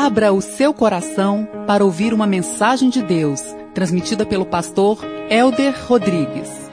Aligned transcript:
Abra 0.00 0.32
o 0.32 0.40
seu 0.40 0.72
coração 0.72 1.44
para 1.66 1.84
ouvir 1.84 2.14
uma 2.14 2.24
mensagem 2.24 2.88
de 2.88 3.02
Deus, 3.02 3.42
transmitida 3.74 4.24
pelo 4.24 4.46
pastor 4.46 5.00
Elder 5.28 5.74
Rodrigues. 5.88 6.70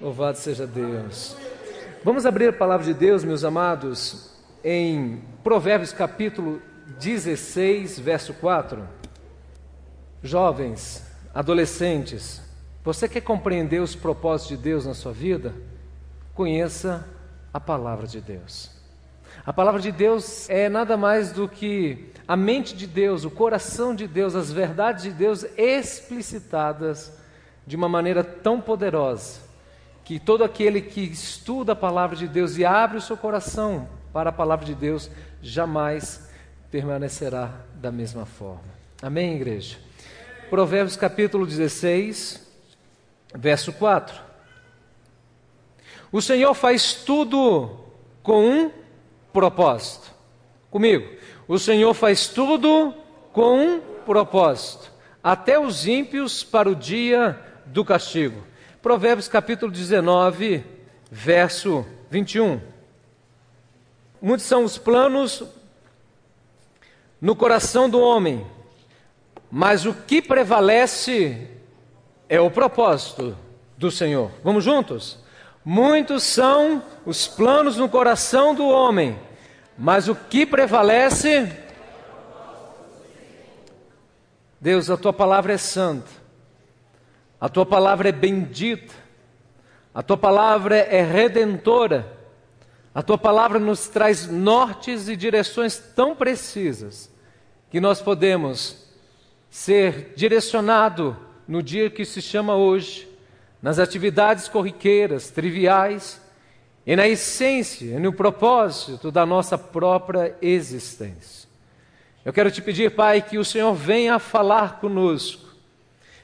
Louvado 0.00 0.38
seja 0.38 0.64
Deus. 0.64 1.36
Vamos 2.04 2.24
abrir 2.24 2.50
a 2.50 2.52
palavra 2.52 2.86
de 2.86 2.94
Deus, 2.94 3.24
meus 3.24 3.42
amados, 3.42 4.30
em 4.62 5.20
Provérbios 5.42 5.92
capítulo 5.92 6.62
16, 7.00 7.98
verso 7.98 8.32
4. 8.34 8.88
Jovens, 10.22 11.02
adolescentes, 11.34 12.40
você 12.84 13.08
quer 13.08 13.22
compreender 13.22 13.82
os 13.82 13.96
propósitos 13.96 14.56
de 14.56 14.62
Deus 14.62 14.86
na 14.86 14.94
sua 14.94 15.12
vida? 15.12 15.52
Conheça 16.32 17.15
a 17.56 17.60
palavra 17.60 18.06
de 18.06 18.20
Deus. 18.20 18.70
A 19.44 19.50
palavra 19.50 19.80
de 19.80 19.90
Deus 19.90 20.48
é 20.50 20.68
nada 20.68 20.94
mais 20.94 21.32
do 21.32 21.48
que 21.48 22.12
a 22.28 22.36
mente 22.36 22.76
de 22.76 22.86
Deus, 22.86 23.24
o 23.24 23.30
coração 23.30 23.94
de 23.94 24.06
Deus, 24.06 24.34
as 24.34 24.52
verdades 24.52 25.04
de 25.04 25.10
Deus 25.10 25.42
explicitadas 25.56 27.12
de 27.66 27.74
uma 27.74 27.88
maneira 27.88 28.22
tão 28.22 28.60
poderosa 28.60 29.40
que 30.04 30.20
todo 30.20 30.44
aquele 30.44 30.82
que 30.82 31.00
estuda 31.00 31.72
a 31.72 31.76
palavra 31.76 32.14
de 32.14 32.28
Deus 32.28 32.58
e 32.58 32.64
abre 32.64 32.98
o 32.98 33.00
seu 33.00 33.16
coração 33.16 33.88
para 34.12 34.28
a 34.28 34.32
palavra 34.32 34.66
de 34.66 34.74
Deus 34.74 35.10
jamais 35.40 36.28
permanecerá 36.70 37.50
da 37.74 37.90
mesma 37.90 38.26
forma. 38.26 38.68
Amém, 39.00 39.34
igreja? 39.34 39.78
Provérbios 40.50 40.96
capítulo 40.96 41.46
16, 41.46 42.46
verso 43.34 43.72
4. 43.72 44.25
O 46.16 46.22
Senhor 46.22 46.54
faz 46.54 46.94
tudo 46.94 47.68
com 48.22 48.42
um 48.42 48.70
propósito. 49.34 50.10
Comigo. 50.70 51.14
O 51.46 51.58
Senhor 51.58 51.92
faz 51.92 52.26
tudo 52.26 52.94
com 53.34 53.58
um 53.58 53.80
propósito, 54.06 54.90
até 55.22 55.58
os 55.58 55.86
ímpios 55.86 56.42
para 56.42 56.70
o 56.70 56.74
dia 56.74 57.38
do 57.66 57.84
castigo. 57.84 58.42
Provérbios 58.80 59.28
capítulo 59.28 59.70
19, 59.70 60.64
verso 61.10 61.84
21. 62.10 62.62
Muitos 64.22 64.46
são 64.46 64.64
os 64.64 64.78
planos 64.78 65.44
no 67.20 67.36
coração 67.36 67.90
do 67.90 68.00
homem, 68.00 68.46
mas 69.50 69.84
o 69.84 69.92
que 69.92 70.22
prevalece 70.22 71.46
é 72.26 72.40
o 72.40 72.50
propósito 72.50 73.36
do 73.76 73.90
Senhor. 73.90 74.30
Vamos 74.42 74.64
juntos? 74.64 75.25
Muitos 75.68 76.22
são 76.22 76.80
os 77.04 77.26
planos 77.26 77.76
no 77.76 77.88
coração 77.88 78.54
do 78.54 78.68
homem, 78.68 79.18
mas 79.76 80.06
o 80.06 80.14
que 80.14 80.46
prevalece? 80.46 81.52
Deus, 84.60 84.88
a 84.88 84.96
tua 84.96 85.12
palavra 85.12 85.54
é 85.54 85.58
santa, 85.58 86.08
a 87.40 87.48
tua 87.48 87.66
palavra 87.66 88.10
é 88.10 88.12
bendita, 88.12 88.94
a 89.92 90.04
tua 90.04 90.16
palavra 90.16 90.76
é 90.76 91.02
redentora, 91.02 92.16
a 92.94 93.02
tua 93.02 93.18
palavra 93.18 93.58
nos 93.58 93.88
traz 93.88 94.28
nortes 94.28 95.08
e 95.08 95.16
direções 95.16 95.78
tão 95.96 96.14
precisas 96.14 97.10
que 97.72 97.80
nós 97.80 98.00
podemos 98.00 98.86
ser 99.50 100.12
direcionado 100.14 101.16
no 101.48 101.60
dia 101.60 101.90
que 101.90 102.04
se 102.04 102.22
chama 102.22 102.54
hoje 102.54 103.05
nas 103.66 103.80
atividades 103.80 104.46
corriqueiras, 104.46 105.28
triviais, 105.28 106.22
e 106.86 106.94
na 106.94 107.08
essência, 107.08 107.96
e 107.96 107.98
no 107.98 108.12
propósito 108.12 109.10
da 109.10 109.26
nossa 109.26 109.58
própria 109.58 110.36
existência. 110.40 111.48
Eu 112.24 112.32
quero 112.32 112.48
te 112.48 112.62
pedir, 112.62 112.92
Pai, 112.92 113.20
que 113.20 113.38
o 113.38 113.44
Senhor 113.44 113.74
venha 113.74 114.20
falar 114.20 114.78
conosco 114.78 115.52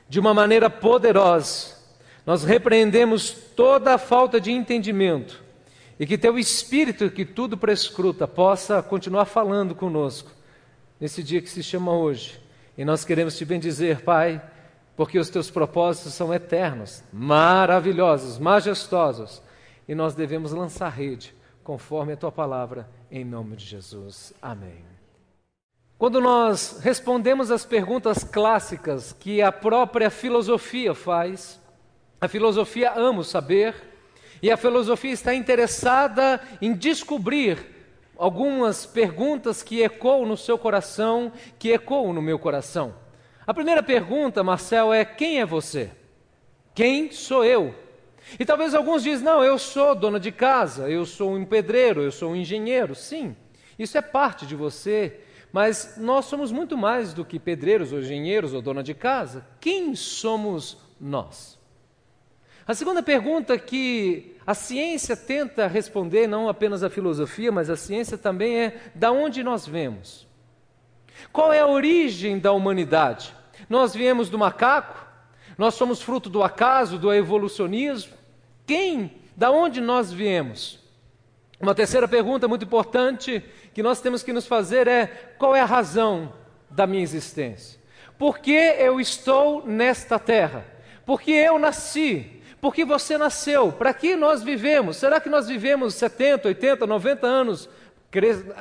de 0.09 0.21
uma 0.21 0.33
maneira 0.33 0.71
poderosa. 0.71 1.77
Nós 2.25 2.45
repreendemos 2.45 3.33
toda 3.57 3.95
a 3.95 3.99
falta 3.99 4.41
de 4.41 4.53
entendimento 4.53 5.43
e 5.99 6.07
que 6.07 6.17
teu 6.17 6.39
Espírito, 6.39 7.11
que 7.11 7.25
tudo 7.25 7.57
prescruta, 7.57 8.29
possa 8.29 8.81
continuar 8.81 9.25
falando 9.25 9.75
conosco 9.75 10.31
nesse 11.01 11.25
dia 11.25 11.43
que 11.43 11.51
se 11.51 11.61
chama 11.61 11.93
hoje. 11.93 12.41
E 12.79 12.85
nós 12.85 13.05
queremos 13.05 13.37
te 13.37 13.45
bendizer, 13.45 14.03
Pai, 14.03 14.41
porque 14.97 15.19
os 15.19 15.31
teus 15.31 15.51
propósitos 15.51 16.15
são 16.15 16.33
eternos, 16.33 17.03
maravilhosos, 17.13 18.39
majestosos, 18.39 19.43
e 19.89 19.95
nós 19.95 20.15
devemos 20.15 20.53
lançar 20.53 20.91
rede 20.91 21.35
conforme 21.65 22.13
a 22.13 22.17
tua 22.17 22.33
palavra, 22.33 22.89
em 23.11 23.25
nome 23.25 23.57
de 23.57 23.65
Jesus. 23.65 24.33
Amém. 24.41 24.85
Quando 25.99 26.21
nós 26.21 26.81
respondemos 26.83 27.51
as 27.51 27.65
perguntas 27.65 28.25
clássicas 28.25 29.13
que 29.13 29.41
a 29.41 29.53
própria 29.53 30.11
filosofia 30.11 30.95
faz, 30.95 31.61
a 32.21 32.27
filosofia 32.27 32.93
ama 32.97 33.21
o 33.21 33.25
saber, 33.25 33.75
e 34.43 34.51
a 34.51 34.57
filosofia 34.57 35.13
está 35.13 35.33
interessada 35.33 36.41
em 36.61 36.73
descobrir 36.75 37.59
algumas 38.19 38.85
perguntas 38.85 39.63
que 39.63 39.83
ecoam 39.83 40.27
no 40.27 40.37
seu 40.37 40.59
coração, 40.59 41.33
que 41.59 41.71
ecoam 41.71 42.13
no 42.13 42.21
meu 42.21 42.39
coração. 42.39 42.95
A 43.53 43.55
primeira 43.55 43.83
pergunta, 43.83 44.43
Marcel, 44.43 44.95
é: 44.95 45.05
quem 45.05 45.39
é 45.39 45.45
você? 45.45 45.91
Quem 46.75 47.13
sou 47.13 47.45
eu? 47.45 47.75
E 48.41 48.47
talvez 48.47 48.75
alguns 48.75 49.03
dizem: 49.03 49.27
não, 49.27 49.45
eu 49.45 49.59
sou 49.59 49.95
dona 49.95 50.19
de 50.19 50.33
casa, 50.33 50.89
eu 50.89 51.05
sou 51.05 51.35
um 51.35 51.45
pedreiro, 51.45 52.01
eu 52.01 52.11
sou 52.11 52.31
um 52.31 52.37
engenheiro. 52.37 52.95
Sim, 52.95 53.37
isso 53.79 53.99
é 53.99 54.01
parte 54.01 54.47
de 54.47 54.57
você, 54.57 55.21
mas 55.53 55.97
nós 55.99 56.25
somos 56.25 56.51
muito 56.51 56.79
mais 56.79 57.13
do 57.13 57.27
que 57.27 57.39
pedreiros 57.39 57.93
ou 57.93 57.99
engenheiros 57.99 58.55
ou 58.55 58.63
dona 58.63 58.83
de 58.83 58.95
casa. 58.95 59.47
Quem 59.61 59.95
somos 59.95 60.79
nós? 60.99 61.59
A 62.67 62.73
segunda 62.73 63.03
pergunta 63.03 63.59
que 63.59 64.35
a 64.47 64.55
ciência 64.55 65.15
tenta 65.15 65.67
responder, 65.67 66.27
não 66.27 66.49
apenas 66.49 66.83
a 66.83 66.89
filosofia, 66.89 67.53
mas 67.53 67.69
a 67.69 67.77
ciência 67.77 68.17
também 68.17 68.59
é: 68.59 68.81
da 68.95 69.13
onde 69.13 69.43
nós 69.43 69.67
vemos? 69.67 70.27
Qual 71.31 71.53
é 71.53 71.61
a 71.61 71.67
origem 71.67 72.39
da 72.39 72.51
humanidade? 72.53 73.42
Nós 73.73 73.95
viemos 73.95 74.29
do 74.29 74.39
macaco? 74.39 75.03
Nós 75.57 75.73
somos 75.73 76.03
fruto 76.03 76.29
do 76.29 76.43
acaso, 76.43 76.99
do 76.99 77.11
evolucionismo? 77.11 78.13
Quem? 78.67 79.17
Da 79.35 79.51
onde 79.51 79.81
nós 79.81 80.13
viemos? 80.13 80.79
Uma 81.59 81.75
terceira 81.75 82.07
pergunta 82.07 82.47
muito 82.47 82.67
importante 82.67 83.43
que 83.73 83.83
nós 83.83 83.99
temos 83.99 84.23
que 84.23 84.31
nos 84.31 84.47
fazer 84.47 84.87
é: 84.87 85.07
qual 85.39 85.57
é 85.57 85.63
a 85.63 85.65
razão 85.65 86.35
da 86.69 86.87
minha 86.87 87.03
existência? 87.03 87.81
Por 88.19 88.41
que 88.41 88.51
eu 88.51 89.01
estou 89.01 89.67
nesta 89.67 90.19
terra? 90.19 90.67
Por 91.07 91.23
que 91.23 91.33
eu 91.33 91.59
nasci? 91.59 92.43
Por 92.61 92.75
que 92.75 92.85
você 92.85 93.17
nasceu? 93.17 93.73
Para 93.73 93.95
que 93.95 94.17
nós 94.17 94.43
vivemos? 94.43 94.99
Será 94.99 95.19
que 95.19 95.31
nós 95.31 95.49
vivemos 95.49 95.95
70, 95.95 96.47
80, 96.47 96.87
90 96.87 97.27
anos 97.27 97.71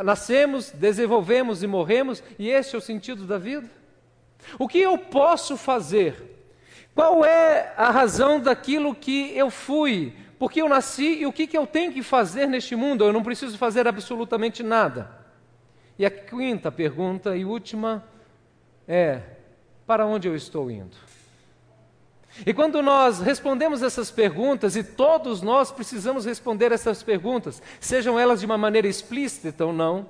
Nascemos, 0.01 0.71
desenvolvemos 0.71 1.61
e 1.61 1.67
morremos, 1.67 2.23
e 2.39 2.49
esse 2.49 2.73
é 2.73 2.77
o 2.77 2.81
sentido 2.81 3.25
da 3.25 3.37
vida? 3.37 3.69
O 4.57 4.67
que 4.67 4.79
eu 4.79 4.97
posso 4.97 5.55
fazer? 5.57 6.31
Qual 6.93 7.23
é 7.23 7.73
a 7.77 7.89
razão 7.89 8.39
daquilo 8.39 8.93
que 8.93 9.35
eu 9.35 9.49
fui? 9.49 10.13
Por 10.37 10.51
que 10.51 10.61
eu 10.61 10.67
nasci 10.67 11.19
e 11.21 11.25
o 11.25 11.31
que, 11.31 11.47
que 11.47 11.57
eu 11.57 11.65
tenho 11.67 11.93
que 11.93 12.03
fazer 12.03 12.47
neste 12.47 12.75
mundo? 12.75 13.03
Eu 13.03 13.13
não 13.13 13.23
preciso 13.23 13.57
fazer 13.57 13.87
absolutamente 13.87 14.63
nada. 14.63 15.09
E 15.97 16.05
a 16.05 16.09
quinta 16.09 16.71
pergunta 16.71 17.35
e 17.35 17.45
última 17.45 18.03
é: 18.87 19.21
para 19.85 20.05
onde 20.05 20.27
eu 20.27 20.35
estou 20.35 20.69
indo? 20.69 20.97
E 22.45 22.53
quando 22.53 22.81
nós 22.81 23.19
respondemos 23.19 23.83
essas 23.83 24.09
perguntas, 24.09 24.75
e 24.75 24.83
todos 24.83 25.41
nós 25.41 25.69
precisamos 25.69 26.25
responder 26.25 26.71
essas 26.71 27.03
perguntas, 27.03 27.61
sejam 27.79 28.17
elas 28.17 28.39
de 28.39 28.45
uma 28.45 28.57
maneira 28.57 28.87
explícita 28.87 29.65
ou 29.65 29.73
não, 29.73 30.07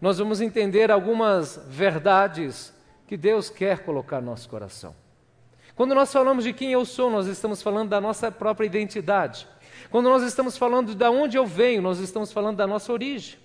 nós 0.00 0.18
vamos 0.18 0.40
entender 0.40 0.90
algumas 0.90 1.60
verdades 1.68 2.72
que 3.10 3.16
Deus 3.16 3.50
quer 3.50 3.80
colocar 3.80 4.20
no 4.20 4.26
nosso 4.26 4.48
coração. 4.48 4.94
Quando 5.74 5.96
nós 5.96 6.12
falamos 6.12 6.44
de 6.44 6.52
quem 6.52 6.70
eu 6.70 6.84
sou, 6.84 7.10
nós 7.10 7.26
estamos 7.26 7.60
falando 7.60 7.88
da 7.88 8.00
nossa 8.00 8.30
própria 8.30 8.66
identidade. 8.66 9.48
Quando 9.90 10.08
nós 10.08 10.22
estamos 10.22 10.56
falando 10.56 10.94
de 10.94 11.04
onde 11.08 11.36
eu 11.36 11.44
venho, 11.44 11.82
nós 11.82 11.98
estamos 11.98 12.30
falando 12.30 12.58
da 12.58 12.68
nossa 12.68 12.92
origem. 12.92 13.36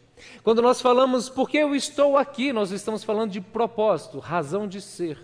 Quando 0.43 0.61
nós 0.61 0.79
falamos 0.79 1.29
por 1.29 1.49
que 1.49 1.57
eu 1.57 1.73
estou 1.73 2.15
aqui, 2.15 2.53
nós 2.53 2.69
estamos 2.69 3.03
falando 3.03 3.31
de 3.31 3.41
propósito, 3.41 4.19
razão 4.19 4.67
de 4.67 4.79
ser. 4.79 5.17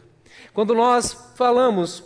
Quando 0.56 0.74
nós 0.74 1.14
falamos 1.36 2.04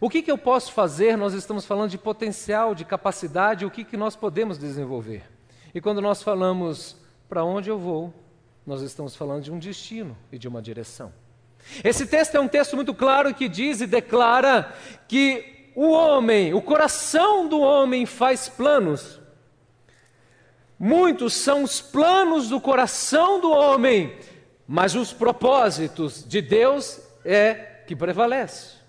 o 0.00 0.10
que, 0.10 0.22
que 0.22 0.32
eu 0.32 0.38
posso 0.38 0.72
fazer? 0.72 1.16
Nós 1.16 1.34
estamos 1.34 1.64
falando 1.64 1.90
de 1.90 1.98
potencial, 1.98 2.74
de 2.74 2.84
capacidade, 2.84 3.64
o 3.64 3.70
que, 3.70 3.84
que 3.84 3.96
nós 3.96 4.16
podemos 4.16 4.58
desenvolver. 4.58 5.22
E 5.72 5.80
quando 5.80 6.02
nós 6.02 6.20
falamos 6.20 6.96
para 7.28 7.44
onde 7.44 7.70
eu 7.70 7.78
vou, 7.78 8.12
nós 8.66 8.82
estamos 8.82 9.16
falando 9.16 9.42
de 9.42 9.52
um 9.52 9.58
destino 9.58 10.16
e 10.30 10.38
de 10.38 10.48
uma 10.48 10.62
direção. 10.62 11.12
Esse 11.82 12.06
texto 12.06 12.34
é 12.34 12.40
um 12.40 12.48
texto 12.48 12.76
muito 12.76 12.94
claro 12.94 13.34
que 13.34 13.48
diz 13.48 13.80
e 13.80 13.86
declara 13.86 14.74
que 15.08 15.70
o 15.74 15.90
homem, 15.90 16.52
o 16.52 16.60
coração 16.60 17.48
do 17.48 17.60
homem 17.60 18.04
faz 18.04 18.48
planos, 18.48 19.22
Muitos 20.84 21.34
são 21.34 21.62
os 21.62 21.80
planos 21.80 22.48
do 22.48 22.60
coração 22.60 23.40
do 23.40 23.52
homem, 23.52 24.18
mas 24.66 24.96
os 24.96 25.12
propósitos 25.12 26.24
de 26.26 26.42
Deus 26.42 27.00
é 27.24 27.54
que 27.86 27.94
prevalece. 27.94 28.81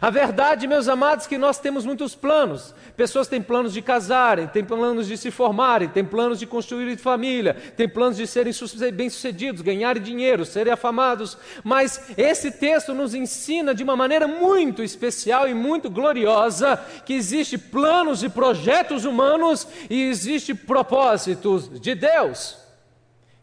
A 0.00 0.10
verdade, 0.10 0.66
meus 0.66 0.88
amados, 0.88 1.26
é 1.26 1.28
que 1.28 1.38
nós 1.38 1.58
temos 1.58 1.86
muitos 1.86 2.14
planos. 2.14 2.74
Pessoas 2.96 3.28
têm 3.28 3.40
planos 3.40 3.72
de 3.72 3.80
casarem, 3.80 4.46
têm 4.46 4.64
planos 4.64 5.06
de 5.06 5.16
se 5.16 5.30
formarem, 5.30 5.88
têm 5.88 6.04
planos 6.04 6.38
de 6.38 6.46
construir 6.46 6.96
família, 6.98 7.54
têm 7.76 7.88
planos 7.88 8.16
de 8.16 8.26
serem 8.26 8.52
bem-sucedidos, 8.92 9.62
ganharem 9.62 10.02
dinheiro, 10.02 10.44
serem 10.44 10.72
afamados. 10.72 11.38
Mas 11.62 12.10
esse 12.16 12.50
texto 12.50 12.92
nos 12.92 13.14
ensina 13.14 13.74
de 13.74 13.84
uma 13.84 13.96
maneira 13.96 14.26
muito 14.26 14.82
especial 14.82 15.48
e 15.48 15.54
muito 15.54 15.88
gloriosa 15.88 16.76
que 17.04 17.14
existe 17.14 17.56
planos 17.56 18.22
e 18.22 18.28
projetos 18.28 19.04
humanos 19.04 19.66
e 19.88 20.08
existe 20.08 20.52
propósitos 20.52 21.80
de 21.80 21.94
Deus. 21.94 22.58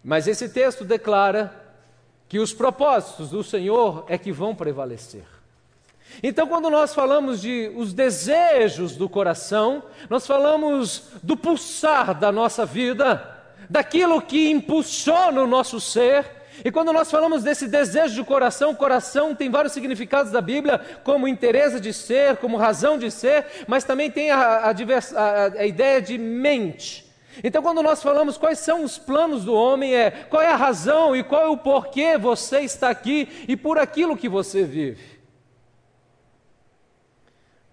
Mas 0.04 0.28
esse 0.28 0.50
texto 0.50 0.84
declara 0.84 1.64
que 2.28 2.38
os 2.38 2.54
propósitos 2.54 3.30
do 3.30 3.44
Senhor 3.44 4.06
é 4.10 4.18
que 4.18 4.32
vão 4.32 4.54
prevalecer. 4.54 5.33
Então, 6.22 6.48
quando 6.48 6.70
nós 6.70 6.94
falamos 6.94 7.42
de 7.42 7.72
os 7.76 7.94
desejos 7.94 8.96
do 8.96 9.10
coração, 9.10 9.84
nós 10.10 10.28
falamos 10.28 11.10
do 11.24 11.36
pulsar 11.36 12.14
da 12.14 12.32
nossa 12.32 12.66
vida, 12.66 13.42
daquilo 13.70 14.22
que 14.22 14.52
impulsiona 14.52 15.42
o 15.42 15.48
nosso 15.48 15.80
ser. 15.80 16.26
E 16.64 16.72
quando 16.72 16.94
nós 16.94 17.10
falamos 17.10 17.44
desse 17.44 17.68
desejo 17.68 18.14
de 18.14 18.24
coração, 18.24 18.76
coração 18.76 19.34
tem 19.34 19.50
vários 19.50 19.74
significados 19.74 20.32
da 20.32 20.42
Bíblia, 20.42 20.80
como 21.04 21.28
interesse 21.28 21.80
de 21.80 21.92
ser, 21.92 22.38
como 22.38 22.58
razão 22.58 22.98
de 22.98 23.10
ser, 23.10 23.46
mas 23.68 23.84
também 23.84 24.12
tem 24.12 24.30
a, 24.30 24.38
a, 24.38 24.70
a, 24.70 25.46
a 25.60 25.66
ideia 25.66 26.02
de 26.02 26.18
mente. 26.18 27.12
Então, 27.44 27.64
quando 27.64 27.82
nós 27.82 28.04
falamos 28.04 28.38
quais 28.38 28.60
são 28.60 28.84
os 28.84 28.98
planos 28.98 29.46
do 29.46 29.54
homem, 29.54 29.96
é 29.96 30.12
qual 30.12 30.42
é 30.42 30.50
a 30.50 30.56
razão 30.56 31.16
e 31.16 31.24
qual 31.24 31.42
é 31.42 31.48
o 31.48 31.58
porquê 31.58 32.18
você 32.18 32.60
está 32.60 32.90
aqui 32.90 33.28
e 33.48 33.56
por 33.56 33.80
aquilo 33.80 34.18
que 34.18 34.30
você 34.30 34.64
vive. 34.64 35.13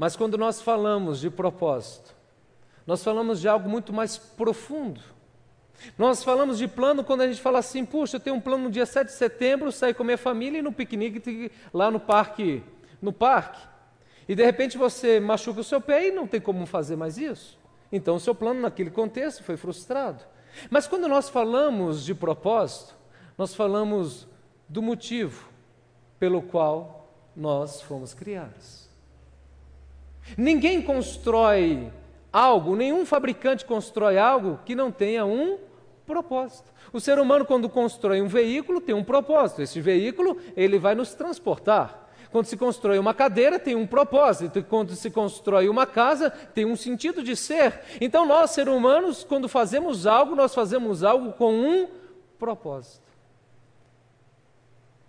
Mas 0.01 0.17
quando 0.17 0.39
nós 0.39 0.63
falamos 0.63 1.21
de 1.21 1.29
propósito, 1.29 2.17
nós 2.87 3.05
falamos 3.05 3.39
de 3.39 3.47
algo 3.47 3.69
muito 3.69 3.93
mais 3.93 4.17
profundo. 4.17 4.99
Nós 5.99 6.25
falamos 6.25 6.57
de 6.57 6.67
plano 6.67 7.05
quando 7.05 7.21
a 7.21 7.27
gente 7.27 7.43
fala 7.43 7.59
assim, 7.59 7.85
puxa, 7.85 8.17
eu 8.17 8.21
tenho 8.21 8.37
um 8.37 8.41
plano 8.41 8.65
no 8.65 8.71
dia 8.71 8.87
7 8.87 9.09
de 9.09 9.13
setembro, 9.13 9.71
sair 9.71 9.93
com 9.93 10.03
a 10.03 10.07
minha 10.07 10.17
família 10.17 10.61
e 10.61 10.63
no 10.63 10.73
piquenique 10.73 11.53
lá 11.71 11.91
no 11.91 12.01
parque, 12.01 12.63
no 13.03 13.13
parque. 13.13 13.61
E 14.27 14.35
de 14.35 14.43
repente 14.43 14.79
você 14.79 15.21
machuca 15.21 15.61
o 15.61 15.65
seu 15.65 15.83
pé 15.83 16.09
e 16.09 16.11
não 16.11 16.27
tem 16.27 16.41
como 16.41 16.65
fazer 16.65 16.97
mais 16.97 17.19
isso. 17.19 17.59
Então 17.93 18.17
o 18.17 18.21
seu 18.21 18.35
plano 18.35 18.63
naquele 18.63 18.91
contexto 18.91 19.45
foi 19.45 19.59
frustrado. 19.59 20.25
Mas 20.71 20.87
quando 20.87 21.09
nós 21.09 21.29
falamos 21.29 22.07
de 22.07 22.15
propósito, 22.15 22.97
nós 23.37 23.55
falamos 23.55 24.27
do 24.67 24.81
motivo 24.81 25.51
pelo 26.19 26.41
qual 26.41 27.07
nós 27.37 27.83
fomos 27.83 28.15
criados. 28.15 28.80
Ninguém 30.37 30.81
constrói 30.83 31.91
algo, 32.33 32.77
nenhum 32.77 33.05
fabricante 33.05 33.65
constrói 33.65 34.19
algo 34.19 34.59
que 34.65 34.75
não 34.75 34.91
tenha 34.91 35.25
um 35.25 35.59
propósito. 36.07 36.71
O 36.93 37.01
ser 37.01 37.19
humano 37.19 37.45
quando 37.45 37.69
constrói 37.69 38.21
um 38.21 38.29
veículo 38.29 38.81
tem 38.81 38.95
um 38.95 39.05
propósito. 39.05 39.63
Esse 39.63 39.81
veículo, 39.81 40.37
ele 40.57 40.79
vai 40.79 40.95
nos 40.95 41.15
transportar. 41.15 42.09
Quando 42.31 42.47
se 42.47 42.57
constrói 42.57 42.99
uma 42.99 43.13
cadeira, 43.13 43.59
tem 43.59 43.75
um 43.75 43.87
propósito. 43.87 44.63
Quando 44.63 44.95
se 44.95 45.11
constrói 45.11 45.69
uma 45.69 45.87
casa, 45.87 46.31
tem 46.31 46.65
um 46.65 46.77
sentido 46.77 47.23
de 47.23 47.35
ser. 47.35 47.81
Então, 48.01 48.27
nós, 48.27 48.53
seres 48.53 48.73
humanos, 48.73 49.25
quando 49.25 49.49
fazemos 49.49 50.07
algo, 50.07 50.37
nós 50.37 50.55
fazemos 50.55 51.03
algo 51.03 51.33
com 51.33 51.53
um 51.53 51.89
propósito. 52.39 53.11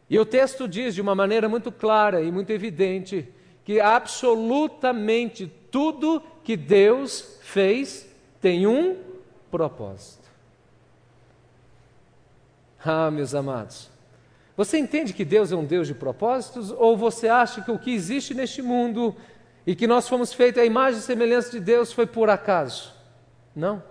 E 0.09 0.19
o 0.19 0.25
texto 0.25 0.67
diz 0.67 0.93
de 0.93 1.01
uma 1.01 1.15
maneira 1.15 1.47
muito 1.47 1.71
clara 1.71 2.21
e 2.21 2.31
muito 2.31 2.49
evidente 2.49 3.31
que 3.63 3.79
absolutamente 3.79 5.51
tudo 5.69 6.21
que 6.43 6.57
Deus 6.57 7.39
fez 7.41 8.07
tem 8.39 8.65
um 8.65 8.97
propósito. 9.49 10.21
Ah, 12.83 13.11
meus 13.11 13.35
amados, 13.35 13.89
você 14.57 14.77
entende 14.77 15.13
que 15.13 15.23
Deus 15.23 15.51
é 15.51 15.55
um 15.55 15.63
Deus 15.63 15.87
de 15.87 15.93
propósitos 15.93 16.71
ou 16.71 16.97
você 16.97 17.27
acha 17.27 17.61
que 17.61 17.71
o 17.71 17.79
que 17.79 17.91
existe 17.91 18.33
neste 18.33 18.61
mundo 18.61 19.15
e 19.65 19.75
que 19.75 19.87
nós 19.87 20.09
fomos 20.09 20.33
feitos 20.33 20.61
à 20.61 20.65
imagem 20.65 20.99
e 20.99 21.03
semelhança 21.03 21.51
de 21.51 21.59
Deus 21.59 21.93
foi 21.93 22.07
por 22.07 22.29
acaso? 22.29 22.91
Não. 23.55 23.83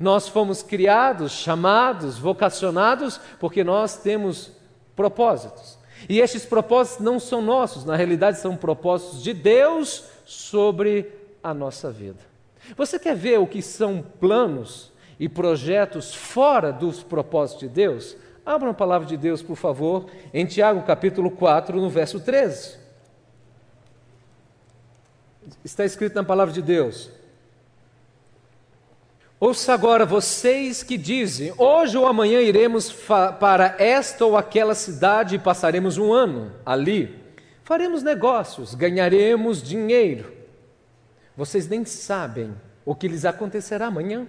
Nós 0.00 0.26
fomos 0.26 0.62
criados, 0.62 1.32
chamados, 1.32 2.18
vocacionados 2.18 3.20
porque 3.38 3.62
nós 3.62 3.96
temos 3.96 4.50
propósitos. 4.96 5.78
E 6.08 6.20
estes 6.20 6.44
propósitos 6.44 7.04
não 7.04 7.18
são 7.18 7.40
nossos, 7.40 7.84
na 7.84 7.96
realidade 7.96 8.38
são 8.38 8.56
propósitos 8.56 9.22
de 9.22 9.32
Deus 9.32 10.04
sobre 10.24 11.10
a 11.42 11.52
nossa 11.52 11.90
vida. 11.90 12.20
Você 12.76 12.98
quer 12.98 13.16
ver 13.16 13.38
o 13.38 13.46
que 13.46 13.60
são 13.60 14.04
planos 14.20 14.92
e 15.18 15.28
projetos 15.28 16.14
fora 16.14 16.72
dos 16.72 17.02
propósitos 17.02 17.60
de 17.60 17.68
Deus? 17.68 18.16
Abra 18.44 18.70
a 18.70 18.74
palavra 18.74 19.06
de 19.06 19.16
Deus, 19.16 19.42
por 19.42 19.56
favor, 19.56 20.06
em 20.32 20.44
Tiago 20.46 20.82
capítulo 20.82 21.30
4, 21.30 21.80
no 21.80 21.88
verso 21.88 22.18
13. 22.18 22.76
Está 25.64 25.84
escrito 25.84 26.14
na 26.14 26.24
palavra 26.24 26.52
de 26.52 26.62
Deus: 26.62 27.10
Ouça 29.44 29.74
agora 29.74 30.06
vocês 30.06 30.84
que 30.84 30.96
dizem: 30.96 31.52
hoje 31.58 31.98
ou 31.98 32.06
amanhã 32.06 32.40
iremos 32.40 32.92
para 33.40 33.74
esta 33.76 34.24
ou 34.24 34.36
aquela 34.36 34.72
cidade 34.72 35.34
e 35.34 35.38
passaremos 35.40 35.98
um 35.98 36.12
ano 36.12 36.52
ali. 36.64 37.18
Faremos 37.64 38.04
negócios, 38.04 38.72
ganharemos 38.72 39.60
dinheiro. 39.60 40.32
Vocês 41.36 41.68
nem 41.68 41.84
sabem 41.84 42.54
o 42.84 42.94
que 42.94 43.08
lhes 43.08 43.24
acontecerá 43.24 43.86
amanhã. 43.86 44.28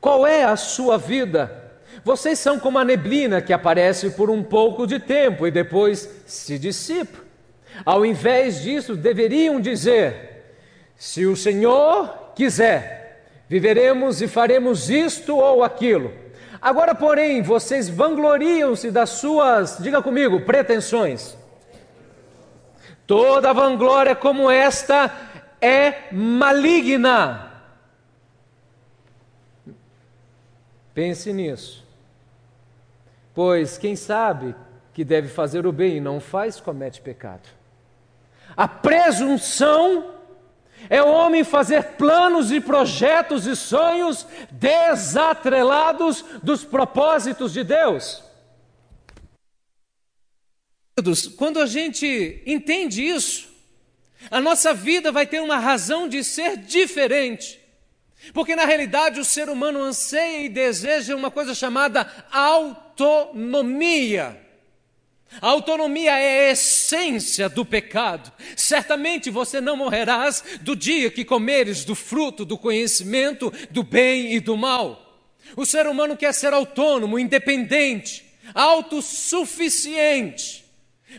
Qual 0.00 0.24
é 0.24 0.44
a 0.44 0.54
sua 0.54 0.96
vida? 0.96 1.72
Vocês 2.04 2.38
são 2.38 2.56
como 2.56 2.78
a 2.78 2.84
neblina 2.84 3.42
que 3.42 3.52
aparece 3.52 4.10
por 4.10 4.30
um 4.30 4.44
pouco 4.44 4.86
de 4.86 5.00
tempo 5.00 5.44
e 5.44 5.50
depois 5.50 6.08
se 6.24 6.56
dissipa. 6.56 7.18
Ao 7.84 8.06
invés 8.06 8.62
disso, 8.62 8.94
deveriam 8.94 9.60
dizer: 9.60 10.54
se 10.96 11.26
o 11.26 11.34
Senhor 11.34 12.30
quiser, 12.36 12.97
viveremos 13.48 14.20
e 14.20 14.28
faremos 14.28 14.90
isto 14.90 15.36
ou 15.36 15.64
aquilo. 15.64 16.12
Agora, 16.60 16.94
porém, 16.94 17.40
vocês 17.40 17.88
vangloriam-se 17.88 18.90
das 18.90 19.10
suas, 19.10 19.78
diga 19.78 20.02
comigo, 20.02 20.40
pretensões. 20.40 21.36
Toda 23.06 23.54
vanglória 23.54 24.14
como 24.14 24.50
esta 24.50 25.10
é 25.60 26.12
maligna. 26.12 27.52
Pense 30.92 31.32
nisso. 31.32 31.86
Pois 33.32 33.78
quem 33.78 33.94
sabe 33.94 34.54
que 34.92 35.04
deve 35.04 35.28
fazer 35.28 35.64
o 35.64 35.70
bem 35.70 35.98
e 35.98 36.00
não 36.00 36.18
faz, 36.18 36.60
comete 36.60 37.00
pecado. 37.00 37.48
A 38.56 38.66
presunção 38.66 40.17
é 40.90 41.02
o 41.02 41.08
homem 41.08 41.44
fazer 41.44 41.96
planos 41.96 42.50
e 42.50 42.60
projetos 42.60 43.46
e 43.46 43.54
sonhos 43.54 44.26
desatrelados 44.50 46.24
dos 46.42 46.64
propósitos 46.64 47.52
de 47.52 47.64
Deus. 47.64 48.22
Quando 51.36 51.60
a 51.60 51.66
gente 51.66 52.42
entende 52.46 53.02
isso, 53.06 53.48
a 54.30 54.40
nossa 54.40 54.74
vida 54.74 55.12
vai 55.12 55.26
ter 55.26 55.40
uma 55.40 55.58
razão 55.58 56.08
de 56.08 56.24
ser 56.24 56.56
diferente. 56.56 57.60
Porque 58.32 58.56
na 58.56 58.64
realidade 58.64 59.20
o 59.20 59.24
ser 59.24 59.48
humano 59.48 59.80
anseia 59.80 60.44
e 60.44 60.48
deseja 60.48 61.14
uma 61.14 61.30
coisa 61.30 61.54
chamada 61.54 62.10
autonomia. 62.32 62.88
A 65.40 65.48
autonomia 65.48 66.18
é 66.18 66.48
a 66.48 66.52
essência 66.52 67.48
do 67.48 67.64
pecado. 67.64 68.32
Certamente 68.56 69.30
você 69.30 69.60
não 69.60 69.76
morrerás 69.76 70.42
do 70.62 70.74
dia 70.74 71.10
que 71.10 71.24
comeres 71.24 71.84
do 71.84 71.94
fruto 71.94 72.44
do 72.44 72.58
conhecimento 72.58 73.52
do 73.70 73.82
bem 73.82 74.34
e 74.34 74.40
do 74.40 74.56
mal. 74.56 75.04
O 75.56 75.64
ser 75.64 75.86
humano 75.86 76.16
quer 76.16 76.34
ser 76.34 76.52
autônomo, 76.52 77.18
independente, 77.18 78.24
autossuficiente. 78.54 80.67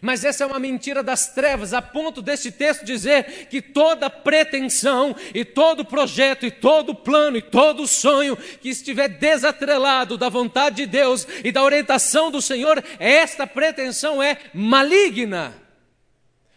Mas 0.02 0.24
essa 0.24 0.44
é 0.44 0.48
uma 0.48 0.60
mentira 0.60 1.02
das 1.02 1.34
trevas, 1.34 1.74
a 1.74 1.82
ponto 1.82 2.22
deste 2.22 2.52
texto 2.52 2.86
dizer 2.86 3.48
que 3.48 3.60
toda 3.62 4.10
pretensão 4.10 5.16
e 5.34 5.44
todo 5.44 5.84
projeto 5.84 6.46
e 6.46 6.52
todo 6.52 6.94
plano 6.94 7.38
e 7.38 7.42
todo 7.42 7.88
sonho 7.88 8.38
que 8.38 8.70
estiver 8.70 9.10
desatrelado 9.10 10.18
da 10.18 10.30
vontade 10.30 10.76
de 10.78 10.86
Deus 10.86 11.28
e 11.44 11.52
da 11.52 11.64
orientação 11.64 12.30
do 12.30 12.40
Senhor, 12.42 12.84
esta 13.00 13.48
pretensão 13.48 14.22
é 14.22 14.38
maligna. 14.54 15.56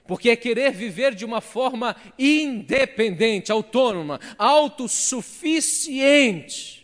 Porque 0.07 0.31
é 0.31 0.37
querer 0.37 0.73
viver 0.73 1.15
de 1.15 1.25
uma 1.25 1.41
forma 1.41 1.97
independente, 2.19 3.51
autônoma, 3.51 4.21
autossuficiente. 4.37 6.82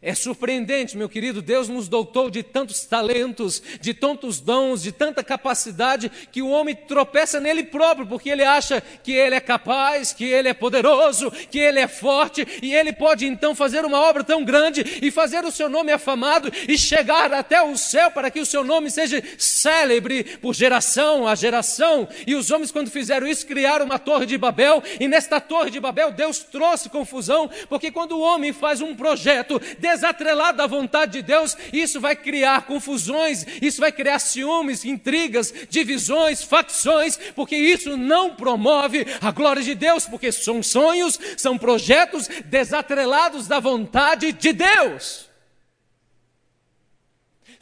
É 0.00 0.14
surpreendente, 0.14 0.96
meu 0.96 1.08
querido, 1.08 1.42
Deus 1.42 1.68
nos 1.68 1.88
dotou 1.88 2.30
de 2.30 2.40
tantos 2.44 2.84
talentos, 2.84 3.60
de 3.80 3.92
tantos 3.92 4.38
dons, 4.38 4.80
de 4.80 4.92
tanta 4.92 5.24
capacidade, 5.24 6.08
que 6.30 6.40
o 6.40 6.50
homem 6.50 6.72
tropeça 6.72 7.40
nele 7.40 7.64
próprio, 7.64 8.06
porque 8.06 8.30
ele 8.30 8.44
acha 8.44 8.80
que 9.02 9.10
ele 9.10 9.34
é 9.34 9.40
capaz, 9.40 10.12
que 10.12 10.24
ele 10.24 10.48
é 10.48 10.54
poderoso, 10.54 11.32
que 11.32 11.58
ele 11.58 11.80
é 11.80 11.88
forte, 11.88 12.46
e 12.62 12.72
ele 12.72 12.92
pode 12.92 13.26
então 13.26 13.56
fazer 13.56 13.84
uma 13.84 14.00
obra 14.00 14.22
tão 14.22 14.44
grande 14.44 14.84
e 15.02 15.10
fazer 15.10 15.44
o 15.44 15.50
seu 15.50 15.68
nome 15.68 15.90
afamado 15.90 16.48
e 16.68 16.78
chegar 16.78 17.32
até 17.32 17.60
o 17.60 17.76
céu 17.76 18.08
para 18.12 18.30
que 18.30 18.38
o 18.38 18.46
seu 18.46 18.62
nome 18.62 18.92
seja 18.92 19.20
célebre 19.36 20.22
por 20.40 20.54
geração 20.54 21.26
a 21.26 21.34
geração. 21.34 22.06
E 22.24 22.36
os 22.36 22.52
homens, 22.52 22.70
quando 22.70 22.88
fizeram 22.88 23.26
isso, 23.26 23.44
criaram 23.44 23.84
uma 23.84 23.98
torre 23.98 24.26
de 24.26 24.38
Babel, 24.38 24.80
e 25.00 25.08
nesta 25.08 25.40
torre 25.40 25.72
de 25.72 25.80
Babel 25.80 26.12
Deus 26.12 26.38
trouxe 26.38 26.88
confusão, 26.88 27.50
porque 27.68 27.90
quando 27.90 28.12
o 28.12 28.20
homem 28.20 28.52
faz 28.52 28.80
um 28.80 28.94
projeto, 28.94 29.60
desatrelado 29.90 30.58
da 30.58 30.66
vontade 30.66 31.12
de 31.12 31.22
Deus, 31.22 31.56
isso 31.72 32.00
vai 32.00 32.14
criar 32.14 32.62
confusões, 32.62 33.44
isso 33.60 33.80
vai 33.80 33.90
criar 33.90 34.18
ciúmes, 34.18 34.84
intrigas, 34.84 35.52
divisões, 35.68 36.42
facções, 36.42 37.18
porque 37.34 37.56
isso 37.56 37.96
não 37.96 38.34
promove 38.34 39.06
a 39.20 39.30
glória 39.30 39.62
de 39.62 39.74
Deus, 39.74 40.06
porque 40.06 40.30
são 40.30 40.62
sonhos, 40.62 41.18
são 41.36 41.56
projetos 41.58 42.28
desatrelados 42.46 43.48
da 43.48 43.60
vontade 43.60 44.32
de 44.32 44.52
Deus. 44.52 45.28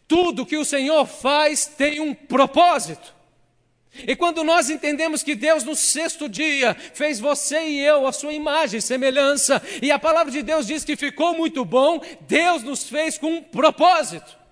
Tudo 0.09 0.47
que 0.47 0.57
o 0.57 0.65
Senhor 0.65 1.05
faz 1.07 1.67
tem 1.67 2.01
um 2.01 2.15
propósito. 2.15 3.16
E 4.07 4.17
quando 4.17 4.43
nós 4.43 4.71
entendemos 4.71 5.23
que 5.23 5.35
Deus 5.35 5.65
no 5.65 5.77
sexto 5.77 6.29
dia 6.29 6.75
fez 6.95 7.21
você 7.21 7.61
e 7.69 7.81
eu 7.81 8.07
a 8.07 8.13
sua 8.13 8.33
imagem 8.33 8.81
semelhança, 8.81 9.63
e 9.81 9.91
a 9.91 9.99
palavra 9.99 10.33
de 10.33 10.43
Deus 10.43 10.67
diz 10.67 10.85
que 10.85 10.97
ficou 10.97 11.37
muito 11.37 11.65
bom, 11.65 12.01
Deus 12.23 12.63
nos 12.63 12.89
fez 12.89 13.19
com 13.19 13.35
um 13.35 13.43
propósito. 13.43 14.46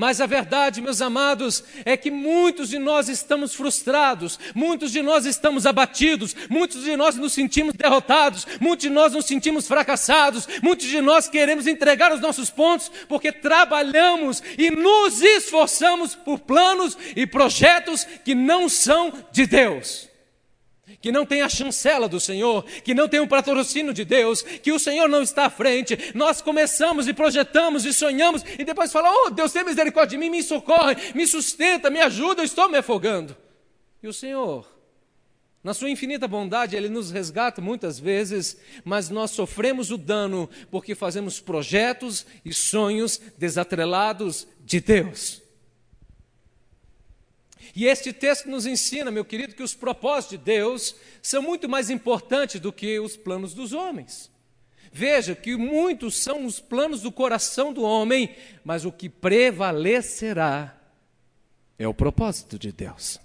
Mas 0.00 0.18
a 0.18 0.24
verdade, 0.24 0.80
meus 0.80 1.02
amados, 1.02 1.62
é 1.84 1.94
que 1.94 2.10
muitos 2.10 2.70
de 2.70 2.78
nós 2.78 3.06
estamos 3.10 3.54
frustrados, 3.54 4.40
muitos 4.54 4.92
de 4.92 5.02
nós 5.02 5.26
estamos 5.26 5.66
abatidos, 5.66 6.34
muitos 6.48 6.84
de 6.84 6.96
nós 6.96 7.16
nos 7.16 7.34
sentimos 7.34 7.74
derrotados, 7.74 8.46
muitos 8.58 8.84
de 8.84 8.88
nós 8.88 9.12
nos 9.12 9.26
sentimos 9.26 9.68
fracassados, 9.68 10.48
muitos 10.62 10.86
de 10.86 11.02
nós 11.02 11.28
queremos 11.28 11.66
entregar 11.66 12.14
os 12.14 12.20
nossos 12.22 12.48
pontos 12.48 12.90
porque 13.10 13.30
trabalhamos 13.30 14.42
e 14.56 14.70
nos 14.70 15.20
esforçamos 15.20 16.14
por 16.14 16.38
planos 16.38 16.96
e 17.14 17.26
projetos 17.26 18.06
que 18.24 18.34
não 18.34 18.70
são 18.70 19.12
de 19.30 19.44
Deus 19.44 20.09
que 21.00 21.10
não 21.10 21.24
tem 21.24 21.42
a 21.42 21.48
chancela 21.48 22.08
do 22.08 22.20
Senhor, 22.20 22.64
que 22.84 22.94
não 22.94 23.08
tem 23.08 23.20
o 23.20 23.28
patrocínio 23.28 23.94
de 23.94 24.04
Deus, 24.04 24.42
que 24.42 24.70
o 24.70 24.78
Senhor 24.78 25.08
não 25.08 25.22
está 25.22 25.46
à 25.46 25.50
frente. 25.50 26.12
Nós 26.14 26.42
começamos 26.42 27.08
e 27.08 27.14
projetamos 27.14 27.84
e 27.84 27.92
sonhamos 27.92 28.44
e 28.58 28.64
depois 28.64 28.92
falamos: 28.92 29.18
Oh, 29.26 29.30
Deus 29.30 29.52
tem 29.52 29.64
misericórdia 29.64 30.18
de 30.18 30.18
mim, 30.18 30.30
me 30.30 30.42
socorre, 30.42 30.96
me 31.14 31.26
sustenta, 31.26 31.90
me 31.90 32.00
ajuda, 32.00 32.42
eu 32.42 32.44
estou 32.44 32.68
me 32.68 32.78
afogando. 32.78 33.36
E 34.02 34.08
o 34.08 34.12
Senhor, 34.12 34.66
na 35.64 35.74
sua 35.74 35.90
infinita 35.90 36.28
bondade, 36.28 36.76
Ele 36.76 36.88
nos 36.88 37.10
resgata 37.10 37.60
muitas 37.60 37.98
vezes, 37.98 38.58
mas 38.84 39.08
nós 39.08 39.30
sofremos 39.30 39.90
o 39.90 39.96
dano 39.96 40.48
porque 40.70 40.94
fazemos 40.94 41.40
projetos 41.40 42.26
e 42.44 42.52
sonhos 42.52 43.20
desatrelados 43.38 44.46
de 44.60 44.80
Deus. 44.80 45.42
E 47.74 47.86
este 47.86 48.12
texto 48.12 48.48
nos 48.48 48.66
ensina, 48.66 49.10
meu 49.10 49.24
querido, 49.24 49.54
que 49.54 49.62
os 49.62 49.74
propósitos 49.74 50.38
de 50.38 50.44
Deus 50.44 50.94
são 51.22 51.42
muito 51.42 51.68
mais 51.68 51.90
importantes 51.90 52.60
do 52.60 52.72
que 52.72 52.98
os 52.98 53.16
planos 53.16 53.54
dos 53.54 53.72
homens. 53.72 54.30
Veja 54.92 55.34
que 55.36 55.56
muitos 55.56 56.16
são 56.16 56.44
os 56.44 56.58
planos 56.58 57.02
do 57.02 57.12
coração 57.12 57.72
do 57.72 57.82
homem, 57.82 58.34
mas 58.64 58.84
o 58.84 58.90
que 58.90 59.08
prevalecerá 59.08 60.76
é 61.78 61.86
o 61.86 61.94
propósito 61.94 62.58
de 62.58 62.72
Deus. 62.72 63.20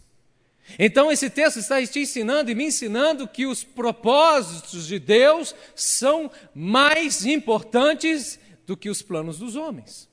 Então, 0.79 1.11
esse 1.11 1.29
texto 1.29 1.57
está 1.57 1.85
te 1.85 1.99
ensinando 1.99 2.49
e 2.49 2.55
me 2.55 2.65
ensinando 2.65 3.27
que 3.27 3.45
os 3.45 3.63
propósitos 3.63 4.87
de 4.87 4.97
Deus 4.97 5.55
são 5.75 6.31
mais 6.53 7.25
importantes 7.25 8.39
do 8.65 8.75
que 8.75 8.89
os 8.89 9.01
planos 9.01 9.37
dos 9.37 9.55
homens. 9.55 10.09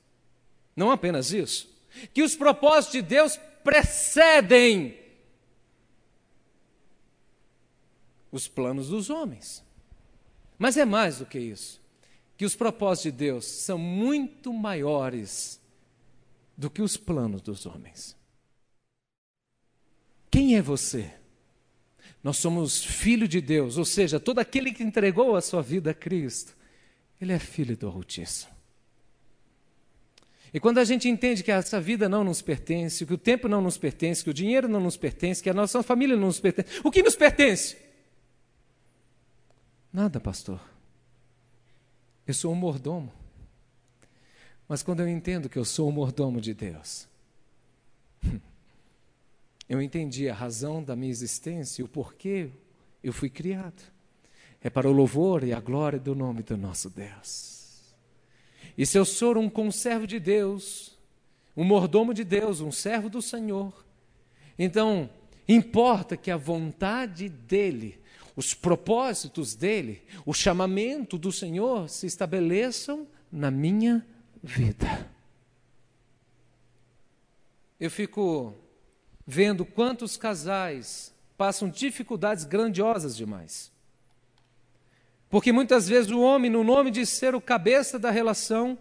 Não 0.75 0.91
apenas 0.91 1.31
isso, 1.31 1.69
que 2.13 2.21
os 2.21 2.35
propósitos 2.35 2.93
de 2.93 3.01
Deus 3.01 3.39
precedem 3.63 4.99
os 8.31 8.47
planos 8.47 8.89
dos 8.89 9.09
homens. 9.09 9.63
Mas 10.57 10.77
é 10.77 10.85
mais 10.85 11.19
do 11.19 11.25
que 11.25 11.39
isso. 11.39 11.81
Que 12.35 12.45
os 12.45 12.55
propósitos 12.55 13.11
de 13.11 13.17
Deus 13.17 13.45
são 13.45 13.77
muito 13.77 14.51
maiores 14.51 15.61
do 16.57 16.69
que 16.69 16.81
os 16.81 16.97
planos 16.97 17.41
dos 17.41 17.65
homens. 17.65 18.15
Quem 20.31 20.55
é 20.55 20.61
você? 20.61 21.13
Nós 22.23 22.37
somos 22.37 22.83
filho 22.83 23.27
de 23.27 23.41
Deus, 23.41 23.77
ou 23.77 23.85
seja, 23.85 24.19
todo 24.19 24.39
aquele 24.39 24.71
que 24.71 24.81
entregou 24.81 25.35
a 25.35 25.41
sua 25.41 25.61
vida 25.61 25.91
a 25.91 25.93
Cristo, 25.93 26.55
ele 27.19 27.33
é 27.33 27.39
filho 27.39 27.75
do 27.75 27.87
Altíssimo. 27.87 28.52
E 30.53 30.59
quando 30.59 30.77
a 30.77 30.83
gente 30.83 31.09
entende 31.09 31.43
que 31.43 31.51
essa 31.51 31.81
vida 31.81 32.07
não 32.07 32.23
nos 32.23 32.41
pertence, 32.41 33.05
que 33.05 33.13
o 33.13 33.17
tempo 33.17 33.47
não 33.47 33.59
nos 33.59 33.75
pertence, 33.75 34.23
que 34.23 34.29
o 34.29 34.33
dinheiro 34.33 34.67
não 34.67 34.79
nos 34.79 34.95
pertence, 34.95 35.41
que 35.41 35.49
a 35.49 35.53
nossa 35.53 35.81
família 35.81 36.15
não 36.15 36.27
nos 36.27 36.39
pertence, 36.39 36.79
o 36.83 36.91
que 36.91 37.01
nos 37.01 37.15
pertence? 37.15 37.75
Nada, 39.91 40.19
pastor. 40.19 40.61
Eu 42.27 42.35
sou 42.35 42.51
um 42.51 42.55
mordomo. 42.55 43.11
Mas 44.67 44.83
quando 44.83 44.99
eu 44.99 45.07
entendo 45.07 45.49
que 45.49 45.57
eu 45.57 45.65
sou 45.65 45.89
um 45.89 45.91
mordomo 45.91 46.39
de 46.39 46.53
Deus, 46.53 47.07
eu 49.67 49.81
entendi 49.81 50.29
a 50.29 50.33
razão 50.35 50.83
da 50.83 50.95
minha 50.95 51.11
existência 51.11 51.81
e 51.81 51.85
o 51.85 51.87
porquê 51.87 52.49
eu 53.03 53.11
fui 53.11 53.29
criado. 53.29 53.81
É 54.61 54.69
para 54.69 54.87
o 54.87 54.93
louvor 54.93 55.43
e 55.43 55.51
a 55.51 55.59
glória 55.59 55.99
do 55.99 56.15
nome 56.15 56.43
do 56.43 56.55
nosso 56.55 56.89
Deus. 56.89 57.52
E 58.77 58.85
se 58.85 58.97
eu 58.97 59.05
sou 59.05 59.37
um 59.37 59.49
conservo 59.49 60.07
de 60.07 60.19
Deus, 60.19 60.97
um 61.55 61.63
mordomo 61.63 62.13
de 62.13 62.23
Deus, 62.23 62.61
um 62.61 62.71
servo 62.71 63.09
do 63.09 63.21
Senhor, 63.21 63.85
então 64.57 65.09
importa 65.47 66.17
que 66.17 66.31
a 66.31 66.37
vontade 66.37 67.29
dEle, 67.29 67.99
os 68.35 68.53
propósitos 68.53 69.55
dEle, 69.55 70.03
o 70.25 70.33
chamamento 70.33 71.17
do 71.17 71.31
Senhor 71.31 71.89
se 71.89 72.07
estabeleçam 72.07 73.07
na 73.31 73.51
minha 73.51 74.05
vida. 74.41 75.09
Eu 77.79 77.91
fico 77.91 78.55
vendo 79.25 79.65
quantos 79.65 80.15
casais 80.15 81.13
passam 81.37 81.69
dificuldades 81.69 82.45
grandiosas 82.45 83.15
demais. 83.15 83.72
Porque 85.33 85.51
muitas 85.51 85.89
vezes 85.89 86.11
o 86.11 86.19
homem, 86.19 86.51
no 86.51 86.63
nome 86.63 86.91
de 86.91 87.07
ser 87.07 87.33
o 87.33 87.41
cabeça 87.41 87.97
da 87.97 88.11
relação, 88.11 88.77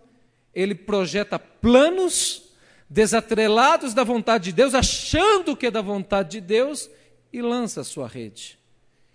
ele 0.54 0.75
projeta 0.75 1.38
planos 1.38 2.42
desatrelados 2.90 3.94
da 3.94 4.04
vontade 4.04 4.44
de 4.44 4.52
Deus, 4.52 4.75
achando 4.75 5.56
que 5.56 5.68
é 5.68 5.71
da 5.71 5.80
vontade 5.80 6.32
de 6.32 6.40
Deus, 6.42 6.90
e 7.32 7.40
lança 7.40 7.80
a 7.80 7.85
sua 7.85 8.06
rede. 8.06 8.59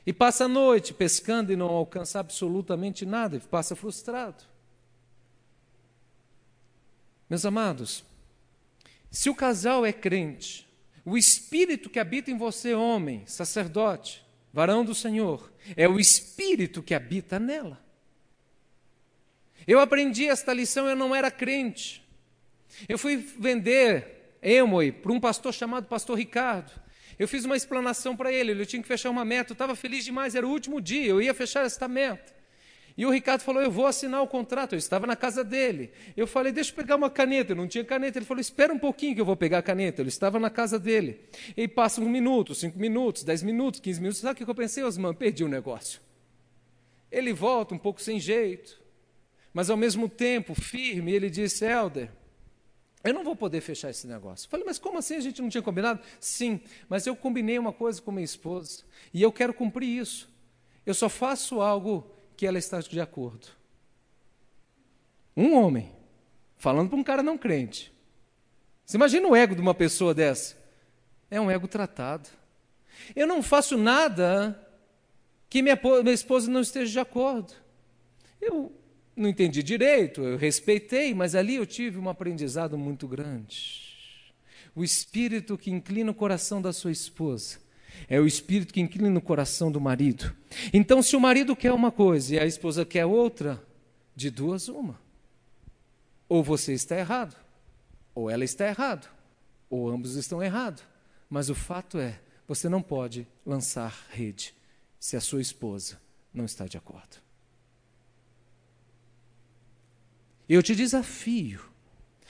E 0.04 0.12
passa 0.12 0.46
a 0.46 0.48
noite 0.48 0.96
pescando 0.96 1.54
e 1.54 1.56
não 1.56 1.68
alcança 1.68 2.20
absolutamente 2.20 3.06
nada, 3.06 3.38
e 3.38 3.40
passa 3.40 3.76
frustrado. 3.76 4.44
Meus 7.30 7.46
amados, 7.46 8.04
se 9.12 9.30
o 9.30 9.36
casal 9.36 9.86
é 9.86 9.94
crente, 9.94 10.68
o 11.06 11.16
espírito 11.16 11.88
que 11.88 12.00
habita 12.00 12.32
em 12.32 12.36
você, 12.36 12.74
homem, 12.74 13.22
sacerdote, 13.28 14.26
varão 14.58 14.84
do 14.84 14.96
Senhor, 14.96 15.54
é 15.76 15.88
o 15.88 16.00
Espírito 16.00 16.82
que 16.82 16.96
habita 16.96 17.38
nela. 17.38 17.80
Eu 19.68 19.80
aprendi 19.80 20.28
esta 20.28 20.52
lição, 20.52 20.90
eu 20.90 20.96
não 20.96 21.14
era 21.14 21.30
crente. 21.30 22.04
Eu 22.90 22.98
fui 22.98 23.18
vender 23.18 24.36
Emoi 24.42 24.92
para 24.92 25.12
um 25.12 25.20
pastor 25.20 25.54
chamado 25.54 25.86
Pastor 25.86 26.18
Ricardo. 26.18 26.72
Eu 27.20 27.28
fiz 27.28 27.46
uma 27.46 27.56
explanação 27.56 28.18
para 28.18 28.34
ele, 28.34 28.50
ele 28.50 28.66
tinha 28.66 28.82
que 28.82 28.88
fechar 28.88 29.12
uma 29.12 29.24
meta, 29.24 29.52
eu 29.52 29.54
estava 29.54 29.76
feliz 29.76 30.04
demais, 30.04 30.34
era 30.34 30.48
o 30.48 30.50
último 30.50 30.82
dia, 30.82 31.06
eu 31.06 31.22
ia 31.22 31.36
fechar 31.36 31.64
esta 31.64 31.88
meta. 31.88 32.34
E 32.98 33.06
o 33.06 33.12
Ricardo 33.12 33.42
falou: 33.42 33.62
Eu 33.62 33.70
vou 33.70 33.86
assinar 33.86 34.24
o 34.24 34.28
contrato. 34.28 34.74
Eu 34.74 34.80
estava 34.80 35.06
na 35.06 35.16
casa 35.16 35.44
dele. 35.44 35.92
Eu 36.16 36.26
falei: 36.26 36.52
Deixa 36.52 36.72
eu 36.72 36.76
pegar 36.76 36.96
uma 36.96 37.12
caneta. 37.12 37.52
Eu 37.52 37.56
não 37.56 37.68
tinha 37.68 37.86
caneta. 37.86 38.18
Ele 38.18 38.26
falou: 38.26 38.42
Espera 38.42 38.74
um 38.74 38.80
pouquinho 38.80 39.14
que 39.14 39.22
eu 39.22 39.26
vou 39.26 39.36
pegar 39.36 39.60
a 39.60 39.62
caneta. 39.62 40.02
Ele 40.02 40.10
estava 40.10 40.40
na 40.40 40.50
casa 40.50 40.80
dele. 40.80 41.22
E 41.56 41.68
passa 41.68 42.02
um 42.02 42.10
minuto, 42.10 42.56
cinco 42.56 42.80
minutos, 42.80 43.24
dez 43.24 43.44
minutos, 43.44 43.80
quinze 43.80 44.02
minutos. 44.02 44.20
Sabe 44.20 44.42
o 44.42 44.46
que 44.46 44.50
eu 44.50 44.56
pensei, 44.56 44.84
Osman? 44.84 45.14
Perdi 45.14 45.44
o 45.44 45.48
negócio. 45.48 46.02
Ele 47.12 47.32
volta 47.32 47.76
um 47.76 47.78
pouco 47.78 48.02
sem 48.02 48.20
jeito, 48.20 48.82
mas 49.54 49.70
ao 49.70 49.78
mesmo 49.78 50.10
tempo 50.10 50.56
firme. 50.56 51.12
Ele 51.12 51.30
disse: 51.30 51.66
Helder, 51.66 52.10
eu 53.04 53.14
não 53.14 53.24
vou 53.24 53.36
poder 53.36 53.62
fechar 53.62 53.92
esse 53.92 54.08
negócio. 54.08 54.50
Falei, 54.50 54.66
mas 54.66 54.80
como 54.80 54.98
assim 54.98 55.18
a 55.18 55.20
gente 55.20 55.40
não 55.40 55.50
tinha 55.50 55.62
combinado? 55.62 56.02
Sim, 56.20 56.60
mas 56.90 57.06
eu 57.06 57.16
combinei 57.16 57.60
uma 57.60 57.72
coisa 57.72 58.02
com 58.02 58.12
minha 58.12 58.26
esposa 58.26 58.84
e 59.14 59.22
eu 59.22 59.32
quero 59.32 59.54
cumprir 59.54 59.88
isso. 59.88 60.28
Eu 60.84 60.96
só 60.96 61.08
faço 61.08 61.62
algo 61.62 62.17
que 62.38 62.46
ela 62.46 62.60
está 62.60 62.80
de 62.80 63.02
acordo. 63.02 63.48
Um 65.36 65.56
homem, 65.56 65.92
falando 66.56 66.90
para 66.90 67.00
um 67.00 67.04
cara 67.04 67.24
não 67.24 67.38
crente. 67.38 67.92
Você 68.86 68.96
imagina 68.96 69.28
o 69.28 69.36
ego 69.36 69.56
de 69.56 69.62
uma 69.62 69.74
pessoa 69.74 70.14
dessa? 70.14 70.56
É 71.30 71.42
um 71.42 71.50
ego 71.50 71.68
tratado. 71.68 72.30
Eu 73.16 73.28
não 73.28 73.42
faço 73.42 73.78
nada 73.78 74.58
que 75.50 75.62
minha, 75.62 75.78
minha 76.04 76.14
esposa 76.14 76.50
não 76.50 76.62
esteja 76.62 76.92
de 76.92 77.00
acordo. 77.00 77.54
Eu 78.40 78.72
não 79.16 79.28
entendi 79.28 79.64
direito, 79.64 80.22
eu 80.22 80.38
respeitei, 80.38 81.14
mas 81.14 81.34
ali 81.34 81.56
eu 81.56 81.66
tive 81.66 81.98
um 81.98 82.08
aprendizado 82.08 82.78
muito 82.78 83.08
grande. 83.08 83.88
O 84.76 84.84
espírito 84.84 85.58
que 85.58 85.72
inclina 85.72 86.12
o 86.12 86.16
coração 86.16 86.62
da 86.62 86.72
sua 86.72 86.92
esposa 86.92 87.67
é 88.10 88.20
o 88.20 88.28
espírito 88.28 88.74
que 88.74 88.82
inclina 88.82 89.18
o 89.18 89.22
coração 89.22 89.72
do 89.72 89.82
marido. 89.82 90.36
Então, 90.74 91.02
se 91.02 91.16
o 91.16 91.20
marido 91.20 91.56
quer 91.56 91.72
uma 91.72 91.92
coisa 91.92 92.36
e 92.36 92.40
a 92.40 92.46
esposa 92.46 92.86
quer 92.86 93.06
outra, 93.06 93.62
de 94.16 94.30
duas, 94.30 94.68
uma. 94.68 95.00
Ou 96.28 96.44
você 96.44 96.74
está 96.74 96.98
errado, 96.98 97.36
ou 98.16 98.30
ela 98.30 98.44
está 98.44 98.68
errado, 98.68 99.08
ou 99.70 99.90
ambos 99.90 100.16
estão 100.16 100.42
errados. 100.42 100.84
Mas 101.30 101.50
o 101.50 101.56
fato 101.56 102.00
é, 102.00 102.20
você 102.48 102.68
não 102.68 102.82
pode 102.82 103.28
lançar 103.46 104.06
rede 104.10 104.56
se 105.00 105.16
a 105.16 105.22
sua 105.22 105.42
esposa 105.42 106.00
não 106.34 106.46
está 106.46 106.66
de 106.66 106.78
acordo. 106.78 107.18
Eu 110.48 110.64
te 110.64 110.76
desafio. 110.76 111.62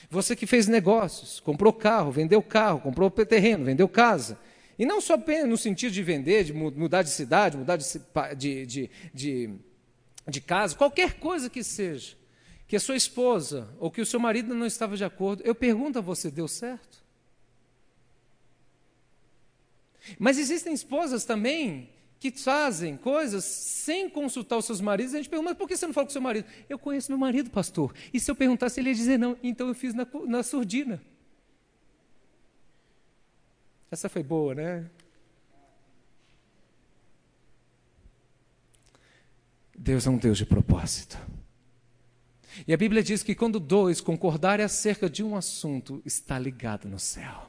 Você 0.09 0.35
que 0.35 0.47
fez 0.47 0.67
negócios, 0.67 1.39
comprou 1.39 1.71
carro, 1.71 2.11
vendeu 2.11 2.41
carro, 2.41 2.79
comprou 2.79 3.09
terreno, 3.11 3.65
vendeu 3.65 3.87
casa. 3.87 4.39
E 4.77 4.85
não 4.85 5.01
só 5.01 5.17
no 5.47 5.57
sentido 5.57 5.91
de 5.91 6.03
vender, 6.03 6.43
de 6.43 6.53
mudar 6.53 7.01
de 7.01 7.09
cidade, 7.09 7.57
mudar 7.57 7.77
de, 7.77 8.65
de, 8.65 8.89
de, 9.13 9.49
de, 10.27 10.41
casa, 10.41 10.75
qualquer 10.75 11.15
coisa 11.15 11.49
que 11.49 11.63
seja, 11.63 12.15
que 12.67 12.75
a 12.75 12.79
sua 12.79 12.95
esposa 12.95 13.73
ou 13.79 13.89
que 13.89 14.01
o 14.01 14.05
seu 14.05 14.19
marido 14.19 14.53
não 14.53 14.65
estava 14.67 14.95
de 14.95 15.03
acordo, 15.03 15.41
eu 15.43 15.55
pergunto 15.55 15.97
a 15.97 16.01
você: 16.01 16.29
deu 16.29 16.47
certo? 16.47 17.03
Mas 20.19 20.37
existem 20.37 20.73
esposas 20.73 21.25
também 21.25 21.89
que 22.19 22.31
fazem 22.31 22.97
coisas 22.97 23.43
sem 23.43 24.09
consultar 24.09 24.57
os 24.57 24.65
seus 24.65 24.81
maridos, 24.81 25.13
a 25.13 25.17
gente 25.17 25.29
pergunta, 25.29 25.51
mas 25.51 25.57
por 25.57 25.67
que 25.67 25.75
você 25.75 25.85
não 25.85 25.93
fala 25.93 26.05
com 26.05 26.09
o 26.09 26.13
seu 26.13 26.21
marido? 26.21 26.47
Eu 26.69 26.79
conheço 26.79 27.11
meu 27.11 27.17
marido, 27.17 27.49
pastor. 27.49 27.93
E 28.13 28.19
se 28.19 28.29
eu 28.29 28.35
perguntasse, 28.35 28.79
ele 28.79 28.89
ia 28.89 28.95
dizer 28.95 29.17
não. 29.17 29.37
Então 29.43 29.67
eu 29.67 29.75
fiz 29.75 29.93
na, 29.93 30.07
na 30.25 30.43
surdina. 30.43 31.01
Essa 33.89 34.09
foi 34.09 34.21
boa, 34.21 34.53
né? 34.53 34.89
Deus 39.77 40.05
é 40.05 40.09
um 40.09 40.17
Deus 40.17 40.37
de 40.37 40.45
propósito. 40.45 41.17
E 42.67 42.73
a 42.73 42.77
Bíblia 42.77 43.03
diz 43.03 43.21
que 43.23 43.35
quando 43.35 43.59
dois 43.59 44.01
concordarem 44.01 44.65
acerca 44.65 45.09
de 45.09 45.23
um 45.23 45.35
assunto, 45.35 46.01
está 46.03 46.39
ligado 46.39 46.87
no 46.89 46.99
céu. 46.99 47.47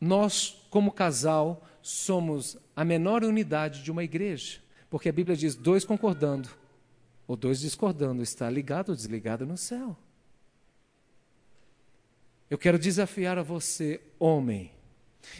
Nós, 0.00 0.64
como 0.70 0.92
casal, 0.92 1.66
somos 1.82 2.56
a 2.76 2.84
menor 2.84 3.24
unidade 3.24 3.82
de 3.82 3.90
uma 3.90 4.04
igreja, 4.04 4.60
porque 4.88 5.08
a 5.08 5.12
Bíblia 5.12 5.36
diz: 5.36 5.56
dois 5.56 5.84
concordando 5.84 6.48
ou 7.26 7.36
dois 7.36 7.60
discordando, 7.60 8.22
está 8.22 8.48
ligado 8.48 8.90
ou 8.90 8.94
desligado 8.94 9.44
no 9.44 9.56
céu. 9.56 9.96
Eu 12.50 12.56
quero 12.56 12.78
desafiar 12.78 13.38
a 13.38 13.42
você, 13.42 14.00
homem, 14.18 14.72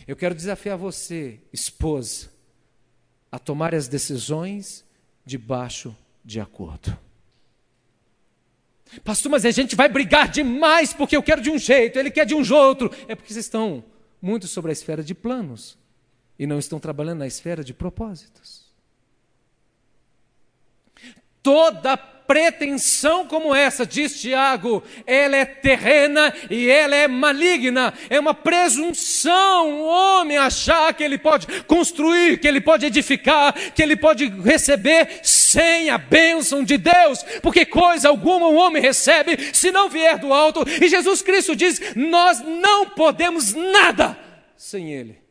eu 0.06 0.16
quero 0.16 0.34
desafiar 0.34 0.76
você, 0.76 1.40
esposa, 1.52 2.28
a 3.30 3.38
tomar 3.38 3.74
as 3.74 3.88
decisões 3.88 4.84
debaixo 5.24 5.96
de 6.24 6.40
acordo. 6.40 6.96
Pastor, 9.04 9.30
mas 9.30 9.44
a 9.44 9.50
gente 9.50 9.76
vai 9.76 9.88
brigar 9.88 10.28
demais 10.28 10.92
porque 10.92 11.16
eu 11.16 11.22
quero 11.22 11.42
de 11.42 11.50
um 11.50 11.58
jeito, 11.58 11.98
ele 11.98 12.10
quer 12.10 12.24
de 12.24 12.34
um 12.34 12.54
outro. 12.54 12.90
É 13.06 13.14
porque 13.14 13.32
vocês 13.32 13.44
estão 13.44 13.84
muito 14.20 14.46
sobre 14.46 14.70
a 14.70 14.72
esfera 14.72 15.02
de 15.02 15.14
planos 15.14 15.76
e 16.38 16.46
não 16.46 16.58
estão 16.58 16.80
trabalhando 16.80 17.18
na 17.18 17.26
esfera 17.26 17.62
de 17.62 17.74
propósitos. 17.74 18.66
Toda 21.42 21.96
pretensão 22.28 23.26
como 23.26 23.54
essa, 23.54 23.86
diz 23.86 24.20
Tiago, 24.20 24.82
ela 25.06 25.34
é 25.34 25.46
terrena 25.46 26.32
e 26.50 26.68
ela 26.68 26.94
é 26.94 27.08
maligna. 27.08 27.94
É 28.10 28.20
uma 28.20 28.34
presunção 28.34 29.72
o 29.72 29.86
homem 29.86 30.36
achar 30.36 30.92
que 30.92 31.02
ele 31.02 31.16
pode 31.16 31.46
construir, 31.62 32.38
que 32.38 32.46
ele 32.46 32.60
pode 32.60 32.84
edificar, 32.84 33.54
que 33.74 33.82
ele 33.82 33.96
pode 33.96 34.26
receber 34.26 35.20
sem 35.22 35.88
a 35.88 35.96
bênção 35.96 36.62
de 36.62 36.76
Deus, 36.76 37.24
porque 37.42 37.64
coisa 37.64 38.10
alguma 38.10 38.46
o 38.46 38.56
homem 38.56 38.82
recebe 38.82 39.54
se 39.54 39.70
não 39.70 39.88
vier 39.88 40.18
do 40.18 40.32
alto. 40.32 40.64
E 40.68 40.86
Jesus 40.86 41.22
Cristo 41.22 41.56
diz: 41.56 41.80
nós 41.96 42.40
não 42.40 42.90
podemos 42.90 43.54
nada 43.54 44.18
sem 44.54 44.92
Ele. 44.92 45.27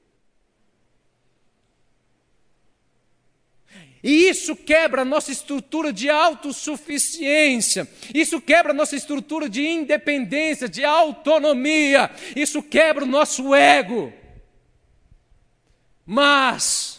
E 4.08 4.30
isso 4.30 4.56
quebra 4.56 5.02
a 5.02 5.06
nossa 5.06 5.34
estrutura 5.34 5.91
de 5.91 6.10
autossuficiência, 6.10 7.86
isso 8.13 8.39
quebra 8.39 8.72
a 8.72 8.74
nossa 8.74 8.96
estrutura 8.96 9.50
de 9.50 9.67
independência, 9.67 10.70
de 10.70 10.86
autonomia, 10.86 12.10
isso 12.34 12.63
quebra 12.63 13.04
o 13.04 13.08
nosso 13.08 13.54
ego. 13.54 14.13
Mas, 16.06 16.96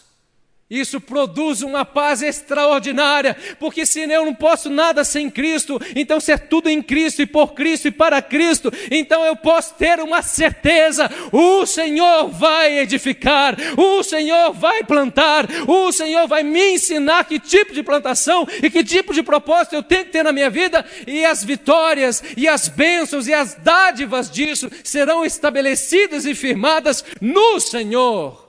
isso 0.69 1.01
produz 1.01 1.63
uma 1.63 1.83
paz 1.83 2.21
extraordinária, 2.21 3.35
porque 3.59 3.87
se 3.87 4.01
eu 4.01 4.25
não 4.25 4.35
posso 4.35 4.69
nada 4.69 5.03
sem 5.03 5.27
Cristo, 5.27 5.81
então 5.95 6.19
se 6.19 6.31
é 6.31 6.37
tudo 6.37 6.69
em 6.69 6.79
Cristo 6.79 7.23
e 7.23 7.25
por 7.25 7.53
Cristo 7.53 7.87
e 7.87 7.91
para 7.91 8.21
Cristo, 8.21 8.71
então 8.91 9.25
eu 9.25 9.35
posso 9.35 9.73
ter 9.75 9.99
uma 9.99 10.21
certeza: 10.21 11.09
o 11.31 11.65
Senhor 11.65 12.29
vai 12.29 12.79
edificar, 12.79 13.57
o 13.77 14.03
Senhor 14.03 14.53
vai 14.53 14.83
plantar, 14.83 15.47
o 15.67 15.91
Senhor 15.91 16.27
vai 16.27 16.43
me 16.43 16.73
ensinar 16.73 17.25
que 17.25 17.39
tipo 17.39 17.73
de 17.73 17.81
plantação 17.81 18.47
e 18.61 18.69
que 18.69 18.83
tipo 18.83 19.11
de 19.11 19.23
propósito 19.23 19.73
eu 19.75 19.81
tenho 19.81 20.05
que 20.05 20.11
ter 20.11 20.23
na 20.23 20.31
minha 20.31 20.51
vida, 20.51 20.85
e 21.07 21.25
as 21.25 21.43
vitórias 21.43 22.23
e 22.37 22.47
as 22.47 22.67
bênçãos 22.67 23.27
e 23.27 23.33
as 23.33 23.55
dádivas 23.55 24.29
disso 24.29 24.69
serão 24.83 25.25
estabelecidas 25.25 26.25
e 26.25 26.35
firmadas 26.35 27.03
no 27.19 27.59
Senhor. 27.59 28.48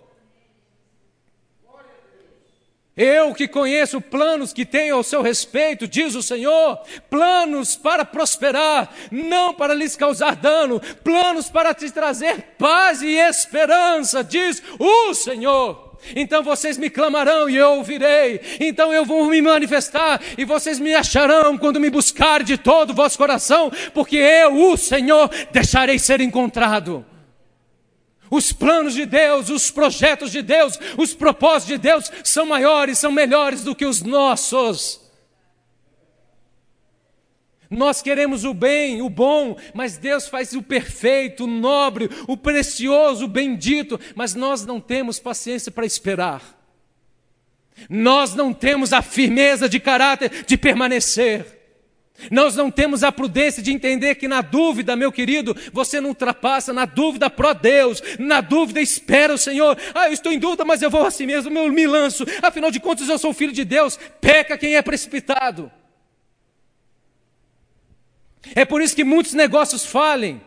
Eu 2.97 3.33
que 3.33 3.47
conheço 3.47 4.01
planos 4.01 4.53
que 4.53 4.67
tenho 4.67 4.97
ao 4.97 5.03
seu 5.03 5.23
respeito, 5.23 5.87
diz 5.87 6.15
o 6.15 6.23
Senhor, 6.23 6.79
planos 7.09 7.77
para 7.77 8.05
prosperar, 8.05 8.93
não 9.11 9.55
para 9.55 9.75
lhes 9.75 9.97
causar 9.97 10.35
dano, 10.35 10.81
planos 11.03 11.49
para 11.49 11.73
te 11.73 11.91
trazer 11.91 12.57
paz 12.59 13.01
e 13.01 13.15
esperança, 13.15 14.25
diz 14.25 14.63
o 14.79 15.15
Senhor. 15.15 15.91
Então 16.17 16.43
vocês 16.43 16.77
me 16.79 16.91
clamarão 16.91 17.49
e 17.49 17.57
eu 17.57 17.73
ouvirei. 17.75 18.41
Então 18.59 18.93
eu 18.93 19.05
vou 19.05 19.27
me 19.27 19.41
manifestar 19.41 20.21
e 20.37 20.45
vocês 20.45 20.79
me 20.79 20.95
acharão 20.95 21.57
quando 21.57 21.81
me 21.81 21.91
buscar 21.91 22.43
de 22.43 22.59
todo 22.59 22.91
o 22.91 22.95
vosso 22.95 23.17
coração, 23.17 23.71
porque 23.95 24.17
eu, 24.17 24.73
o 24.73 24.77
Senhor, 24.77 25.31
deixarei 25.53 25.99
ser 25.99 26.21
encontrado. 26.21 27.05
Os 28.31 28.53
planos 28.53 28.95
de 28.95 29.05
Deus, 29.05 29.51
os 29.51 29.71
projetos 29.71 30.31
de 30.31 30.41
Deus, 30.41 30.79
os 30.97 31.13
propósitos 31.13 31.67
de 31.67 31.79
Deus 31.79 32.11
são 32.23 32.47
maiores, 32.47 32.99
são 32.99 33.11
melhores 33.11 33.65
do 33.65 33.75
que 33.75 33.85
os 33.85 34.03
nossos. 34.03 35.01
Nós 37.69 38.03
queremos 38.03 38.45
o 38.45 38.53
bem, 38.55 39.01
o 39.01 39.09
bom, 39.09 39.57
mas 39.75 39.97
Deus 39.97 40.29
faz 40.29 40.53
o 40.55 40.63
perfeito, 40.63 41.45
o 41.45 41.47
nobre, 41.47 42.11
o 42.27 42.37
precioso, 42.37 43.25
o 43.25 43.29
bendito, 43.29 43.99
mas 44.15 44.35
nós 44.35 44.67
não 44.67 44.81
temos 44.81 45.21
paciência 45.21 45.71
para 45.71 45.87
esperar. 45.87 46.59
Nós 47.89 48.35
não 48.35 48.53
temos 48.53 48.93
a 48.93 49.03
firmeza 49.03 49.69
de 49.69 49.79
caráter 49.79 50.45
de 50.45 50.57
permanecer. 50.57 51.60
Nós 52.31 52.57
não 52.57 52.71
temos 52.71 53.05
a 53.05 53.13
prudência 53.13 53.63
de 53.63 53.73
entender 53.73 54.17
que 54.17 54.27
na 54.27 54.41
dúvida, 54.43 54.97
meu 54.97 55.13
querido, 55.13 55.57
você 55.73 56.01
não 56.01 56.11
ultrapassa, 56.11 56.73
na 56.73 56.85
dúvida 56.85 57.31
pró 57.31 57.55
Deus, 57.55 58.03
na 58.19 58.41
dúvida 58.41 58.81
espera 58.81 59.35
o 59.35 59.39
Senhor. 59.39 59.79
Ah, 59.95 60.09
eu 60.09 60.13
estou 60.13 60.33
em 60.33 60.39
dúvida, 60.39 60.65
mas 60.65 60.83
eu 60.83 60.91
vou 60.91 61.07
assim 61.07 61.27
mesmo, 61.27 61.57
eu 61.57 61.73
me 61.73 61.87
lanço. 61.87 62.25
Afinal 62.43 62.71
de 62.71 62.81
contas, 62.81 63.09
eu 63.09 63.19
sou 63.19 63.33
filho 63.33 63.53
de 63.53 63.65
Deus. 63.65 63.99
Peca 64.21 64.59
quem 64.59 64.75
é 64.75 64.83
precipitado. 64.83 65.71
É 68.55 68.65
por 68.65 68.83
isso 68.83 68.97
que 68.97 69.05
muitos 69.05 69.35
negócios 69.35 69.85
falem. 69.85 70.41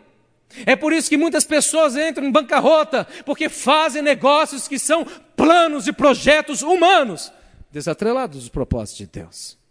É 0.66 0.76
por 0.76 0.94
isso 0.94 1.10
que 1.10 1.18
muitas 1.18 1.46
pessoas 1.46 1.96
entram 1.96 2.28
em 2.28 2.32
bancarrota, 2.32 3.08
porque 3.26 3.50
fazem 3.50 4.02
negócios 4.02 4.68
que 4.68 4.78
são 4.78 5.06
planos 5.36 5.88
e 5.88 5.94
projetos 5.94 6.62
humanos, 6.62 7.32
desatrelados 7.72 8.42
dos 8.42 8.50
propósitos 8.50 8.98
de 8.98 9.08
Deus. 9.08 9.63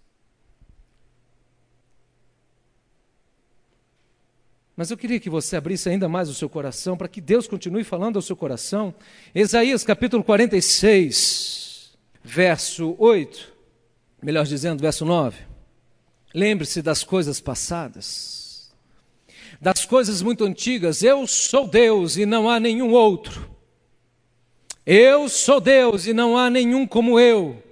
Mas 4.82 4.90
eu 4.90 4.96
queria 4.96 5.20
que 5.20 5.30
você 5.30 5.54
abrisse 5.54 5.88
ainda 5.88 6.08
mais 6.08 6.28
o 6.28 6.34
seu 6.34 6.48
coração 6.48 6.96
para 6.96 7.06
que 7.06 7.20
Deus 7.20 7.46
continue 7.46 7.84
falando 7.84 8.16
ao 8.16 8.22
seu 8.22 8.34
coração. 8.34 8.92
Isaías 9.32 9.84
capítulo 9.84 10.24
46, 10.24 11.92
verso 12.20 12.96
8. 12.98 13.52
Melhor 14.20 14.44
dizendo, 14.44 14.80
verso 14.80 15.04
9. 15.04 15.38
Lembre-se 16.34 16.82
das 16.82 17.04
coisas 17.04 17.40
passadas, 17.40 18.72
das 19.60 19.84
coisas 19.84 20.20
muito 20.20 20.42
antigas. 20.44 21.04
Eu 21.04 21.28
sou 21.28 21.68
Deus 21.68 22.16
e 22.16 22.26
não 22.26 22.50
há 22.50 22.58
nenhum 22.58 22.90
outro. 22.90 23.48
Eu 24.84 25.28
sou 25.28 25.60
Deus 25.60 26.08
e 26.08 26.12
não 26.12 26.36
há 26.36 26.50
nenhum 26.50 26.88
como 26.88 27.20
eu. 27.20 27.62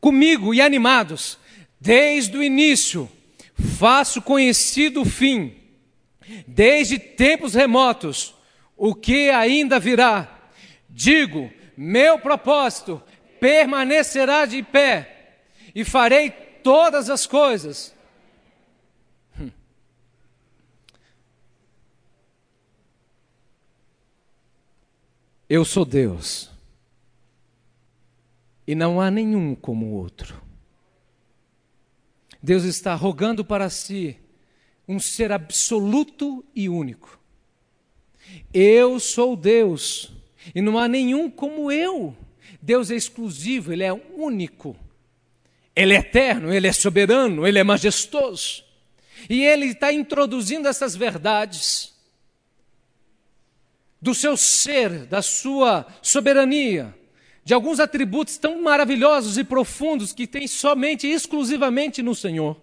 Comigo 0.00 0.54
e 0.54 0.62
animados, 0.62 1.36
desde 1.78 2.34
o 2.34 2.42
início, 2.42 3.06
faço 3.54 4.22
conhecido 4.22 5.02
o 5.02 5.04
fim, 5.04 5.65
desde 6.46 6.98
tempos 6.98 7.54
remotos, 7.54 8.34
o 8.76 8.94
que 8.94 9.30
ainda 9.30 9.78
virá. 9.78 10.50
Digo, 10.88 11.50
meu 11.76 12.18
propósito 12.18 13.02
permanecerá 13.40 14.46
de 14.46 14.62
pé 14.62 15.38
e 15.74 15.84
farei 15.84 16.30
todas 16.30 17.10
as 17.10 17.26
coisas. 17.26 17.94
Hum. 19.38 19.50
Eu 25.48 25.64
sou 25.64 25.84
Deus 25.84 26.50
e 28.66 28.74
não 28.74 29.00
há 29.00 29.10
nenhum 29.10 29.54
como 29.54 29.86
o 29.86 29.92
outro. 29.92 30.42
Deus 32.42 32.64
está 32.64 32.94
rogando 32.94 33.44
para 33.44 33.70
si 33.70 34.18
um 34.88 34.98
ser 34.98 35.32
absoluto 35.32 36.44
e 36.54 36.68
único. 36.68 37.18
Eu 38.52 39.00
sou 39.00 39.36
Deus 39.36 40.12
e 40.54 40.60
não 40.60 40.78
há 40.78 40.86
nenhum 40.86 41.30
como 41.30 41.70
eu. 41.70 42.16
Deus 42.60 42.90
é 42.90 42.94
exclusivo, 42.94 43.72
Ele 43.72 43.84
é 43.84 43.92
único. 43.92 44.76
Ele 45.74 45.94
é 45.94 45.98
eterno, 45.98 46.52
Ele 46.52 46.66
é 46.66 46.72
soberano, 46.72 47.46
Ele 47.46 47.58
é 47.58 47.64
majestoso. 47.64 48.64
E 49.28 49.44
Ele 49.44 49.66
está 49.66 49.92
introduzindo 49.92 50.68
essas 50.68 50.94
verdades 50.94 51.94
do 54.00 54.14
seu 54.14 54.36
ser, 54.36 55.06
da 55.06 55.22
sua 55.22 55.86
soberania, 56.00 56.94
de 57.44 57.54
alguns 57.54 57.80
atributos 57.80 58.36
tão 58.38 58.62
maravilhosos 58.62 59.38
e 59.38 59.44
profundos 59.44 60.12
que 60.12 60.26
tem 60.26 60.46
somente 60.46 61.06
e 61.06 61.12
exclusivamente 61.12 62.02
no 62.02 62.14
Senhor. 62.14 62.60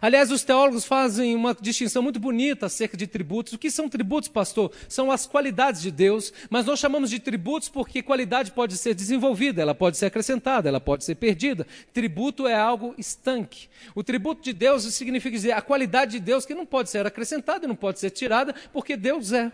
Aliás, 0.00 0.30
os 0.30 0.42
teólogos 0.42 0.84
fazem 0.84 1.34
uma 1.34 1.54
distinção 1.54 2.02
muito 2.02 2.20
bonita 2.20 2.66
acerca 2.66 2.96
de 2.96 3.06
tributos. 3.06 3.52
O 3.52 3.58
que 3.58 3.70
são 3.70 3.88
tributos, 3.88 4.28
pastor? 4.28 4.72
São 4.88 5.10
as 5.10 5.26
qualidades 5.26 5.80
de 5.80 5.90
Deus, 5.90 6.32
mas 6.50 6.66
nós 6.66 6.78
chamamos 6.78 7.10
de 7.10 7.18
tributos 7.18 7.68
porque 7.68 8.02
qualidade 8.02 8.52
pode 8.52 8.76
ser 8.76 8.94
desenvolvida, 8.94 9.62
ela 9.62 9.74
pode 9.74 9.96
ser 9.96 10.06
acrescentada, 10.06 10.68
ela 10.68 10.80
pode 10.80 11.04
ser 11.04 11.14
perdida. 11.14 11.66
Tributo 11.92 12.46
é 12.46 12.54
algo 12.54 12.94
estanque. 12.98 13.68
O 13.94 14.02
tributo 14.02 14.42
de 14.42 14.52
Deus 14.52 14.82
significa 14.94 15.36
dizer 15.36 15.52
a 15.52 15.62
qualidade 15.62 16.12
de 16.12 16.20
Deus 16.20 16.44
que 16.44 16.54
não 16.54 16.66
pode 16.66 16.90
ser 16.90 17.06
acrescentada 17.06 17.64
e 17.64 17.68
não 17.68 17.76
pode 17.76 17.98
ser 17.98 18.10
tirada, 18.10 18.54
porque 18.72 18.96
Deus 18.96 19.32
é. 19.32 19.50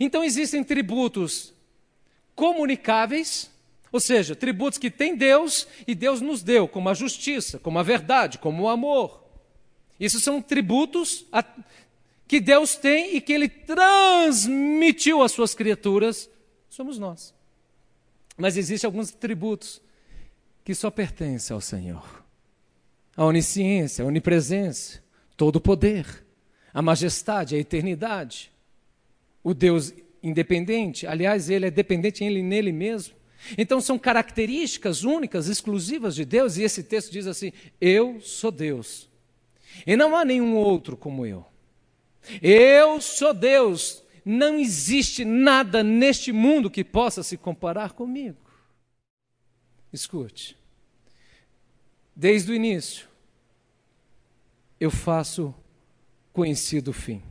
Então 0.00 0.24
existem 0.24 0.64
tributos 0.64 1.52
comunicáveis, 2.34 3.50
ou 3.94 4.00
seja, 4.00 4.34
tributos 4.34 4.76
que 4.76 4.90
tem 4.90 5.14
Deus 5.14 5.68
e 5.86 5.94
Deus 5.94 6.20
nos 6.20 6.42
deu, 6.42 6.66
como 6.66 6.88
a 6.88 6.94
justiça, 6.94 7.60
como 7.60 7.78
a 7.78 7.82
verdade, 7.84 8.38
como 8.38 8.64
o 8.64 8.68
amor. 8.68 9.22
Isso 10.00 10.18
são 10.18 10.42
tributos 10.42 11.24
que 12.26 12.40
Deus 12.40 12.74
tem 12.74 13.14
e 13.14 13.20
que 13.20 13.32
Ele 13.32 13.48
transmitiu 13.48 15.22
às 15.22 15.30
suas 15.30 15.54
criaturas, 15.54 16.28
somos 16.68 16.98
nós. 16.98 17.32
Mas 18.36 18.56
existem 18.56 18.88
alguns 18.88 19.12
tributos 19.12 19.80
que 20.64 20.74
só 20.74 20.90
pertencem 20.90 21.54
ao 21.54 21.60
Senhor: 21.60 22.24
a 23.16 23.24
onisciência, 23.24 24.04
a 24.04 24.08
onipresença, 24.08 25.00
todo 25.36 25.54
o 25.54 25.60
poder, 25.60 26.26
a 26.72 26.82
majestade, 26.82 27.54
a 27.54 27.60
eternidade, 27.60 28.50
o 29.40 29.54
Deus 29.54 29.94
independente, 30.20 31.06
aliás, 31.06 31.48
ele 31.48 31.66
é 31.66 31.70
dependente 31.70 32.24
ele, 32.24 32.42
nele 32.42 32.72
mesmo. 32.72 33.22
Então 33.58 33.80
são 33.80 33.98
características 33.98 35.04
únicas, 35.04 35.48
exclusivas 35.48 36.14
de 36.14 36.24
Deus, 36.24 36.56
e 36.56 36.62
esse 36.62 36.82
texto 36.82 37.12
diz 37.12 37.26
assim: 37.26 37.52
Eu 37.80 38.20
sou 38.20 38.50
Deus, 38.50 39.08
e 39.86 39.96
não 39.96 40.16
há 40.16 40.24
nenhum 40.24 40.56
outro 40.56 40.96
como 40.96 41.26
eu. 41.26 41.44
Eu 42.40 43.00
sou 43.00 43.34
Deus, 43.34 44.02
não 44.24 44.58
existe 44.58 45.24
nada 45.24 45.82
neste 45.82 46.32
mundo 46.32 46.70
que 46.70 46.82
possa 46.82 47.22
se 47.22 47.36
comparar 47.36 47.92
comigo. 47.92 48.38
Escute, 49.92 50.56
desde 52.16 52.50
o 52.50 52.54
início, 52.54 53.08
eu 54.80 54.90
faço 54.90 55.54
conhecido 56.32 56.88
o 56.90 56.94
fim. 56.94 57.22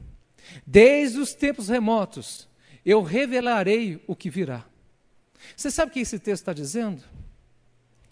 Desde 0.65 1.19
os 1.19 1.33
tempos 1.33 1.69
remotos, 1.69 2.47
eu 2.85 3.01
revelarei 3.01 4.01
o 4.07 4.15
que 4.15 4.29
virá. 4.29 4.65
Você 5.55 5.69
sabe 5.69 5.91
o 5.91 5.93
que 5.93 5.99
esse 5.99 6.19
texto 6.19 6.41
está 6.41 6.53
dizendo? 6.53 7.03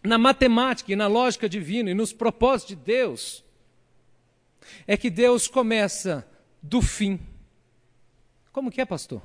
Na 0.04 0.18
matemática 0.18 0.92
e 0.92 0.96
na 0.96 1.08
lógica 1.08 1.48
divina 1.48 1.92
e 1.92 1.94
nos 1.94 2.12
propósitos 2.12 2.76
de 2.76 2.84
Deus, 2.84 3.44
é 4.88 4.98
que 4.98 5.10
Deus 5.10 5.48
começa 5.48 6.28
do 6.62 6.82
fim. 6.82 7.20
Como 8.52 8.72
que 8.72 8.82
é, 8.82 8.86
pastor? 8.86 9.22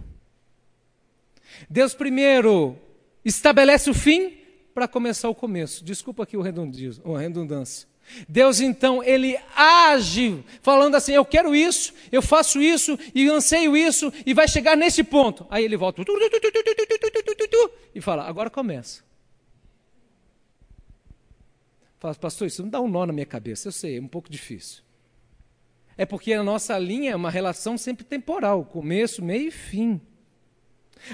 Deus 1.69 1.95
primeiro 1.95 2.79
estabelece 3.25 3.90
o 3.90 3.95
fim 3.95 4.38
para 4.75 4.87
começar 4.87 5.29
o 5.29 5.35
começo. 5.35 5.85
Desculpa 5.85 6.23
aqui 6.23 6.37
o 6.37 6.42
redundância. 6.42 7.88
Deus 8.29 8.61
então, 8.61 9.03
ele 9.03 9.38
age 9.55 10.45
falando 10.62 10.95
assim: 10.95 11.12
eu 11.12 11.25
quero 11.25 11.55
isso, 11.55 11.92
eu 12.11 12.23
faço 12.23 12.61
isso 12.61 12.99
e 13.14 13.29
anseio 13.29 13.77
isso 13.77 14.12
e 14.25 14.33
vai 14.33 14.49
chegar 14.49 14.77
nesse 14.77 15.03
ponto. 15.03 15.47
Aí 15.51 15.64
ele 15.64 15.77
volta 15.77 16.03
e 17.95 18.01
fala: 18.01 18.25
agora 18.25 18.51
começa. 18.51 19.05
Fala, 21.99 22.14
pastor, 22.14 22.47
isso 22.47 22.62
não 22.62 22.69
dá 22.69 22.81
um 22.81 22.88
nó 22.88 23.07
na 23.07 23.12
minha 23.12 23.27
cabeça, 23.27 23.69
eu 23.69 23.73
sei, 23.73 23.97
é 23.97 24.01
um 24.01 24.09
pouco 24.09 24.31
difícil. 24.31 24.83
É 25.97 26.05
porque 26.05 26.33
a 26.35 26.42
nossa 26.42 26.79
linha 26.79 27.12
é 27.12 27.16
uma 27.16 27.31
relação 27.31 27.79
sempre 27.79 28.05
temporal, 28.05 28.64
começo, 28.64 29.25
meio 29.25 29.49
e 29.49 29.51
fim. 29.51 30.01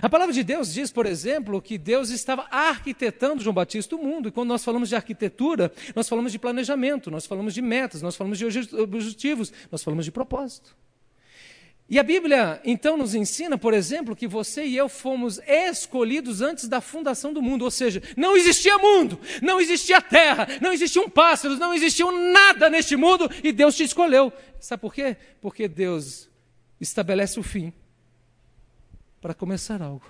A 0.01 0.09
palavra 0.09 0.33
de 0.33 0.43
Deus 0.43 0.73
diz, 0.73 0.91
por 0.91 1.07
exemplo, 1.07 1.61
que 1.61 1.77
Deus 1.77 2.11
estava 2.11 2.47
arquitetando 2.51 3.43
João 3.43 3.55
Batista 3.55 3.95
o 3.95 4.03
mundo. 4.03 4.29
E 4.29 4.33
quando 4.33 4.49
nós 4.49 4.65
falamos 4.65 4.89
de 4.89 4.97
arquitetura, 4.97 5.73
nós 5.95 6.09
falamos 6.09 6.33
de 6.33 6.39
planejamento, 6.39 7.11
nós 7.11 7.27
falamos 7.27 7.53
de 7.53 7.61
metas, 7.61 8.01
nós 8.01 8.17
falamos 8.17 8.39
de 8.39 8.47
objetivos, 8.47 9.53
nós 9.71 9.83
falamos 9.83 10.05
de 10.05 10.11
propósito. 10.11 10.75
E 11.91 11.99
a 11.99 12.03
Bíblia 12.03 12.59
então 12.65 12.97
nos 12.97 13.15
ensina, 13.15 13.59
por 13.59 13.75
exemplo, 13.75 14.17
que 14.17 14.27
você 14.27 14.65
e 14.65 14.77
eu 14.77 14.89
fomos 14.89 15.39
escolhidos 15.47 16.41
antes 16.41 16.67
da 16.67 16.81
fundação 16.81 17.35
do 17.35 17.43
mundo, 17.43 17.63
ou 17.67 17.71
seja, 17.71 18.03
não 18.17 18.35
existia 18.35 18.79
mundo, 18.79 19.21
não 19.43 19.61
existia 19.61 20.01
terra, 20.01 20.49
não 20.63 20.73
existiam 20.73 21.11
pássaros, 21.11 21.59
não 21.59 21.75
existia 21.75 22.11
nada 22.11 22.71
neste 22.71 22.97
mundo 22.97 23.31
e 23.45 23.53
Deus 23.53 23.77
te 23.77 23.85
escolheu. 23.85 24.33
Sabe 24.59 24.81
por 24.81 24.95
quê? 24.95 25.19
Porque 25.39 25.69
Deus 25.69 26.31
estabelece 26.81 27.39
o 27.39 27.43
fim 27.43 27.75
para 29.23 29.33
começar 29.33 29.81
algo. 29.81 30.05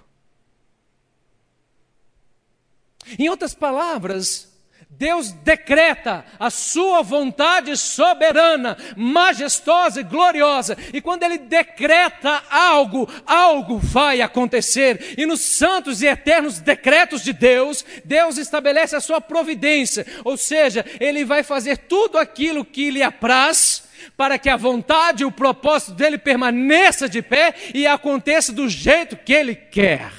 Em 3.19 3.29
outras 3.29 3.55
palavras, 3.55 4.52
Deus 4.99 5.33
decreta 5.33 6.25
a 6.39 6.51
sua 6.51 7.03
vontade 7.03 7.77
soberana, 7.77 8.77
majestosa 8.97 10.01
e 10.01 10.05
gloriosa. 10.05 10.77
E 10.93 11.01
quando 11.01 11.23
Ele 11.23 11.39
decreta 11.39 12.43
algo, 12.51 13.09
algo 13.27 13.79
vai 13.79 14.21
acontecer. 14.21 15.15
E 15.17 15.27
nos 15.27 15.41
santos 15.41 16.03
e 16.03 16.07
eternos 16.07 16.61
decretos 16.61 17.23
de 17.23 17.33
Deus, 17.33 17.85
Deus 18.05 18.37
estabelece 18.37 18.95
a 18.95 19.01
sua 19.01 19.21
providência. 19.21 20.07
Ou 20.25 20.37
seja, 20.37 20.85
Ele 21.01 21.25
vai 21.25 21.43
fazer 21.43 21.79
tudo 21.79 22.19
aquilo 22.19 22.65
que 22.65 22.91
lhe 22.91 23.03
apraz 23.03 23.85
para 24.17 24.39
que 24.39 24.49
a 24.49 24.57
vontade 24.57 25.23
e 25.23 25.27
o 25.27 25.33
propósito 25.33 25.93
dele 25.93 26.19
permaneça 26.19 27.09
de 27.09 27.23
pé 27.23 27.55
e 27.73 27.87
aconteça 27.87 28.53
do 28.53 28.69
jeito 28.69 29.17
que 29.17 29.33
ele 29.33 29.55
quer. 29.55 30.11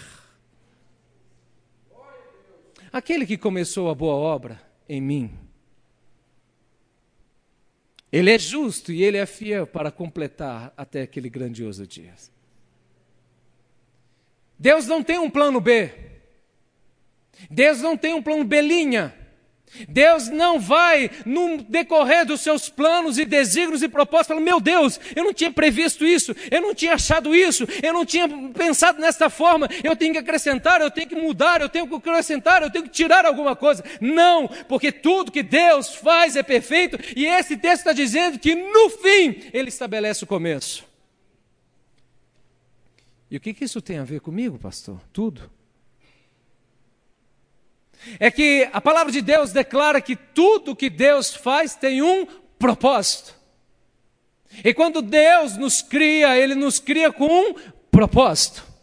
Aquele 2.94 3.26
que 3.26 3.40
começou 3.40 3.90
a 3.90 3.96
boa 3.96 4.14
obra 4.14 4.62
em 4.88 5.02
mim, 5.02 5.36
ele 8.12 8.30
é 8.30 8.38
justo 8.38 8.92
e 8.92 9.02
ele 9.02 9.18
é 9.18 9.26
fiel 9.26 9.66
para 9.66 9.90
completar 9.90 10.72
até 10.78 11.02
aquele 11.02 11.28
grandioso 11.28 11.88
dia. 11.88 12.14
Deus 14.60 14.86
não 14.86 15.04
tem 15.04 15.18
um 15.18 15.28
plano 15.28 15.60
B. 15.60 15.92
Deus 17.50 17.82
não 17.82 17.98
tem 17.98 18.14
um 18.14 18.22
plano 18.22 18.44
B 18.44 18.62
linha. 18.62 19.23
Deus 19.88 20.30
não 20.30 20.60
vai, 20.60 21.10
no 21.26 21.58
decorrer 21.58 22.26
dos 22.26 22.42
seus 22.42 22.70
planos 22.70 23.18
e 23.18 23.26
desígnios 23.26 23.82
e 23.82 23.88
propósitos, 23.88 24.28
falar: 24.28 24.42
Meu 24.42 24.60
Deus, 24.60 25.00
eu 25.16 25.24
não 25.24 25.34
tinha 25.34 25.52
previsto 25.52 26.06
isso, 26.06 26.36
eu 26.52 26.62
não 26.62 26.76
tinha 26.76 26.94
achado 26.94 27.36
isso, 27.36 27.68
eu 27.82 27.94
não 27.94 28.06
tinha 28.06 28.28
pensado 28.54 29.00
nessa 29.00 29.30
forma, 29.30 29.68
eu 29.84 29.96
tenho 29.96 30.14
que 30.14 30.20
acrescentar, 30.20 30.82
eu 30.82 30.92
tenho 30.92 31.08
que 31.08 31.16
mudar, 31.16 31.62
eu 31.62 31.70
tenho 31.70 31.88
que 31.88 31.96
acrescentar, 31.96 32.62
eu 32.62 32.72
tenho 32.72 32.86
que 32.86 32.92
tirar 32.92 33.26
alguma 33.26 33.56
coisa. 33.56 33.84
Não, 34.00 34.48
porque 34.68 34.92
tudo 34.92 35.32
que 35.32 35.44
Deus 35.44 35.96
faz 35.96 36.36
é 36.36 36.44
perfeito 36.44 36.98
e 37.16 37.26
esse 37.26 37.58
texto 37.58 37.80
está 37.80 37.94
dizendo 37.94 38.40
que 38.40 38.56
no 38.56 38.90
fim 38.90 39.50
Ele 39.54 39.70
estabelece 39.70 40.24
o 40.24 40.28
começo. 40.28 40.86
E 43.30 43.38
o 43.38 43.40
que, 43.40 43.54
que 43.54 43.66
isso 43.66 43.82
tem 43.82 43.98
a 43.98 44.04
ver 44.04 44.22
comigo, 44.22 44.60
pastor? 44.60 45.02
Tudo 45.12 45.50
é 48.20 48.30
que 48.30 48.68
a 48.72 48.82
palavra 48.82 49.12
de 49.12 49.22
Deus 49.22 49.52
declara 49.52 50.02
que 50.02 50.16
tudo 50.16 50.76
que 50.76 50.90
Deus 50.90 51.34
faz 51.34 51.76
tem 51.76 52.02
um 52.02 52.26
propósito. 52.58 53.34
E 54.64 54.74
quando 54.74 55.02
Deus 55.02 55.58
nos 55.58 55.82
cria, 55.82 56.38
Ele 56.38 56.56
nos 56.56 56.80
cria 56.80 57.12
com 57.12 57.26
um 57.26 57.56
propósito. 57.90 58.74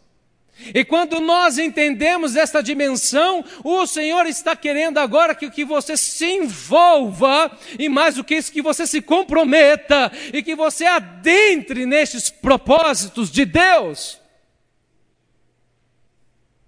E 0.75 0.85
quando 0.85 1.21
nós 1.21 1.59
entendemos 1.59 2.37
esta 2.37 2.63
dimensão, 2.63 3.45
o 3.65 3.87
Senhor 3.87 4.27
está 4.27 4.55
querendo 4.55 4.99
agora 4.99 5.35
que, 5.35 5.51
que 5.51 5.65
você 5.65 5.97
se 5.97 6.27
envolva, 6.27 7.57
e 7.79 7.89
mais 7.89 8.17
do 8.17 8.25
que 8.25 8.35
isso, 8.35 8.53
que 8.53 8.61
você 8.61 8.87
se 8.87 9.01
comprometa, 9.01 10.13
e 10.33 10.43
que 10.43 10.55
você 10.55 10.85
adentre 10.85 11.87
nestes 11.87 12.29
propósitos 12.29 13.31
de 13.31 13.45
Deus. 13.47 14.19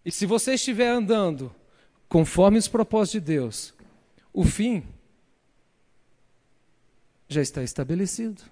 E 0.04 0.10
se 0.10 0.24
você 0.24 0.54
estiver 0.54 0.88
andando 0.88 1.54
conforme 2.12 2.58
os 2.58 2.68
propósitos 2.68 3.12
de 3.12 3.20
Deus, 3.20 3.74
o 4.34 4.44
fim 4.44 4.82
já 7.26 7.40
está 7.40 7.62
estabelecido. 7.62 8.42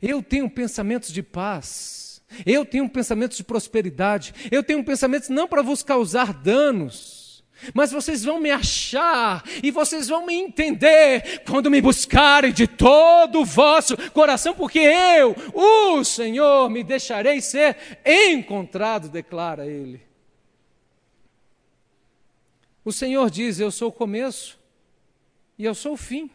Eu 0.00 0.22
tenho 0.22 0.48
pensamentos 0.48 1.12
de 1.12 1.22
paz, 1.22 2.22
eu 2.46 2.64
tenho 2.64 2.88
pensamentos 2.88 3.36
de 3.36 3.44
prosperidade, 3.44 4.34
eu 4.50 4.62
tenho 4.62 4.82
pensamentos 4.82 5.28
não 5.28 5.46
para 5.46 5.60
vos 5.60 5.82
causar 5.82 6.32
danos, 6.32 7.44
mas 7.74 7.92
vocês 7.92 8.24
vão 8.24 8.40
me 8.40 8.50
achar 8.50 9.44
e 9.62 9.70
vocês 9.70 10.08
vão 10.08 10.24
me 10.24 10.32
entender 10.32 11.42
quando 11.46 11.70
me 11.70 11.82
buscarem 11.82 12.50
de 12.50 12.66
todo 12.66 13.40
o 13.40 13.44
vosso 13.44 13.94
coração, 14.12 14.54
porque 14.54 14.78
eu, 14.78 15.36
o 15.52 16.02
Senhor, 16.02 16.70
me 16.70 16.82
deixarei 16.82 17.42
ser 17.42 17.76
encontrado, 18.06 19.10
declara 19.10 19.66
Ele. 19.66 20.15
O 22.86 22.92
Senhor 22.92 23.28
diz: 23.28 23.58
Eu 23.58 23.70
sou 23.72 23.88
o 23.88 23.92
começo 23.92 24.56
e 25.58 25.64
eu 25.64 25.74
sou 25.74 25.94
o 25.94 25.96
fim. 25.96 26.30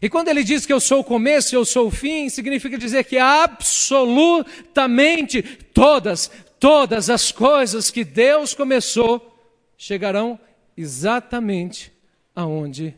E 0.00 0.08
quando 0.08 0.28
ele 0.28 0.44
diz 0.44 0.64
que 0.64 0.72
eu 0.72 0.78
sou 0.78 1.00
o 1.00 1.04
começo 1.04 1.52
e 1.52 1.56
eu 1.56 1.64
sou 1.64 1.88
o 1.88 1.90
fim, 1.90 2.28
significa 2.28 2.78
dizer 2.78 3.02
que 3.02 3.18
absolutamente 3.18 5.42
todas, 5.74 6.30
todas 6.60 7.10
as 7.10 7.32
coisas 7.32 7.90
que 7.90 8.04
Deus 8.04 8.54
começou 8.54 9.36
chegarão 9.76 10.38
exatamente 10.76 11.92
aonde 12.36 12.94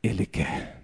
Ele 0.00 0.24
quer. 0.24 0.83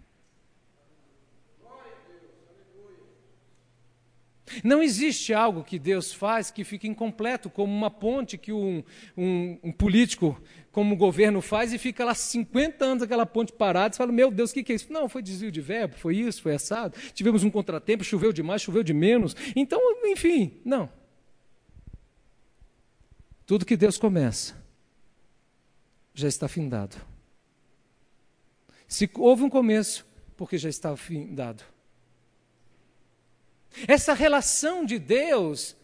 Não 4.64 4.82
existe 4.82 5.32
algo 5.32 5.64
que 5.64 5.78
Deus 5.78 6.12
faz 6.12 6.50
que 6.50 6.64
fique 6.64 6.88
incompleto, 6.88 7.48
como 7.50 7.72
uma 7.72 7.90
ponte 7.90 8.36
que 8.36 8.52
um, 8.52 8.82
um, 9.16 9.58
um 9.62 9.72
político, 9.72 10.40
como 10.72 10.94
o 10.94 10.96
governo 10.96 11.40
faz, 11.40 11.72
e 11.72 11.78
fica 11.78 12.04
lá 12.04 12.14
50 12.14 12.84
anos 12.84 13.02
aquela 13.02 13.26
ponte 13.26 13.52
parada, 13.52 13.94
e 13.94 13.98
fala, 13.98 14.12
meu 14.12 14.30
Deus, 14.30 14.50
o 14.50 14.54
que, 14.54 14.62
que 14.62 14.72
é 14.72 14.74
isso? 14.76 14.92
Não, 14.92 15.08
foi 15.08 15.22
desvio 15.22 15.50
de 15.50 15.60
verbo, 15.60 15.94
foi 15.96 16.16
isso, 16.16 16.42
foi 16.42 16.54
assado, 16.54 16.96
tivemos 17.14 17.44
um 17.44 17.50
contratempo, 17.50 18.04
choveu 18.04 18.32
demais, 18.32 18.62
choveu 18.62 18.82
de 18.82 18.92
menos. 18.92 19.34
Então, 19.54 19.80
enfim, 20.06 20.60
não. 20.64 20.90
Tudo 23.46 23.66
que 23.66 23.76
Deus 23.76 23.98
começa 23.98 24.54
já 26.14 26.28
está 26.28 26.46
findado. 26.46 26.96
Se 28.86 29.10
houve 29.14 29.42
um 29.42 29.50
começo, 29.50 30.06
porque 30.36 30.58
já 30.58 30.68
está 30.68 30.96
findado. 30.96 31.62
Essa 33.87 34.12
relação 34.12 34.85
de 34.85 34.98
Deus 34.98 35.76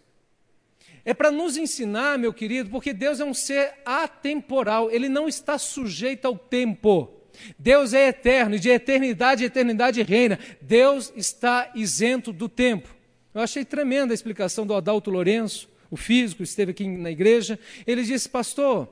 é 1.05 1.14
para 1.14 1.31
nos 1.31 1.57
ensinar, 1.57 2.18
meu 2.18 2.33
querido, 2.33 2.68
porque 2.70 2.92
Deus 2.92 3.20
é 3.20 3.25
um 3.25 3.35
ser 3.35 3.75
atemporal, 3.85 4.90
ele 4.90 5.09
não 5.09 5.29
está 5.29 5.57
sujeito 5.57 6.27
ao 6.27 6.37
tempo. 6.37 7.12
Deus 7.59 7.92
é 7.92 8.09
eterno, 8.09 8.57
e 8.57 8.59
de 8.59 8.70
eternidade 8.70 9.44
em 9.44 9.46
eternidade 9.46 10.03
reina. 10.03 10.38
Deus 10.61 11.12
está 11.14 11.70
isento 11.75 12.33
do 12.33 12.49
tempo. 12.49 12.94
Eu 13.35 13.42
achei 13.42 13.64
tremenda 13.64 14.12
a 14.12 14.16
explicação 14.16 14.66
do 14.66 14.75
Adalto 14.75 15.11
Lourenço, 15.11 15.68
o 15.90 15.96
físico, 15.96 16.42
esteve 16.42 16.72
aqui 16.72 16.88
na 16.88 17.11
igreja. 17.11 17.59
Ele 17.87 18.03
disse, 18.03 18.29
pastor, 18.29 18.88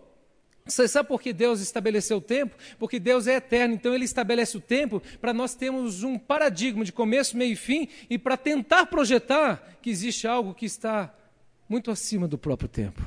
você 0.66 0.88
sabe 0.88 1.08
por 1.08 1.20
que 1.20 1.32
Deus 1.32 1.60
estabeleceu 1.60 2.16
o 2.16 2.22
tempo? 2.22 2.56
Porque 2.78 2.98
Deus 2.98 3.26
é 3.26 3.36
eterno, 3.36 3.74
então 3.74 3.94
Ele 3.94 4.06
estabelece 4.06 4.56
o 4.56 4.60
tempo 4.60 5.02
para 5.20 5.34
nós 5.34 5.54
termos 5.54 6.02
um 6.02 6.18
paradigma 6.18 6.84
de 6.84 6.92
começo, 6.92 7.36
meio 7.36 7.52
e 7.52 7.56
fim 7.56 7.88
e 8.08 8.18
para 8.18 8.36
tentar 8.36 8.86
projetar 8.86 9.76
que 9.82 9.90
existe 9.90 10.26
algo 10.26 10.54
que 10.54 10.64
está 10.64 11.14
muito 11.68 11.90
acima 11.90 12.26
do 12.26 12.38
próprio 12.38 12.68
tempo. 12.68 13.06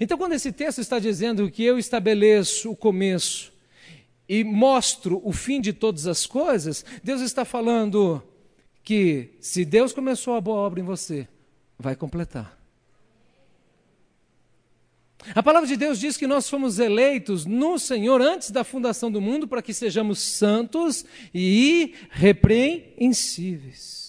Então, 0.00 0.18
quando 0.18 0.32
esse 0.32 0.50
texto 0.50 0.80
está 0.80 0.98
dizendo 0.98 1.48
que 1.48 1.62
eu 1.62 1.78
estabeleço 1.78 2.72
o 2.72 2.76
começo 2.76 3.52
e 4.28 4.42
mostro 4.42 5.20
o 5.24 5.32
fim 5.32 5.60
de 5.60 5.72
todas 5.72 6.08
as 6.08 6.26
coisas, 6.26 6.84
Deus 7.04 7.20
está 7.20 7.44
falando 7.44 8.20
que 8.82 9.36
se 9.40 9.64
Deus 9.64 9.92
começou 9.92 10.34
a 10.34 10.40
boa 10.40 10.58
obra 10.58 10.80
em 10.80 10.84
você, 10.84 11.28
vai 11.78 11.94
completar. 11.94 12.58
A 15.34 15.42
palavra 15.42 15.66
de 15.66 15.76
Deus 15.76 15.98
diz 15.98 16.16
que 16.16 16.26
nós 16.26 16.48
fomos 16.48 16.78
eleitos 16.78 17.44
no 17.44 17.78
Senhor 17.78 18.20
antes 18.20 18.50
da 18.50 18.62
fundação 18.64 19.10
do 19.10 19.20
mundo 19.20 19.48
para 19.48 19.60
que 19.60 19.74
sejamos 19.74 20.18
santos 20.20 21.04
e 21.34 21.94
irrepreensíveis. 22.12 24.06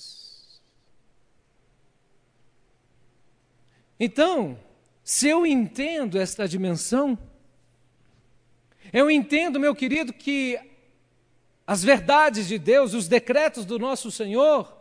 Então, 4.00 4.60
se 5.04 5.28
eu 5.28 5.46
entendo 5.46 6.20
esta 6.20 6.48
dimensão, 6.48 7.18
eu 8.94 9.10
entendo, 9.10 9.60
meu 9.60 9.74
querido, 9.74 10.14
que 10.14 10.60
as 11.66 11.84
verdades 11.84 12.48
de 12.48 12.60
Deus, 12.60 12.94
os 12.94 13.08
decretos 13.08 13.66
do 13.66 13.80
nosso 13.80 14.12
Senhor, 14.12 14.77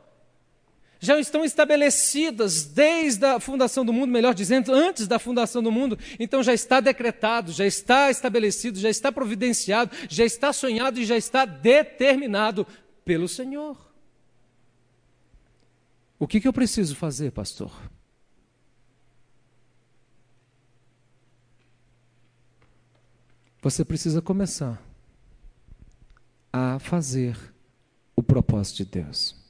já 1.07 1.19
estão 1.21 1.45
estabelecidas 1.45 2.65
desde 2.65 3.25
a 3.25 3.39
fundação 3.39 3.85
do 3.85 3.93
mundo, 3.93 4.11
melhor 4.11 4.35
dizendo, 4.35 4.75
antes 4.75 5.07
da 5.07 5.19
fundação 5.19 5.63
do 5.63 5.71
mundo. 5.71 5.97
Então 6.19 6.43
já 6.43 6.53
está 6.53 6.81
decretado, 6.81 7.53
já 7.53 7.65
está 7.65 8.11
estabelecido, 8.11 8.79
já 8.79 8.91
está 8.91 9.13
providenciado, 9.13 9.97
já 10.09 10.25
está 10.25 10.53
sonhado 10.53 10.99
e 10.99 11.05
já 11.05 11.17
está 11.17 11.45
determinado 11.45 12.67
pelo 13.05 13.29
Senhor. 13.29 13.79
O 16.19 16.27
que, 16.27 16.41
que 16.41 16.49
eu 16.49 16.53
preciso 16.53 16.97
fazer, 16.97 17.31
pastor? 17.31 17.71
Você 23.63 23.85
precisa 23.85 24.21
começar 24.21 24.83
a 26.53 26.79
fazer 26.79 27.37
o 28.17 28.23
propósito 28.23 28.79
de 28.79 28.85
Deus. 28.87 29.46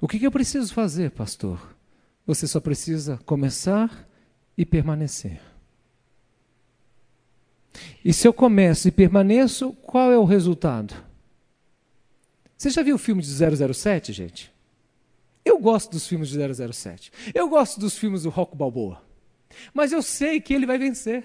O 0.00 0.08
que, 0.08 0.18
que 0.18 0.26
eu 0.26 0.32
preciso 0.32 0.72
fazer, 0.72 1.10
pastor? 1.10 1.76
Você 2.26 2.46
só 2.46 2.60
precisa 2.60 3.18
começar 3.26 4.08
e 4.56 4.64
permanecer. 4.64 5.40
E 8.04 8.12
se 8.12 8.26
eu 8.26 8.32
começo 8.32 8.88
e 8.88 8.90
permaneço, 8.90 9.72
qual 9.82 10.10
é 10.10 10.18
o 10.18 10.24
resultado? 10.24 10.94
Você 12.56 12.70
já 12.70 12.82
viu 12.82 12.96
o 12.96 12.98
filme 12.98 13.22
de 13.22 13.74
007, 13.74 14.12
gente? 14.12 14.52
Eu 15.44 15.58
gosto 15.58 15.90
dos 15.90 16.06
filmes 16.06 16.28
de 16.28 16.38
007. 16.72 17.10
Eu 17.34 17.48
gosto 17.48 17.80
dos 17.80 17.96
filmes 17.96 18.22
do 18.22 18.30
Rock 18.30 18.56
Balboa. 18.56 19.02
Mas 19.72 19.92
eu 19.92 20.02
sei 20.02 20.40
que 20.40 20.54
ele 20.54 20.66
vai 20.66 20.78
vencer. 20.78 21.24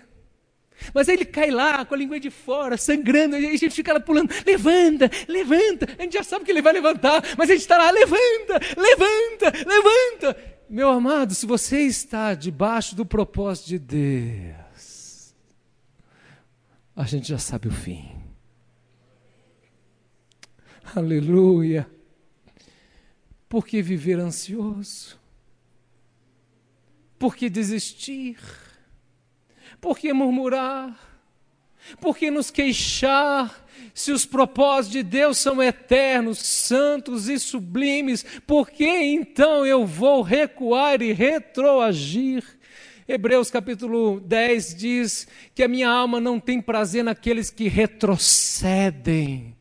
Mas 0.93 1.09
aí 1.09 1.15
ele 1.15 1.25
cai 1.25 1.49
lá 1.51 1.85
com 1.85 1.93
a 1.93 1.97
língua 1.97 2.19
de 2.19 2.29
fora, 2.29 2.77
sangrando, 2.77 3.37
e 3.37 3.47
a 3.47 3.51
gente 3.51 3.69
fica 3.71 3.93
lá 3.93 3.99
pulando, 3.99 4.31
levanta, 4.45 5.09
levanta, 5.27 5.87
a 5.97 6.01
gente 6.03 6.13
já 6.13 6.23
sabe 6.23 6.45
que 6.45 6.51
ele 6.51 6.61
vai 6.61 6.73
levantar, 6.73 7.23
mas 7.37 7.49
a 7.49 7.53
gente 7.53 7.61
está 7.61 7.77
lá, 7.77 7.91
levanta, 7.91 8.59
levanta, 8.77 9.53
levanta. 9.65 10.55
Meu 10.69 10.89
amado, 10.89 11.33
se 11.33 11.45
você 11.45 11.81
está 11.81 12.33
debaixo 12.33 12.95
do 12.95 13.05
propósito 13.05 13.67
de 13.67 13.79
Deus, 13.79 15.35
a 16.95 17.03
gente 17.03 17.27
já 17.27 17.37
sabe 17.37 17.67
o 17.67 17.71
fim. 17.71 18.11
Aleluia. 20.95 21.87
Por 23.47 23.65
que 23.65 23.81
viver 23.81 24.19
ansioso? 24.19 25.19
Por 27.17 27.35
que 27.35 27.49
desistir? 27.49 28.37
Por 29.85 29.99
que 29.99 30.11
murmurar? 30.11 30.97
Por 32.01 32.17
que 32.17 32.31
nos 32.31 32.49
queixar? 32.49 33.63
Se 33.93 34.11
os 34.11 34.25
propósitos 34.25 34.93
de 34.93 35.03
Deus 35.03 35.37
são 35.37 35.61
eternos, 35.61 36.39
santos 36.39 37.29
e 37.29 37.37
sublimes, 37.37 38.25
por 38.47 38.71
que 38.71 38.83
então 38.83 39.63
eu 39.63 39.85
vou 39.85 40.23
recuar 40.23 41.03
e 41.03 41.13
retroagir? 41.13 42.43
Hebreus 43.07 43.51
capítulo 43.51 44.19
10 44.21 44.73
diz 44.73 45.27
que 45.53 45.61
a 45.61 45.67
minha 45.67 45.87
alma 45.87 46.19
não 46.19 46.39
tem 46.39 46.59
prazer 46.59 47.03
naqueles 47.03 47.51
que 47.51 47.67
retrocedem. 47.67 49.55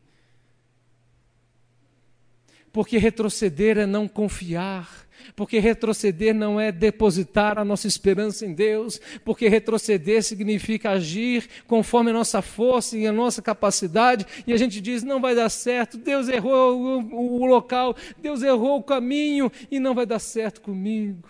Porque 2.73 2.97
retroceder 2.97 3.77
é 3.77 3.85
não 3.85 4.07
confiar 4.07 5.04
porque 5.35 5.59
retroceder 5.59 6.33
não 6.33 6.59
é 6.59 6.71
depositar 6.71 7.59
a 7.59 7.65
nossa 7.65 7.87
esperança 7.87 8.45
em 8.45 8.53
Deus, 8.53 9.01
porque 9.23 9.49
retroceder 9.49 10.23
significa 10.23 10.91
agir 10.91 11.49
conforme 11.67 12.11
a 12.11 12.13
nossa 12.13 12.41
força 12.41 12.97
e 12.97 13.05
a 13.05 13.11
nossa 13.11 13.41
capacidade, 13.41 14.25
e 14.47 14.53
a 14.53 14.57
gente 14.57 14.79
diz: 14.79 15.03
não 15.03 15.19
vai 15.19 15.35
dar 15.35 15.49
certo, 15.49 15.97
Deus 15.97 16.29
errou 16.29 16.79
o, 16.79 17.41
o 17.41 17.45
local, 17.45 17.95
Deus 18.17 18.41
errou 18.41 18.79
o 18.79 18.83
caminho 18.83 19.51
e 19.69 19.79
não 19.79 19.93
vai 19.93 20.05
dar 20.05 20.19
certo 20.19 20.61
comigo. 20.61 21.27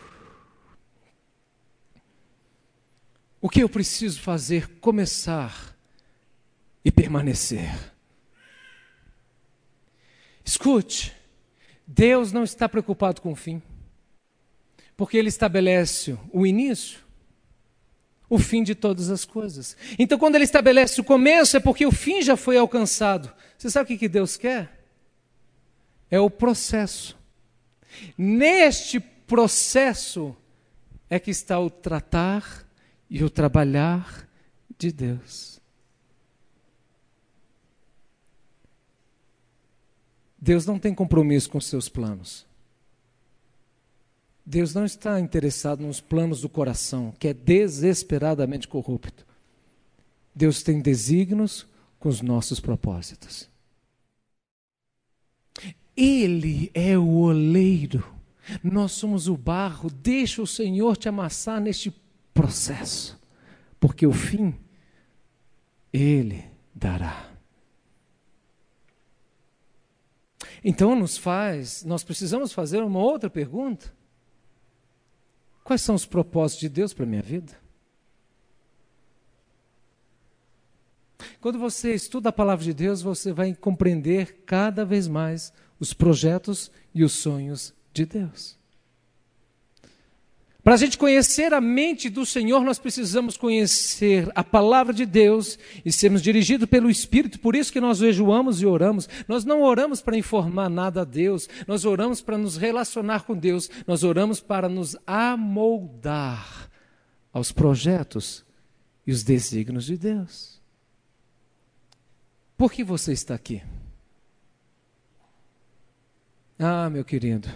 O 3.42 3.50
que 3.50 3.62
eu 3.62 3.70
preciso 3.70 4.22
fazer? 4.22 4.68
Começar 4.80 5.76
e 6.84 6.92
permanecer. 6.92 7.94
Escute, 10.44 11.16
Deus 11.86 12.32
não 12.32 12.44
está 12.44 12.70
preocupado 12.70 13.22
com 13.22 13.32
o 13.32 13.36
fim. 13.36 13.62
Porque 14.98 15.18
ele 15.18 15.28
estabelece 15.28 16.18
o 16.32 16.46
início, 16.46 17.00
o 18.30 18.40
fim 18.40 18.64
de 18.64 18.74
todas 18.74 19.10
as 19.10 19.26
coisas. 19.26 19.76
Então, 20.00 20.18
quando 20.18 20.36
ele 20.36 20.46
estabelece 20.46 21.00
o 21.02 21.04
começo, 21.04 21.58
é 21.58 21.60
porque 21.60 21.86
o 21.86 21.92
fim 21.92 22.22
já 22.22 22.38
foi 22.38 22.58
alcançado. 22.58 23.32
Você 23.58 23.70
sabe 23.70 23.94
o 23.94 23.98
que 23.98 24.08
Deus 24.08 24.38
quer? 24.38 24.86
É 26.10 26.20
o 26.20 26.30
processo. 26.30 27.18
Neste 28.18 29.00
processo 29.00 30.36
é 31.10 31.20
que 31.20 31.32
está 31.32 31.60
o 31.60 31.70
tratar 31.70 32.66
e 33.10 33.24
o 33.24 33.30
trabalhar 33.30 34.28
de 34.78 34.92
Deus. 34.92 35.62
Deus 40.38 40.66
não 40.66 40.78
tem 40.78 40.94
compromisso 40.94 41.50
com 41.50 41.60
seus 41.60 41.90
planos. 41.90 42.46
Deus 44.46 44.76
não 44.76 44.86
está 44.86 45.20
interessado 45.20 45.82
nos 45.82 46.00
planos 46.00 46.42
do 46.42 46.50
coração, 46.50 47.12
que 47.18 47.30
é 47.30 47.34
desesperadamente 47.34 48.68
corrupto. 48.68 49.26
Deus 50.36 50.62
tem 50.62 50.82
desígnios 50.82 51.66
com 51.98 52.10
os 52.10 52.22
nossos 52.22 52.60
propósitos. 52.60 53.50
Ele 55.98 56.70
é 56.74 56.98
o 56.98 57.08
oleiro, 57.08 58.06
nós 58.64 58.92
somos 58.92 59.28
o 59.28 59.36
barro. 59.36 59.90
Deixa 59.90 60.42
o 60.42 60.48
Senhor 60.48 60.98
te 60.98 61.10
amassar 61.10 61.60
neste 61.60 61.92
processo, 62.34 63.20
porque 63.80 64.06
o 64.06 64.14
fim 64.14 64.54
Ele 65.92 66.44
dará. 66.74 67.32
Então 70.64 70.96
nos 70.96 71.18
faz, 71.18 71.84
nós 71.84 72.04
precisamos 72.04 72.52
fazer 72.52 72.84
uma 72.84 73.00
outra 73.00 73.30
pergunta. 73.30 73.96
Quais 75.66 75.82
são 75.82 75.96
os 75.96 76.06
propósitos 76.06 76.62
de 76.62 76.70
Deus 76.70 76.94
para 76.94 77.06
a 77.06 77.08
minha 77.08 77.24
vida? 77.24 77.58
Quando 81.42 81.58
você 81.58 81.92
estuda 81.96 82.30
a 82.30 82.32
palavra 82.32 82.64
de 82.64 82.72
Deus, 82.72 83.02
você 83.02 83.34
vai 83.34 83.56
compreender 83.56 84.44
cada 84.46 84.86
vez 84.86 85.08
mais 85.08 85.52
os 85.80 85.92
projetos 85.92 86.72
e 86.94 87.04
os 87.04 87.14
sonhos 87.14 87.74
de 87.92 88.06
Deus. 88.06 88.60
Para 90.66 90.74
a 90.74 90.78
gente 90.78 90.98
conhecer 90.98 91.54
a 91.54 91.62
mente 91.62 92.10
do 92.10 92.26
Senhor, 92.26 92.64
nós 92.64 92.80
precisamos 92.80 93.38
conhecer 93.38 94.32
a 94.34 94.44
palavra 94.44 94.92
de 94.92 95.06
Deus 95.06 95.60
e 95.86 95.92
sermos 95.92 96.24
dirigidos 96.24 96.68
pelo 96.68 96.90
Espírito. 96.90 97.40
Por 97.40 97.56
isso 97.56 97.72
que 97.72 97.80
nós 97.80 98.00
jejuamos 98.00 98.64
e 98.64 98.66
oramos. 98.66 99.08
Nós 99.28 99.46
não 99.46 99.62
oramos 99.62 100.02
para 100.02 100.18
informar 100.18 100.68
nada 100.68 101.02
a 101.02 101.06
Deus, 101.06 101.48
nós 101.68 101.86
oramos 101.86 102.20
para 102.20 102.36
nos 102.36 102.58
relacionar 102.58 103.26
com 103.26 103.38
Deus, 103.38 103.70
nós 103.86 104.04
oramos 104.04 104.40
para 104.40 104.68
nos 104.68 104.98
amoldar 105.06 106.72
aos 107.32 107.52
projetos 107.52 108.44
e 109.06 109.12
os 109.12 109.22
desígnios 109.22 109.86
de 109.86 110.00
Deus. 110.00 110.60
Por 112.58 112.72
que 112.72 112.84
você 112.84 113.14
está 113.14 113.36
aqui? 113.36 113.62
Ah, 116.58 116.90
meu 116.90 117.06
querido, 117.06 117.48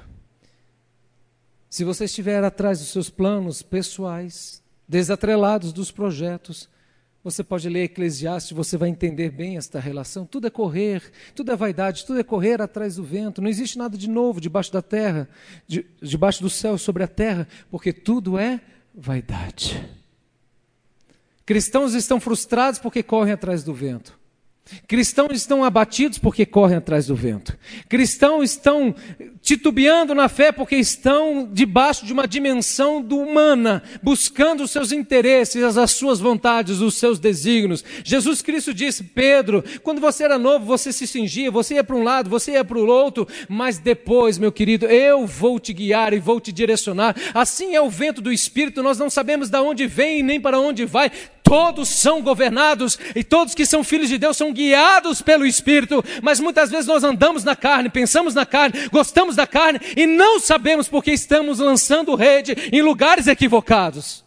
se 1.69 1.83
você 1.83 2.05
estiver 2.05 2.43
atrás 2.43 2.79
dos 2.79 2.89
seus 2.89 3.09
planos 3.09 3.61
pessoais, 3.61 4.63
desatrelados 4.87 5.71
dos 5.71 5.91
projetos, 5.91 6.67
você 7.23 7.43
pode 7.43 7.69
ler 7.69 7.83
Eclesiastes, 7.83 8.53
você 8.53 8.75
vai 8.77 8.89
entender 8.89 9.29
bem 9.29 9.57
esta 9.57 9.79
relação. 9.79 10.25
Tudo 10.25 10.47
é 10.47 10.49
correr, 10.49 11.11
tudo 11.35 11.51
é 11.51 11.55
vaidade, 11.55 12.05
tudo 12.05 12.19
é 12.19 12.23
correr 12.23 12.61
atrás 12.61 12.95
do 12.95 13.03
vento. 13.03 13.41
Não 13.41 13.49
existe 13.49 13.77
nada 13.77 13.97
de 13.97 14.09
novo 14.09 14.41
debaixo 14.41 14.71
da 14.71 14.81
terra, 14.81 15.29
de, 15.67 15.85
debaixo 16.01 16.41
do 16.41 16.49
céu 16.49 16.77
sobre 16.77 17.03
a 17.03 17.07
terra, 17.07 17.47
porque 17.69 17.93
tudo 17.93 18.37
é 18.37 18.61
vaidade. 18.95 19.85
Cristãos 21.45 21.93
estão 21.93 22.19
frustrados 22.19 22.79
porque 22.79 23.03
correm 23.03 23.33
atrás 23.33 23.63
do 23.63 23.73
vento. 23.73 24.17
Cristãos 24.87 25.33
estão 25.33 25.63
abatidos 25.63 26.19
porque 26.19 26.45
correm 26.45 26.77
atrás 26.77 27.07
do 27.07 27.15
vento. 27.15 27.57
Cristãos 27.87 28.51
estão 28.51 28.95
titubeando 29.49 30.13
na 30.13 30.29
fé 30.29 30.51
porque 30.51 30.75
estão 30.75 31.49
debaixo 31.51 32.05
de 32.05 32.13
uma 32.13 32.27
dimensão 32.27 32.99
humana, 32.99 33.81
buscando 34.03 34.61
os 34.61 34.69
seus 34.69 34.91
interesses, 34.91 35.75
as 35.75 35.89
suas 35.89 36.19
vontades, 36.19 36.81
os 36.81 36.93
seus 36.93 37.17
desígnios. 37.17 37.83
Jesus 38.03 38.43
Cristo 38.43 38.75
disse: 38.75 39.03
Pedro, 39.03 39.63
quando 39.81 39.99
você 39.99 40.23
era 40.23 40.37
novo, 40.37 40.65
você 40.65 40.93
se 40.93 41.07
cingia, 41.07 41.49
você 41.49 41.75
ia 41.75 41.83
para 41.83 41.95
um 41.95 42.03
lado, 42.03 42.29
você 42.29 42.51
ia 42.51 42.63
para 42.63 42.77
o 42.77 42.85
outro, 42.85 43.27
mas 43.47 43.79
depois, 43.79 44.37
meu 44.37 44.51
querido, 44.51 44.85
eu 44.85 45.25
vou 45.25 45.59
te 45.59 45.73
guiar 45.73 46.13
e 46.13 46.19
vou 46.19 46.39
te 46.39 46.51
direcionar. 46.51 47.15
Assim 47.33 47.73
é 47.73 47.81
o 47.81 47.89
vento 47.89 48.21
do 48.21 48.31
Espírito, 48.31 48.83
nós 48.83 48.99
não 48.99 49.09
sabemos 49.09 49.49
de 49.49 49.57
onde 49.57 49.87
vem 49.87 50.21
nem 50.21 50.39
para 50.39 50.59
onde 50.59 50.85
vai 50.85 51.11
todos 51.49 51.89
são 51.89 52.21
governados 52.21 52.99
e 53.15 53.23
todos 53.23 53.55
que 53.55 53.65
são 53.65 53.83
filhos 53.83 54.07
de 54.07 54.19
Deus 54.19 54.37
são 54.37 54.53
guiados 54.53 55.19
pelo 55.19 55.47
Espírito, 55.47 56.05
mas 56.21 56.39
muitas 56.39 56.69
vezes 56.69 56.85
nós 56.85 57.03
andamos 57.03 57.43
na 57.43 57.55
carne, 57.55 57.89
pensamos 57.89 58.35
na 58.35 58.45
carne, 58.45 58.87
gostamos 58.91 59.35
da 59.39 59.47
carne 59.47 59.79
e 59.95 60.05
não 60.05 60.39
sabemos 60.39 60.87
porque 60.87 61.11
estamos 61.11 61.59
lançando 61.59 62.15
rede 62.15 62.55
em 62.71 62.81
lugares 62.81 63.27
equivocados. 63.27 64.23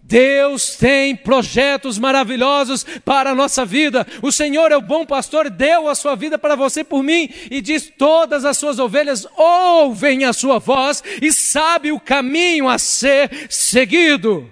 Deus 0.00 0.74
tem 0.76 1.14
projetos 1.14 1.98
maravilhosos 1.98 2.82
para 3.04 3.30
a 3.30 3.34
nossa 3.34 3.66
vida. 3.66 4.06
O 4.22 4.32
Senhor 4.32 4.72
é 4.72 4.76
o 4.76 4.80
bom 4.80 5.04
pastor, 5.04 5.50
deu 5.50 5.86
a 5.86 5.94
sua 5.94 6.14
vida 6.16 6.38
para 6.38 6.56
você 6.56 6.82
por 6.82 7.02
mim 7.02 7.28
e 7.50 7.60
diz: 7.60 7.92
todas 7.98 8.46
as 8.46 8.56
suas 8.56 8.78
ovelhas 8.78 9.26
ouvem 9.36 10.24
a 10.24 10.32
sua 10.32 10.58
voz 10.58 11.04
e 11.20 11.30
sabe 11.30 11.92
o 11.92 12.00
caminho 12.00 12.68
a 12.68 12.78
ser 12.78 13.48
seguido. 13.50 14.50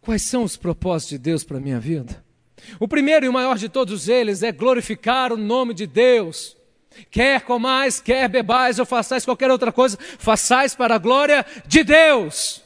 Quais 0.00 0.22
são 0.22 0.42
os 0.42 0.56
propósitos 0.56 1.10
de 1.10 1.18
Deus 1.18 1.44
para 1.44 1.58
a 1.58 1.60
minha 1.60 1.78
vida? 1.78 2.23
O 2.80 2.88
primeiro 2.88 3.26
e 3.26 3.28
o 3.28 3.32
maior 3.32 3.56
de 3.56 3.68
todos 3.68 4.08
eles 4.08 4.42
é 4.42 4.50
glorificar 4.50 5.32
o 5.32 5.36
nome 5.36 5.74
de 5.74 5.86
Deus. 5.86 6.56
Quer 7.10 7.42
comais, 7.42 8.00
quer 8.00 8.28
bebais 8.28 8.78
ou 8.78 8.86
façais 8.86 9.24
qualquer 9.24 9.50
outra 9.50 9.72
coisa, 9.72 9.98
façais 10.18 10.74
para 10.74 10.94
a 10.94 10.98
glória 10.98 11.44
de 11.66 11.84
Deus. 11.84 12.63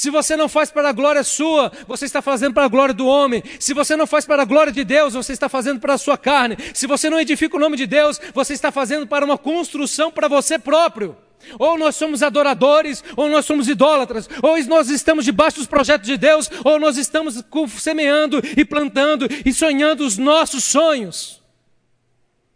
Se 0.00 0.08
você 0.08 0.34
não 0.34 0.48
faz 0.48 0.70
para 0.70 0.88
a 0.88 0.92
glória 0.92 1.22
sua, 1.22 1.70
você 1.86 2.06
está 2.06 2.22
fazendo 2.22 2.54
para 2.54 2.64
a 2.64 2.68
glória 2.68 2.94
do 2.94 3.06
homem. 3.06 3.42
Se 3.58 3.74
você 3.74 3.94
não 3.96 4.06
faz 4.06 4.24
para 4.24 4.40
a 4.40 4.46
glória 4.46 4.72
de 4.72 4.82
Deus, 4.82 5.12
você 5.12 5.34
está 5.34 5.46
fazendo 5.46 5.78
para 5.78 5.92
a 5.92 5.98
sua 5.98 6.16
carne. 6.16 6.56
Se 6.72 6.86
você 6.86 7.10
não 7.10 7.20
edifica 7.20 7.54
o 7.54 7.60
nome 7.60 7.76
de 7.76 7.86
Deus, 7.86 8.18
você 8.32 8.54
está 8.54 8.72
fazendo 8.72 9.06
para 9.06 9.26
uma 9.26 9.36
construção 9.36 10.10
para 10.10 10.26
você 10.26 10.58
próprio. 10.58 11.18
Ou 11.58 11.76
nós 11.76 11.96
somos 11.96 12.22
adoradores, 12.22 13.04
ou 13.14 13.28
nós 13.28 13.44
somos 13.44 13.68
idólatras, 13.68 14.26
ou 14.42 14.56
nós 14.64 14.88
estamos 14.88 15.22
debaixo 15.22 15.58
dos 15.58 15.66
projetos 15.66 16.06
de 16.06 16.16
Deus, 16.16 16.50
ou 16.64 16.80
nós 16.80 16.96
estamos 16.96 17.44
semeando 17.78 18.40
e 18.56 18.64
plantando 18.64 19.28
e 19.44 19.52
sonhando 19.52 20.06
os 20.06 20.16
nossos 20.16 20.64
sonhos. 20.64 21.42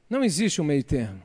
Não 0.08 0.24
existe 0.24 0.62
um 0.62 0.64
meio 0.64 0.82
termo. 0.82 1.23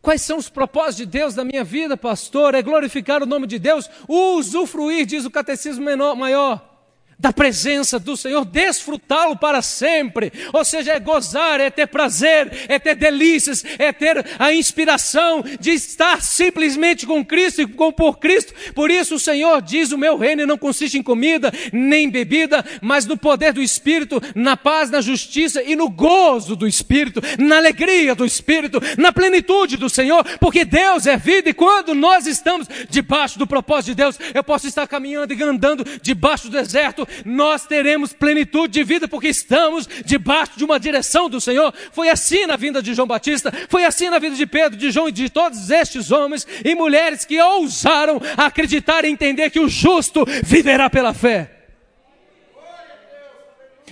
Quais 0.00 0.22
são 0.22 0.38
os 0.38 0.48
propósitos 0.48 0.96
de 0.98 1.06
Deus 1.06 1.34
na 1.34 1.44
minha 1.44 1.64
vida, 1.64 1.96
pastor? 1.96 2.54
É 2.54 2.62
glorificar 2.62 3.22
o 3.22 3.26
nome 3.26 3.46
de 3.46 3.58
Deus, 3.58 3.90
usufruir, 4.08 5.04
diz 5.04 5.24
o 5.24 5.30
catecismo 5.30 5.84
menor, 5.84 6.14
maior, 6.14 6.77
da 7.18 7.32
presença 7.32 7.98
do 7.98 8.16
Senhor, 8.16 8.44
desfrutá-lo 8.44 9.36
para 9.36 9.60
sempre. 9.60 10.32
Ou 10.52 10.64
seja, 10.64 10.92
é 10.92 11.00
gozar, 11.00 11.60
é 11.60 11.68
ter 11.68 11.88
prazer, 11.88 12.66
é 12.68 12.78
ter 12.78 12.94
delícias, 12.94 13.64
é 13.78 13.92
ter 13.92 14.24
a 14.38 14.52
inspiração 14.52 15.42
de 15.58 15.70
estar 15.70 16.22
simplesmente 16.22 17.06
com 17.06 17.24
Cristo 17.24 17.62
e 17.62 17.66
com 17.66 17.92
por 17.92 18.18
Cristo. 18.18 18.54
Por 18.72 18.90
isso 18.90 19.16
o 19.16 19.18
Senhor 19.20 19.60
diz: 19.60 19.90
"O 19.90 19.98
meu 19.98 20.16
reino 20.16 20.46
não 20.46 20.56
consiste 20.56 20.96
em 20.96 21.02
comida, 21.02 21.52
nem 21.72 22.08
bebida, 22.08 22.64
mas 22.80 23.04
no 23.04 23.16
poder 23.16 23.52
do 23.52 23.62
Espírito, 23.62 24.22
na 24.34 24.56
paz, 24.56 24.90
na 24.90 25.00
justiça 25.00 25.62
e 25.62 25.74
no 25.74 25.88
gozo 25.88 26.54
do 26.54 26.68
Espírito, 26.68 27.20
na 27.38 27.56
alegria 27.56 28.14
do 28.14 28.24
Espírito, 28.24 28.80
na 28.96 29.12
plenitude 29.12 29.76
do 29.76 29.88
Senhor, 29.88 30.24
porque 30.38 30.64
Deus 30.64 31.06
é 31.06 31.16
vida 31.16 31.50
e 31.50 31.54
quando 31.54 31.94
nós 31.94 32.26
estamos 32.26 32.68
debaixo 32.88 33.38
do 33.38 33.46
propósito 33.46 33.86
de 33.86 33.94
Deus, 33.96 34.18
eu 34.32 34.44
posso 34.44 34.68
estar 34.68 34.86
caminhando 34.86 35.34
e 35.34 35.42
andando 35.42 35.84
debaixo 36.00 36.48
do 36.48 36.56
deserto, 36.56 37.07
nós 37.24 37.66
teremos 37.66 38.12
plenitude 38.12 38.72
de 38.72 38.84
vida 38.84 39.08
porque 39.08 39.28
estamos 39.28 39.88
debaixo 40.04 40.52
de 40.56 40.64
uma 40.64 40.78
direção 40.78 41.28
do 41.28 41.40
Senhor. 41.40 41.72
Foi 41.92 42.08
assim 42.08 42.46
na 42.46 42.56
vinda 42.56 42.82
de 42.82 42.94
João 42.94 43.08
Batista, 43.08 43.52
foi 43.68 43.84
assim 43.84 44.10
na 44.10 44.18
vida 44.18 44.36
de 44.36 44.46
Pedro, 44.46 44.78
de 44.78 44.90
João 44.90 45.08
e 45.08 45.12
de 45.12 45.28
todos 45.28 45.70
estes 45.70 46.10
homens 46.10 46.46
e 46.64 46.74
mulheres 46.74 47.24
que 47.24 47.40
ousaram 47.40 48.20
acreditar 48.36 49.04
e 49.04 49.08
entender 49.08 49.50
que 49.50 49.60
o 49.60 49.68
justo 49.68 50.24
viverá 50.44 50.88
pela 50.90 51.14
fé. 51.14 51.58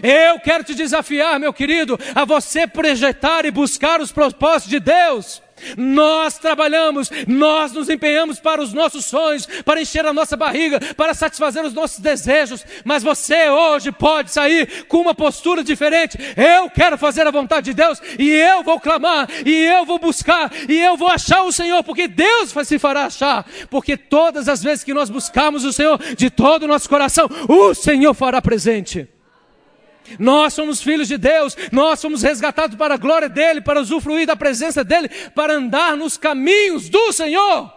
Eu 0.03 0.39
quero 0.41 0.65
te 0.65 0.75
desafiar, 0.75 1.41
meu 1.41 1.53
querido, 1.53 1.99
a 2.15 2.25
você 2.25 2.67
projetar 2.67 3.45
e 3.45 3.51
buscar 3.51 4.01
os 4.01 4.13
propósitos 4.13 4.69
de 4.69 4.81
Deus. 4.81 5.43
Nós 5.77 6.39
trabalhamos, 6.39 7.11
nós 7.27 7.73
nos 7.73 7.89
empenhamos 7.89 8.39
para 8.39 8.63
os 8.63 8.73
nossos 8.73 9.05
sonhos, 9.05 9.47
para 9.65 9.81
encher 9.81 10.07
a 10.07 10.13
nossa 10.13 10.37
barriga, 10.37 10.81
para 10.95 11.15
satisfazer 11.15 11.65
os 11.65 11.73
nossos 11.73 11.99
desejos, 11.99 12.65
mas 12.85 13.03
você 13.03 13.49
hoje 13.49 13.91
pode 13.93 14.31
sair 14.31 14.85
com 14.87 14.99
uma 14.99 15.15
postura 15.15 15.65
diferente. 15.65 16.19
Eu 16.37 16.71
quero 16.71 16.99
fazer 16.99 17.27
a 17.27 17.31
vontade 17.31 17.67
de 17.67 17.75
Deus 17.75 18.01
e 18.19 18.29
eu 18.31 18.63
vou 18.63 18.81
clamar, 18.81 19.29
e 19.45 19.53
eu 19.53 19.85
vou 19.85 19.99
buscar, 19.99 20.51
e 20.69 20.79
eu 20.79 20.97
vou 20.97 21.09
achar 21.09 21.43
o 21.43 21.53
Senhor, 21.53 21.83
porque 21.83 22.09
Deus 22.09 22.53
se 22.65 22.79
fará 22.79 23.07
achar, 23.07 23.47
porque 23.71 23.97
todas 23.97 24.49
as 24.49 24.63
vezes 24.63 24.85
que 24.85 24.95
nós 24.95 25.11
buscamos 25.11 25.65
o 25.65 25.73
Senhor 25.73 25.99
de 26.17 26.31
todo 26.31 26.65
o 26.65 26.69
nosso 26.69 26.89
coração, 26.89 27.29
o 27.49 27.75
Senhor 27.75 28.15
fará 28.15 28.43
presente. 28.43 29.09
Nós 30.19 30.55
somos 30.55 30.83
filhos 30.83 31.09
de 31.09 31.19
Deus, 31.19 31.57
nós 31.73 32.01
somos 32.01 32.23
resgatados 32.23 32.77
para 32.77 32.95
a 32.95 32.99
glória 32.99 33.29
dEle, 33.29 33.61
para 33.61 33.81
usufruir 33.81 34.27
da 34.27 34.37
presença 34.37 34.85
dEle, 34.85 35.09
para 35.35 35.55
andar 35.55 35.97
nos 35.97 36.17
caminhos 36.17 36.89
do 36.89 37.13
Senhor. 37.13 37.77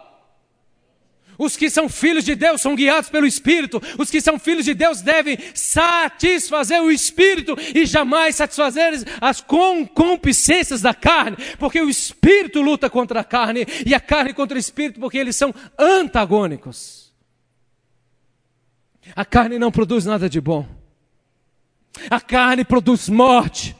Os 1.40 1.56
que 1.56 1.70
são 1.70 1.88
filhos 1.88 2.26
de 2.26 2.36
Deus 2.36 2.60
são 2.60 2.76
guiados 2.76 3.10
pelo 3.10 3.26
Espírito. 3.26 3.82
Os 3.98 4.12
que 4.12 4.20
são 4.20 4.38
filhos 4.38 4.66
de 4.66 4.74
Deus 4.74 5.02
devem 5.02 5.38
satisfazer 5.54 6.82
o 6.82 6.92
Espírito 6.92 7.56
e 7.74 7.86
jamais 7.86 8.36
satisfazer 8.36 8.94
as 9.22 9.40
concupiscências 9.40 10.82
da 10.82 10.94
carne, 10.94 11.38
porque 11.58 11.80
o 11.80 11.90
Espírito 11.90 12.62
luta 12.62 12.90
contra 12.90 13.22
a 13.22 13.24
carne 13.24 13.66
e 13.86 13.96
a 13.96 14.02
carne 14.02 14.34
contra 14.34 14.58
o 14.58 14.60
Espírito, 14.60 15.00
porque 15.00 15.18
eles 15.18 15.38
são 15.38 15.56
antagônicos. 15.78 17.14
A 19.16 19.24
carne 19.24 19.58
não 19.58 19.72
produz 19.72 20.06
nada 20.06 20.30
de 20.30 20.42
bom. 20.42 20.79
A 22.10 22.22
carne 22.22 22.64
produz 22.64 23.10
morte, 23.10 23.76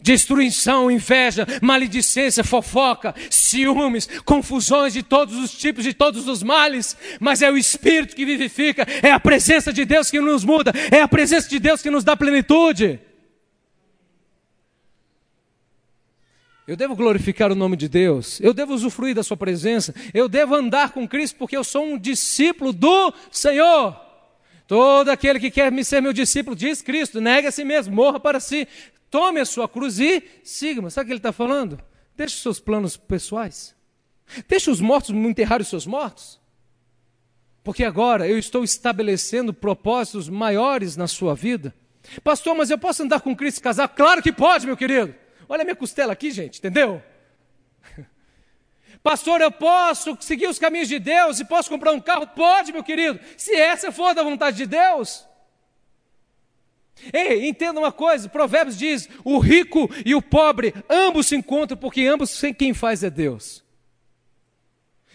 destruição, 0.00 0.90
inveja, 0.90 1.46
maledicência, 1.60 2.44
fofoca, 2.44 3.14
ciúmes, 3.30 4.08
confusões 4.24 4.92
de 4.92 5.02
todos 5.02 5.36
os 5.36 5.52
tipos, 5.52 5.84
de 5.84 5.92
todos 5.92 6.28
os 6.28 6.42
males, 6.42 6.96
mas 7.20 7.42
é 7.42 7.50
o 7.50 7.56
Espírito 7.56 8.16
que 8.16 8.24
vivifica, 8.24 8.86
é 9.02 9.10
a 9.10 9.20
presença 9.20 9.72
de 9.72 9.84
Deus 9.84 10.10
que 10.10 10.20
nos 10.20 10.44
muda, 10.44 10.72
é 10.90 11.00
a 11.00 11.08
presença 11.08 11.48
de 11.48 11.58
Deus 11.58 11.82
que 11.82 11.90
nos 11.90 12.04
dá 12.04 12.16
plenitude. 12.16 13.00
Eu 16.66 16.76
devo 16.76 16.94
glorificar 16.94 17.50
o 17.50 17.56
nome 17.56 17.76
de 17.76 17.88
Deus, 17.88 18.40
eu 18.40 18.54
devo 18.54 18.72
usufruir 18.72 19.14
da 19.14 19.24
Sua 19.24 19.36
presença, 19.36 19.92
eu 20.14 20.28
devo 20.28 20.54
andar 20.54 20.92
com 20.92 21.08
Cristo 21.08 21.36
porque 21.36 21.56
eu 21.56 21.64
sou 21.64 21.84
um 21.84 21.98
discípulo 21.98 22.72
do 22.72 23.12
Senhor. 23.30 24.11
Todo 24.66 25.10
aquele 25.10 25.40
que 25.40 25.50
quer 25.50 25.70
me 25.70 25.84
ser 25.84 26.00
meu 26.00 26.12
discípulo, 26.12 26.56
diz 26.56 26.82
Cristo, 26.82 27.20
nega 27.20 27.48
a 27.48 27.52
si 27.52 27.64
mesmo, 27.64 27.94
morra 27.94 28.18
para 28.18 28.40
si, 28.40 28.66
tome 29.10 29.40
a 29.40 29.44
sua 29.44 29.68
cruz 29.68 29.98
e 29.98 30.22
siga-me. 30.42 30.90
Sabe 30.90 31.04
o 31.04 31.06
que 31.06 31.12
ele 31.12 31.18
está 31.18 31.32
falando? 31.32 31.78
Deixe 32.16 32.36
os 32.36 32.42
seus 32.42 32.60
planos 32.60 32.96
pessoais. 32.96 33.74
Deixe 34.48 34.70
os 34.70 34.80
mortos 34.80 35.10
enterrar 35.10 35.60
os 35.60 35.68
seus 35.68 35.86
mortos. 35.86 36.40
Porque 37.62 37.84
agora 37.84 38.26
eu 38.26 38.38
estou 38.38 38.64
estabelecendo 38.64 39.52
propósitos 39.52 40.28
maiores 40.28 40.96
na 40.96 41.06
sua 41.06 41.34
vida. 41.34 41.74
Pastor, 42.24 42.56
mas 42.56 42.70
eu 42.70 42.78
posso 42.78 43.02
andar 43.02 43.20
com 43.20 43.36
Cristo 43.36 43.58
e 43.58 43.62
casar? 43.62 43.88
Claro 43.88 44.22
que 44.22 44.32
pode, 44.32 44.66
meu 44.66 44.76
querido. 44.76 45.14
Olha 45.48 45.62
a 45.62 45.64
minha 45.64 45.76
costela 45.76 46.12
aqui, 46.12 46.30
gente, 46.30 46.58
entendeu? 46.58 47.02
Pastor, 49.02 49.40
eu 49.40 49.50
posso 49.50 50.16
seguir 50.20 50.46
os 50.46 50.58
caminhos 50.58 50.88
de 50.88 50.98
Deus 50.98 51.40
e 51.40 51.44
posso 51.44 51.68
comprar 51.68 51.92
um 51.92 52.00
carro? 52.00 52.26
Pode, 52.28 52.72
meu 52.72 52.84
querido, 52.84 53.18
se 53.36 53.54
essa 53.54 53.90
for 53.90 54.14
da 54.14 54.22
vontade 54.22 54.56
de 54.56 54.66
Deus. 54.66 55.26
Ei, 57.12 57.48
entenda 57.48 57.80
uma 57.80 57.90
coisa: 57.90 58.28
Provérbios 58.28 58.78
diz: 58.78 59.08
o 59.24 59.38
rico 59.38 59.90
e 60.04 60.14
o 60.14 60.22
pobre 60.22 60.72
ambos 60.88 61.26
se 61.26 61.36
encontram, 61.36 61.76
porque 61.76 62.06
ambos 62.06 62.40
quem 62.56 62.72
faz 62.72 63.02
é 63.02 63.10
Deus. 63.10 63.64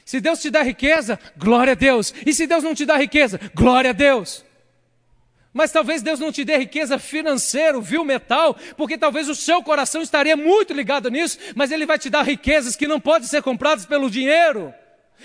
Se 0.04 0.20
Deus 0.20 0.42
te 0.42 0.50
dá 0.50 0.62
riqueza, 0.64 1.20
glória 1.36 1.74
a 1.74 1.76
Deus. 1.76 2.14
E 2.26 2.34
se 2.34 2.48
Deus 2.48 2.64
não 2.64 2.74
te 2.74 2.86
dá 2.86 2.98
riqueza, 2.98 3.40
glória 3.54 3.90
a 3.90 3.94
Deus. 3.94 4.44
Mas 5.58 5.72
talvez 5.72 6.04
Deus 6.04 6.20
não 6.20 6.32
te 6.32 6.46
dê 6.46 6.56
riqueza 6.56 7.00
financeira, 7.00 7.82
viu, 7.82 8.06
metal, 8.06 8.56
porque 8.78 8.96
talvez 8.96 9.28
o 9.28 9.34
seu 9.34 9.64
coração 9.64 10.04
estaria 10.04 10.38
muito 10.38 10.72
ligado 10.72 11.10
nisso, 11.10 11.40
mas 11.56 11.72
Ele 11.72 11.84
vai 11.84 11.98
te 11.98 12.12
dar 12.12 12.22
riquezas 12.22 12.76
que 12.76 12.86
não 12.86 13.00
podem 13.00 13.28
ser 13.28 13.42
compradas 13.42 13.84
pelo 13.84 14.08
dinheiro. 14.08 14.72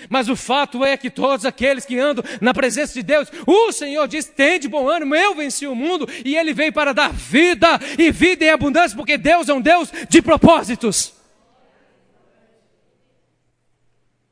Mas 0.09 0.27
o 0.29 0.35
fato 0.35 0.83
é 0.83 0.97
que 0.97 1.11
todos 1.11 1.45
aqueles 1.45 1.85
que 1.85 1.99
andam 1.99 2.25
na 2.41 2.51
presença 2.51 2.95
de 2.95 3.03
Deus, 3.03 3.31
o 3.45 3.71
Senhor 3.71 4.07
diz: 4.07 4.25
tem 4.25 4.59
de 4.59 4.67
bom 4.67 4.89
ânimo, 4.89 5.13
eu 5.13 5.35
venci 5.35 5.67
o 5.67 5.75
mundo, 5.75 6.09
e 6.25 6.35
Ele 6.35 6.51
veio 6.51 6.73
para 6.73 6.93
dar 6.93 7.13
vida 7.13 7.79
e 7.99 8.09
vida 8.11 8.43
em 8.43 8.49
abundância, 8.49 8.97
porque 8.97 9.19
Deus 9.19 9.47
é 9.49 9.53
um 9.53 9.61
Deus 9.61 9.91
de 10.09 10.19
propósitos. 10.19 11.13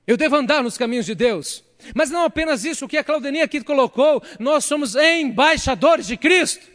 Eu 0.07 0.17
devo 0.17 0.35
andar 0.35 0.63
nos 0.63 0.79
caminhos 0.79 1.05
de 1.05 1.13
Deus. 1.13 1.63
Mas 1.95 2.09
não 2.09 2.23
apenas 2.23 2.65
isso, 2.65 2.85
o 2.85 2.87
que 2.87 2.97
a 2.97 3.03
Claudenia 3.03 3.43
aqui 3.43 3.61
colocou, 3.61 4.21
nós 4.39 4.65
somos 4.65 4.95
embaixadores 4.95 6.07
de 6.07 6.17
Cristo. 6.17 6.71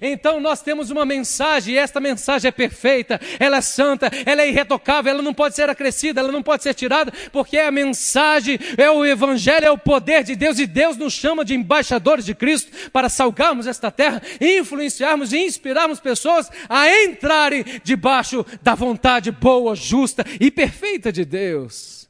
Então 0.00 0.40
nós 0.40 0.62
temos 0.62 0.90
uma 0.90 1.04
mensagem, 1.04 1.74
e 1.74 1.78
esta 1.78 2.00
mensagem 2.00 2.48
é 2.48 2.52
perfeita, 2.52 3.20
ela 3.38 3.58
é 3.58 3.60
santa, 3.60 4.10
ela 4.24 4.42
é 4.42 4.48
irretocável, 4.48 5.10
ela 5.10 5.22
não 5.22 5.34
pode 5.34 5.54
ser 5.54 5.68
acrescida, 5.68 6.20
ela 6.20 6.32
não 6.32 6.42
pode 6.42 6.62
ser 6.62 6.74
tirada, 6.74 7.12
porque 7.30 7.56
é 7.56 7.66
a 7.66 7.70
mensagem, 7.70 8.58
é 8.78 8.90
o 8.90 9.04
Evangelho, 9.04 9.66
é 9.66 9.70
o 9.70 9.78
poder 9.78 10.22
de 10.22 10.34
Deus, 10.34 10.58
e 10.58 10.66
Deus 10.66 10.96
nos 10.96 11.12
chama 11.12 11.44
de 11.44 11.54
embaixadores 11.54 12.24
de 12.24 12.34
Cristo 12.34 12.90
para 12.90 13.08
salgarmos 13.08 13.66
esta 13.66 13.90
terra, 13.90 14.22
influenciarmos 14.40 15.32
e 15.32 15.38
inspirarmos 15.38 16.00
pessoas 16.00 16.50
a 16.68 16.88
entrarem 17.04 17.64
debaixo 17.82 18.46
da 18.62 18.74
vontade 18.74 19.30
boa, 19.30 19.74
justa 19.74 20.24
e 20.40 20.50
perfeita 20.50 21.12
de 21.12 21.24
Deus. 21.24 22.01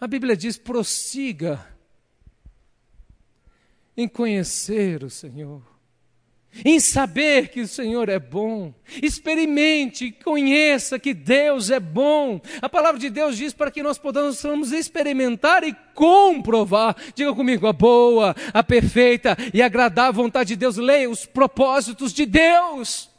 A 0.00 0.06
Bíblia 0.06 0.36
diz: 0.36 0.56
prossiga 0.56 1.66
em 3.94 4.08
conhecer 4.08 5.04
o 5.04 5.10
Senhor, 5.10 5.62
em 6.64 6.80
saber 6.80 7.48
que 7.48 7.60
o 7.60 7.68
Senhor 7.68 8.08
é 8.08 8.18
bom. 8.18 8.72
Experimente, 9.02 10.10
conheça 10.10 10.98
que 10.98 11.12
Deus 11.12 11.68
é 11.68 11.78
bom. 11.78 12.40
A 12.62 12.68
palavra 12.68 12.98
de 12.98 13.10
Deus 13.10 13.36
diz 13.36 13.52
para 13.52 13.70
que 13.70 13.82
nós 13.82 13.98
possamos 13.98 14.72
experimentar 14.72 15.64
e 15.64 15.76
comprovar. 15.94 16.96
Diga 17.14 17.34
comigo, 17.34 17.66
a 17.66 17.72
boa, 17.74 18.34
a 18.54 18.62
perfeita 18.62 19.36
e 19.52 19.60
agradável 19.60 20.22
vontade 20.22 20.48
de 20.48 20.56
Deus. 20.56 20.78
Leia 20.78 21.10
os 21.10 21.26
propósitos 21.26 22.14
de 22.14 22.24
Deus. 22.24 23.10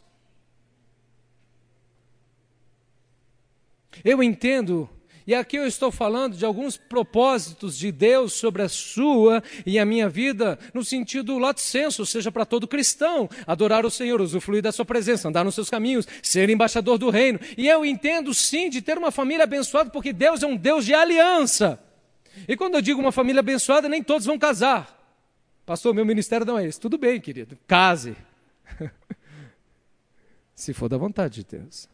Eu 4.03 4.23
entendo 4.23 4.89
e 5.25 5.35
aqui 5.35 5.57
eu 5.57 5.67
estou 5.67 5.91
falando 5.91 6.35
de 6.35 6.45
alguns 6.45 6.77
propósitos 6.77 7.77
de 7.77 7.91
Deus 7.91 8.33
sobre 8.33 8.61
a 8.61 8.69
sua 8.69 9.43
e 9.65 9.77
a 9.77 9.85
minha 9.85 10.09
vida, 10.09 10.57
no 10.73 10.83
sentido 10.83 11.37
lato 11.37 11.61
senso, 11.61 12.05
seja 12.05 12.31
para 12.31 12.45
todo 12.45 12.67
cristão, 12.67 13.29
adorar 13.45 13.85
o 13.85 13.91
Senhor, 13.91 14.19
usufruir 14.19 14.61
da 14.61 14.71
sua 14.71 14.85
presença, 14.85 15.27
andar 15.27 15.43
nos 15.43 15.55
seus 15.55 15.69
caminhos, 15.69 16.07
ser 16.23 16.49
embaixador 16.49 16.97
do 16.97 17.09
reino. 17.09 17.39
E 17.57 17.67
eu 17.67 17.85
entendo 17.85 18.33
sim 18.33 18.69
de 18.69 18.81
ter 18.81 18.97
uma 18.97 19.11
família 19.11 19.43
abençoada, 19.43 19.89
porque 19.89 20.11
Deus 20.11 20.41
é 20.41 20.47
um 20.47 20.55
Deus 20.55 20.85
de 20.85 20.93
aliança. 20.93 21.79
E 22.47 22.55
quando 22.55 22.75
eu 22.75 22.81
digo 22.81 22.99
uma 22.99 23.11
família 23.11 23.41
abençoada, 23.41 23.87
nem 23.87 24.01
todos 24.01 24.25
vão 24.25 24.39
casar. 24.39 24.97
Pastor, 25.65 25.93
meu 25.93 26.05
ministério 26.05 26.45
não 26.45 26.57
é 26.57 26.65
esse. 26.65 26.79
Tudo 26.79 26.97
bem, 26.97 27.19
querido, 27.19 27.57
case. 27.67 28.15
Se 30.55 30.73
for 30.73 30.89
da 30.89 30.97
vontade 30.97 31.43
de 31.43 31.57
Deus. 31.57 31.90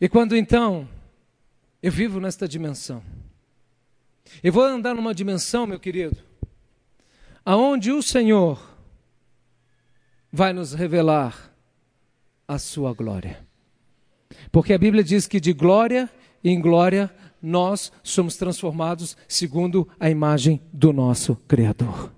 E 0.00 0.08
quando 0.08 0.36
então 0.36 0.88
eu 1.82 1.92
vivo 1.92 2.18
nesta 2.18 2.48
dimensão, 2.48 3.02
eu 4.42 4.52
vou 4.52 4.64
andar 4.64 4.94
numa 4.94 5.14
dimensão, 5.14 5.66
meu 5.66 5.78
querido, 5.78 6.16
aonde 7.44 7.92
o 7.92 8.02
Senhor 8.02 8.60
vai 10.32 10.52
nos 10.52 10.72
revelar 10.72 11.52
a 12.46 12.58
sua 12.58 12.94
glória. 12.94 13.46
Porque 14.50 14.72
a 14.72 14.78
Bíblia 14.78 15.04
diz 15.04 15.26
que 15.26 15.40
de 15.40 15.52
glória 15.52 16.08
em 16.42 16.60
glória 16.60 17.12
nós 17.42 17.92
somos 18.02 18.36
transformados 18.36 19.16
segundo 19.28 19.88
a 19.98 20.08
imagem 20.08 20.60
do 20.72 20.92
nosso 20.92 21.36
Criador. 21.48 22.12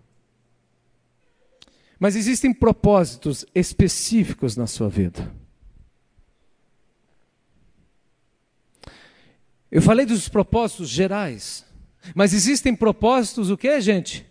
Mas 1.98 2.16
existem 2.16 2.52
propósitos 2.52 3.46
específicos 3.54 4.56
na 4.56 4.66
sua 4.66 4.88
vida. 4.88 5.41
Eu 9.72 9.80
falei 9.80 10.04
dos 10.04 10.28
propósitos 10.28 10.90
gerais, 10.90 11.64
mas 12.14 12.34
existem 12.34 12.76
propósitos 12.76 13.48
o 13.48 13.56
que, 13.56 13.80
gente? 13.80 14.26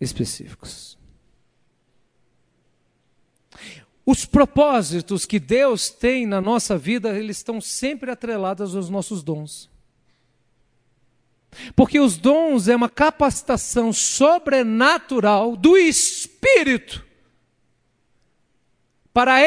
Específicos. 0.00 0.98
Os 4.04 4.24
propósitos 4.24 5.24
que 5.24 5.38
Deus 5.38 5.88
tem 5.88 6.26
na 6.26 6.40
nossa 6.40 6.76
vida, 6.76 7.16
eles 7.16 7.36
estão 7.36 7.60
sempre 7.60 8.10
atrelados 8.10 8.74
aos 8.74 8.90
nossos 8.90 9.22
dons. 9.22 9.70
Porque 11.76 12.00
os 12.00 12.16
dons 12.16 12.66
é 12.66 12.74
uma 12.74 12.88
capacitação 12.88 13.92
sobrenatural 13.92 15.54
do 15.54 15.76
Espírito 15.76 17.06
para 19.12 19.34
a 19.34 19.42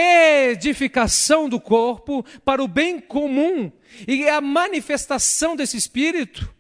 edificação 0.52 1.50
do 1.50 1.60
corpo, 1.60 2.26
para 2.44 2.64
o 2.64 2.68
bem 2.68 3.00
comum. 3.00 3.72
E 4.08 4.28
a 4.30 4.40
manifestação 4.40 5.56
desse 5.56 5.78
Espírito 5.78 6.55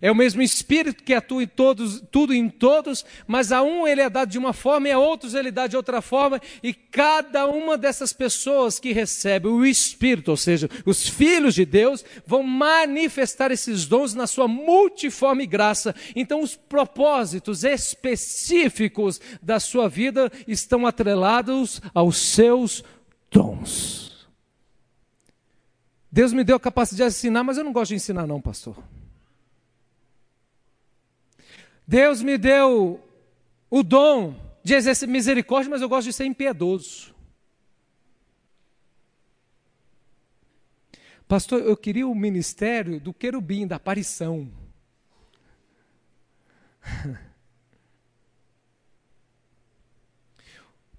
é 0.00 0.10
o 0.10 0.14
mesmo 0.14 0.42
Espírito 0.42 1.02
que 1.02 1.14
atua 1.14 1.42
em 1.42 1.46
todos, 1.46 2.02
tudo 2.10 2.34
em 2.34 2.48
todos, 2.48 3.04
mas 3.26 3.52
a 3.52 3.62
um 3.62 3.86
ele 3.86 4.00
é 4.00 4.10
dado 4.10 4.30
de 4.30 4.38
uma 4.38 4.52
forma 4.52 4.88
e 4.88 4.92
a 4.92 4.98
outros 4.98 5.34
ele 5.34 5.50
dá 5.50 5.66
de 5.66 5.76
outra 5.76 6.00
forma, 6.00 6.40
e 6.62 6.72
cada 6.72 7.46
uma 7.46 7.78
dessas 7.78 8.12
pessoas 8.12 8.78
que 8.78 8.92
recebe 8.92 9.48
o 9.48 9.64
Espírito, 9.64 10.30
ou 10.30 10.36
seja, 10.36 10.68
os 10.84 11.08
filhos 11.08 11.54
de 11.54 11.64
Deus, 11.64 12.04
vão 12.26 12.42
manifestar 12.42 13.50
esses 13.50 13.86
dons 13.86 14.14
na 14.14 14.26
sua 14.26 14.48
multiforme 14.48 15.46
graça. 15.46 15.94
Então, 16.14 16.40
os 16.40 16.56
propósitos 16.56 17.64
específicos 17.64 19.20
da 19.42 19.60
sua 19.60 19.88
vida 19.88 20.30
estão 20.46 20.86
atrelados 20.86 21.80
aos 21.94 22.16
seus 22.16 22.84
dons. 23.30 24.26
Deus 26.10 26.32
me 26.32 26.44
deu 26.44 26.56
a 26.56 26.60
capacidade 26.60 27.10
de 27.10 27.18
ensinar, 27.18 27.44
mas 27.44 27.58
eu 27.58 27.64
não 27.64 27.72
gosto 27.72 27.90
de 27.90 27.96
ensinar, 27.96 28.26
não, 28.26 28.40
pastor. 28.40 28.76
Deus 31.86 32.20
me 32.20 32.36
deu 32.36 33.00
o 33.70 33.82
dom 33.82 34.34
de 34.64 34.74
exercer 34.74 35.08
misericórdia, 35.08 35.70
mas 35.70 35.80
eu 35.80 35.88
gosto 35.88 36.08
de 36.08 36.12
ser 36.12 36.24
impiedoso. 36.24 37.14
Pastor, 41.28 41.60
eu 41.62 41.76
queria 41.76 42.06
o 42.06 42.14
ministério 42.14 43.00
do 43.00 43.12
querubim, 43.12 43.66
da 43.66 43.76
aparição. 43.76 44.50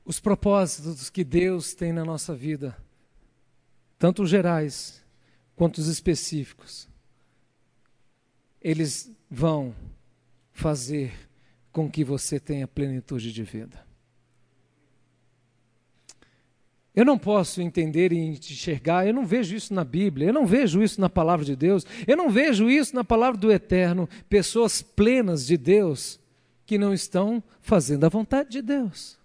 Os 0.03 0.19
propósitos 0.21 1.09
que 1.09 1.23
Deus 1.23 1.73
tem 1.73 1.91
na 1.91 2.05
nossa 2.05 2.33
vida, 2.33 2.77
tanto 3.99 4.23
os 4.23 4.29
gerais 4.29 5.03
quanto 5.53 5.79
os 5.79 5.87
específicos, 5.87 6.87
eles 8.61 9.11
vão 9.29 9.75
fazer 10.57 11.13
com 11.71 11.89
que 11.89 12.03
você 12.03 12.39
tenha 12.39 12.67
plenitude 12.67 13.31
de 13.31 13.43
vida. 13.43 13.85
Eu 16.95 17.05
não 17.05 17.15
posso 17.15 17.61
entender 17.61 18.11
e 18.11 18.17
enxergar, 18.17 19.05
eu 19.05 19.13
não 19.13 19.23
vejo 19.23 19.55
isso 19.55 19.71
na 19.71 19.83
Bíblia, 19.83 20.29
eu 20.29 20.33
não 20.33 20.47
vejo 20.47 20.81
isso 20.81 20.99
na 20.99 21.07
palavra 21.07 21.45
de 21.45 21.55
Deus, 21.55 21.85
eu 22.07 22.17
não 22.17 22.31
vejo 22.31 22.67
isso 22.67 22.95
na 22.95 23.03
palavra 23.03 23.39
do 23.39 23.51
Eterno, 23.51 24.09
pessoas 24.27 24.81
plenas 24.81 25.45
de 25.45 25.57
Deus 25.57 26.19
que 26.65 26.75
não 26.75 26.91
estão 26.91 27.43
fazendo 27.61 28.05
a 28.05 28.09
vontade 28.09 28.49
de 28.49 28.63
Deus. 28.63 29.15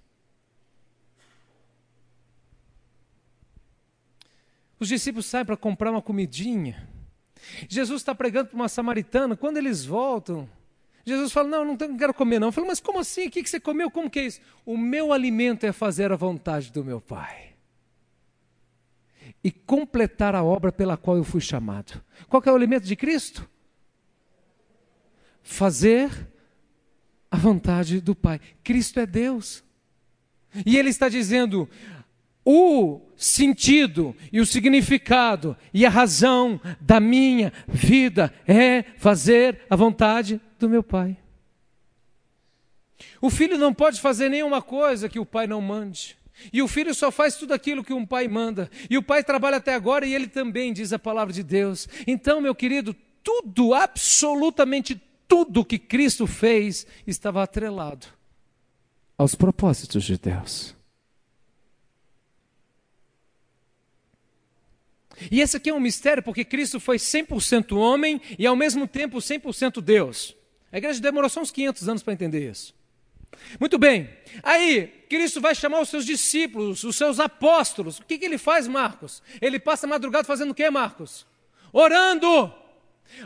Os 4.79 4.89
discípulos 4.89 5.25
saem 5.25 5.47
para 5.47 5.57
comprar 5.57 5.91
uma 5.91 6.03
comidinha. 6.03 6.87
Jesus 7.71 8.03
está 8.03 8.15
pregando 8.15 8.51
para 8.51 8.57
uma 8.57 8.69
samaritana. 8.69 9.35
Quando 9.35 9.57
eles 9.57 9.83
voltam, 9.83 10.47
Jesus 11.05 11.33
fala: 11.33 11.49
Não, 11.49 11.65
não 11.65 11.77
quero 11.77 12.15
comer, 12.15 12.39
não. 12.39 12.49
Eu 12.49 12.53
falo, 12.53 12.67
mas 12.67 12.81
como 12.81 13.01
assim? 13.01 13.27
O 13.27 13.31
que 13.31 13.45
você 13.45 13.59
comeu? 13.59 13.91
Como 13.91 14.11
que 14.11 14.19
é 14.19 14.27
isso? 14.27 14.41
O 14.65 14.77
meu 14.77 15.13
alimento 15.13 15.65
é 15.65 15.73
fazer 15.73 16.13
a 16.13 16.17
vontade 16.17 16.73
do 16.73 16.85
meu 16.85 17.01
Pai 17.01 17.53
e 19.45 19.51
completar 19.51 20.35
a 20.35 20.43
obra 20.43 20.71
pela 20.71 20.97
qual 20.97 21.17
eu 21.17 21.25
fui 21.25 21.41
chamado. 21.41 22.03
Qual 22.29 22.43
é 22.47 22.53
o 22.53 22.55
alimento 22.55 22.85
de 22.85 22.95
Cristo? 22.95 23.49
Fazer 25.43 26.29
a 27.31 27.37
vontade 27.37 28.01
do 28.01 28.15
Pai. 28.15 28.41
Cristo 28.63 29.01
é 29.01 29.07
Deus. 29.07 29.65
E 30.65 30.77
Ele 30.77 30.91
está 30.91 31.09
dizendo: 31.09 31.69
o 32.45 33.01
sentido 33.17 34.17
e 34.33 34.41
o 34.41 34.47
significado 34.47 35.57
e 35.73 35.87
a 35.87 35.91
razão 35.91 36.61
da 36.81 36.99
minha 36.99 37.53
vida 37.69 38.33
é 38.47 38.83
fazer 38.97 39.61
a 39.71 39.77
vontade 39.77 40.41
do 40.59 40.69
meu 40.69 40.83
Pai. 40.83 41.17
O 43.21 43.31
filho 43.31 43.57
não 43.59 43.73
pode 43.73 44.01
fazer 44.01 44.29
nenhuma 44.29 44.61
coisa 44.61 45.09
que 45.09 45.19
o 45.19 45.27
pai 45.27 45.47
não 45.47 45.61
mande. 45.61 46.17
E 46.53 46.63
o 46.63 46.69
filho 46.69 46.95
só 46.95 47.11
faz 47.11 47.37
tudo 47.37 47.53
aquilo 47.53 47.85
que 47.85 47.93
um 47.93 48.07
pai 48.07 48.27
manda. 48.27 48.71
E 48.89 48.99
o 48.99 49.03
pai 49.03 49.23
trabalha 49.23 49.59
até 49.59 49.75
agora 49.75 50.07
e 50.07 50.15
ele 50.15 50.27
também 50.27 50.73
diz 50.73 50.93
a 50.93 50.99
palavra 50.99 51.33
de 51.33 51.43
Deus. 51.43 51.89
Então, 52.07 52.41
meu 52.41 52.55
querido, 52.55 52.95
tudo, 53.23 53.75
absolutamente 53.75 55.01
tudo 55.29 55.65
que 55.65 55.79
Cristo 55.79 56.27
fez 56.27 56.87
estava 57.07 57.43
atrelado 57.43 58.07
aos 59.17 59.35
propósitos 59.35 60.03
de 60.05 60.19
Deus. 60.19 60.75
E 65.31 65.41
esse 65.41 65.57
aqui 65.57 65.71
é 65.71 65.75
um 65.75 65.81
mistério 65.81 66.23
porque 66.23 66.45
Cristo 66.45 66.81
foi 66.81 66.97
100% 66.97 67.77
homem 67.77 68.21
e 68.39 68.47
ao 68.47 68.57
mesmo 68.57 68.87
tempo 68.87 69.19
100% 69.19 69.81
Deus. 69.81 70.37
A 70.71 70.79
igreja 70.79 71.01
demorou 71.01 71.29
só 71.29 71.41
uns 71.41 71.51
500 71.51 71.89
anos 71.89 72.03
para 72.03 72.13
entender 72.13 72.51
isso. 72.51 72.75
Muito 73.59 73.79
bem, 73.79 74.11
aí 74.43 74.87
Cristo 75.09 75.41
vai 75.41 75.55
chamar 75.55 75.81
os 75.81 75.89
seus 75.89 76.05
discípulos, 76.05 76.85
os 76.85 76.97
seus 76.97 77.19
apóstolos. 77.19 77.99
O 77.99 78.05
que, 78.05 78.19
que 78.19 78.25
ele 78.25 78.39
faz, 78.39 78.69
Marcos? 78.69 79.23
Ele 79.41 79.59
passa 79.59 79.87
a 79.87 79.89
madrugada 79.89 80.25
fazendo 80.25 80.51
o 80.51 80.55
que, 80.55 80.69
Marcos? 80.71 81.27
Orando. 81.73 82.53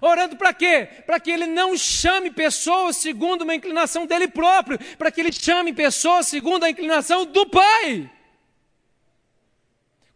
Orando 0.01 0.37
para 0.37 0.53
quê? 0.53 0.89
Para 1.07 1.21
que 1.21 1.31
ele 1.31 1.47
não 1.47 1.77
chame 1.77 2.31
pessoas 2.31 2.97
segundo 2.97 3.43
uma 3.43 3.55
inclinação 3.55 4.07
dele 4.07 4.27
próprio, 4.27 4.79
para 4.97 5.11
que 5.11 5.21
ele 5.21 5.33
chame 5.33 5.73
pessoas 5.73 6.27
segundo 6.27 6.65
a 6.65 6.71
inclinação 6.71 7.25
do 7.25 7.47
Pai. 7.47 8.11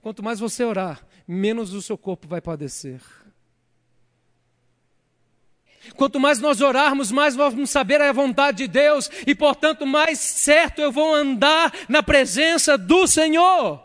Quanto 0.02 0.22
mais 0.22 0.40
você 0.40 0.64
orar, 0.64 1.04
menos 1.30 1.72
o 1.72 1.80
seu 1.80 1.96
corpo 1.96 2.26
vai 2.26 2.40
padecer. 2.40 3.00
Quanto 5.96 6.20
mais 6.20 6.40
nós 6.40 6.60
orarmos, 6.60 7.10
mais 7.10 7.36
vamos 7.36 7.70
saber 7.70 8.00
a 8.00 8.12
vontade 8.12 8.58
de 8.58 8.68
Deus 8.68 9.08
e, 9.26 9.34
portanto, 9.34 9.86
mais 9.86 10.18
certo 10.18 10.80
eu 10.80 10.92
vou 10.92 11.14
andar 11.14 11.72
na 11.88 12.02
presença 12.02 12.76
do 12.76 13.06
Senhor. 13.06 13.80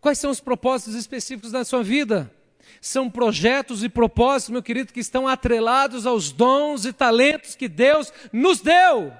Quais 0.00 0.18
são 0.18 0.30
os 0.30 0.40
propósitos 0.40 0.94
específicos 0.94 1.52
da 1.52 1.64
sua 1.64 1.82
vida? 1.82 2.32
São 2.80 3.08
projetos 3.08 3.84
e 3.84 3.88
propósitos, 3.88 4.50
meu 4.50 4.62
querido, 4.62 4.92
que 4.92 4.98
estão 5.00 5.28
atrelados 5.28 6.04
aos 6.04 6.32
dons 6.32 6.84
e 6.84 6.92
talentos 6.92 7.54
que 7.54 7.68
Deus 7.68 8.12
nos 8.32 8.60
deu. 8.60 9.12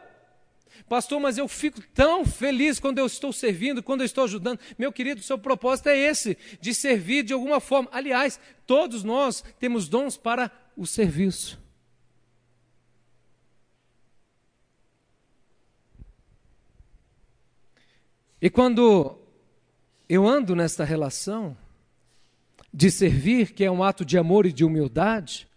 Pastor, 0.89 1.21
mas 1.21 1.39
eu 1.39 1.49
fico 1.49 1.81
tão 1.95 2.25
feliz 2.25 2.79
quando 2.79 2.99
eu 2.99 3.07
estou 3.07 3.33
servindo, 3.33 3.83
quando 3.83 4.01
eu 4.01 4.07
estou 4.07 4.25
ajudando. 4.25 4.61
Meu 4.79 4.93
querido, 4.93 5.23
seu 5.23 5.39
propósito 5.39 5.89
é 5.89 5.99
esse, 5.99 6.37
de 6.61 6.75
servir 6.75 7.23
de 7.23 7.33
alguma 7.33 7.61
forma. 7.61 7.89
Aliás, 7.93 8.39
todos 8.67 9.03
nós 9.03 9.43
temos 9.59 9.89
dons 9.89 10.17
para 10.17 10.51
o 10.77 10.87
serviço. 10.87 11.61
E 18.41 18.51
quando 18.51 19.19
eu 20.09 20.27
ando 20.27 20.57
nesta 20.57 20.85
relação 20.85 21.57
de 22.75 22.91
servir, 22.91 23.53
que 23.53 23.65
é 23.65 23.71
um 23.71 23.83
ato 23.85 24.05
de 24.05 24.19
amor 24.19 24.47
e 24.47 24.53
de 24.53 24.65
humildade, 24.65 25.49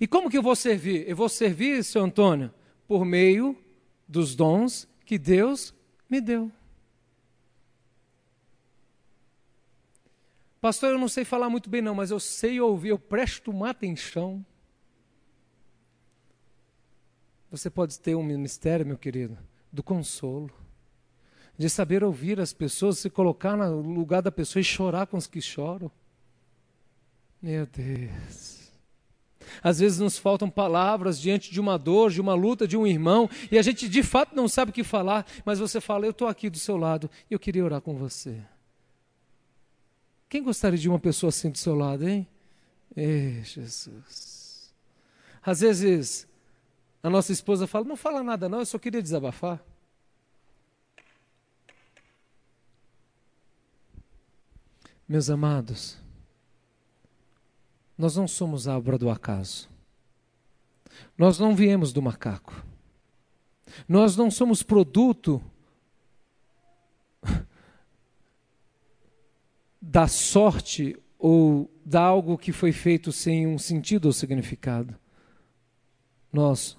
e 0.00 0.06
como 0.06 0.30
que 0.30 0.38
eu 0.38 0.42
vou 0.42 0.56
servir? 0.56 1.08
Eu 1.08 1.16
vou 1.16 1.28
servir, 1.28 1.84
seu 1.84 2.02
Antônio, 2.02 2.52
por 2.86 3.04
meio 3.04 3.56
dos 4.06 4.34
dons 4.34 4.88
que 5.04 5.18
Deus 5.18 5.74
me 6.08 6.20
deu. 6.20 6.50
Pastor, 10.60 10.92
eu 10.92 10.98
não 10.98 11.08
sei 11.08 11.26
falar 11.26 11.50
muito 11.50 11.68
bem, 11.68 11.82
não, 11.82 11.94
mas 11.94 12.10
eu 12.10 12.18
sei 12.18 12.58
ouvir, 12.58 12.88
eu 12.88 12.98
presto 12.98 13.50
uma 13.50 13.68
atenção. 13.68 14.44
Você 17.50 17.68
pode 17.68 18.00
ter 18.00 18.14
um 18.14 18.22
ministério, 18.22 18.86
meu 18.86 18.96
querido, 18.96 19.36
do 19.70 19.82
consolo, 19.82 20.50
de 21.58 21.68
saber 21.68 22.02
ouvir 22.02 22.40
as 22.40 22.52
pessoas, 22.52 22.98
se 22.98 23.10
colocar 23.10 23.56
no 23.56 23.80
lugar 23.80 24.22
da 24.22 24.32
pessoa 24.32 24.60
e 24.60 24.64
chorar 24.64 25.06
com 25.06 25.16
os 25.16 25.26
que 25.26 25.40
choram. 25.40 25.90
Meu 27.42 27.66
Deus. 27.66 28.53
Às 29.62 29.78
vezes 29.78 29.98
nos 29.98 30.18
faltam 30.18 30.50
palavras 30.50 31.20
diante 31.20 31.50
de 31.50 31.60
uma 31.60 31.78
dor, 31.78 32.10
de 32.10 32.20
uma 32.20 32.34
luta 32.34 32.66
de 32.66 32.76
um 32.76 32.86
irmão, 32.86 33.28
e 33.50 33.58
a 33.58 33.62
gente 33.62 33.88
de 33.88 34.02
fato 34.02 34.34
não 34.34 34.48
sabe 34.48 34.70
o 34.70 34.74
que 34.74 34.84
falar, 34.84 35.26
mas 35.44 35.58
você 35.58 35.80
fala: 35.80 36.06
Eu 36.06 36.10
estou 36.10 36.28
aqui 36.28 36.48
do 36.50 36.58
seu 36.58 36.76
lado 36.76 37.10
e 37.30 37.34
eu 37.34 37.38
queria 37.38 37.64
orar 37.64 37.80
com 37.80 37.94
você. 37.94 38.40
Quem 40.28 40.42
gostaria 40.42 40.78
de 40.78 40.88
uma 40.88 40.98
pessoa 40.98 41.28
assim 41.28 41.50
do 41.50 41.58
seu 41.58 41.74
lado, 41.74 42.08
hein? 42.08 42.26
Ei, 42.96 43.42
Jesus. 43.44 44.72
Às 45.42 45.60
vezes 45.60 46.26
a 47.02 47.10
nossa 47.10 47.32
esposa 47.32 47.66
fala: 47.66 47.84
Não 47.84 47.96
fala 47.96 48.22
nada, 48.22 48.48
não, 48.48 48.60
eu 48.60 48.66
só 48.66 48.78
queria 48.78 49.02
desabafar. 49.02 49.62
Meus 55.06 55.28
amados, 55.28 55.98
nós 57.96 58.16
não 58.16 58.26
somos 58.26 58.66
a 58.66 58.76
obra 58.76 58.98
do 58.98 59.08
acaso. 59.08 59.68
Nós 61.16 61.38
não 61.38 61.54
viemos 61.54 61.92
do 61.92 62.02
macaco. 62.02 62.64
Nós 63.88 64.16
não 64.16 64.30
somos 64.30 64.62
produto 64.62 65.42
da 69.80 70.06
sorte 70.08 70.96
ou 71.18 71.70
da 71.84 72.02
algo 72.02 72.36
que 72.36 72.52
foi 72.52 72.72
feito 72.72 73.12
sem 73.12 73.46
um 73.46 73.58
sentido 73.58 74.06
ou 74.06 74.12
significado. 74.12 74.94
Nós 76.32 76.76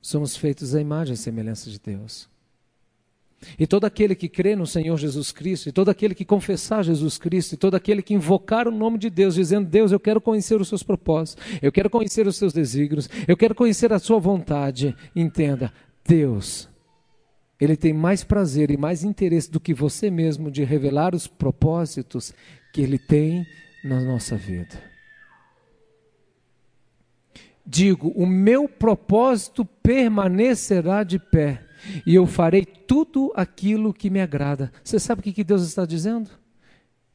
somos 0.00 0.36
feitos 0.36 0.74
à 0.74 0.80
imagem 0.80 1.14
e 1.14 1.16
semelhança 1.16 1.70
de 1.70 1.78
Deus. 1.78 2.28
E 3.58 3.66
todo 3.66 3.84
aquele 3.84 4.14
que 4.14 4.28
crê 4.28 4.56
no 4.56 4.66
Senhor 4.66 4.96
Jesus 4.96 5.30
Cristo, 5.30 5.68
e 5.68 5.72
todo 5.72 5.88
aquele 5.88 6.14
que 6.14 6.24
confessar 6.24 6.82
Jesus 6.82 7.18
Cristo, 7.18 7.52
e 7.52 7.56
todo 7.56 7.76
aquele 7.76 8.02
que 8.02 8.14
invocar 8.14 8.66
o 8.66 8.72
nome 8.72 8.98
de 8.98 9.08
Deus, 9.08 9.34
dizendo: 9.34 9.68
Deus, 9.68 9.92
eu 9.92 10.00
quero 10.00 10.20
conhecer 10.20 10.60
os 10.60 10.68
seus 10.68 10.82
propósitos, 10.82 11.44
eu 11.62 11.70
quero 11.70 11.88
conhecer 11.88 12.26
os 12.26 12.36
seus 12.36 12.52
desígnios, 12.52 13.08
eu 13.28 13.36
quero 13.36 13.54
conhecer 13.54 13.92
a 13.92 13.98
sua 13.98 14.18
vontade. 14.18 14.94
Entenda, 15.14 15.72
Deus, 16.04 16.68
Ele 17.60 17.76
tem 17.76 17.92
mais 17.92 18.24
prazer 18.24 18.70
e 18.70 18.76
mais 18.76 19.04
interesse 19.04 19.50
do 19.50 19.60
que 19.60 19.72
você 19.72 20.10
mesmo 20.10 20.50
de 20.50 20.64
revelar 20.64 21.14
os 21.14 21.28
propósitos 21.28 22.34
que 22.72 22.80
Ele 22.80 22.98
tem 22.98 23.46
na 23.84 24.00
nossa 24.00 24.36
vida. 24.36 24.82
Digo, 27.64 28.08
o 28.16 28.26
meu 28.26 28.68
propósito 28.68 29.64
permanecerá 29.64 31.04
de 31.04 31.18
pé 31.18 31.67
e 32.04 32.14
eu 32.14 32.26
farei 32.26 32.64
tudo 32.64 33.32
aquilo 33.34 33.92
que 33.92 34.10
me 34.10 34.20
agrada. 34.20 34.72
Você 34.82 34.98
sabe 34.98 35.20
o 35.20 35.22
que 35.22 35.44
Deus 35.44 35.62
está 35.62 35.84
dizendo? 35.84 36.30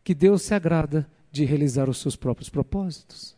Que 0.03 0.13
Deus 0.13 0.41
se 0.41 0.53
agrada 0.53 1.09
de 1.32 1.45
realizar 1.45 1.89
os 1.89 1.97
seus 1.97 2.15
próprios 2.15 2.49
propósitos. 2.49 3.36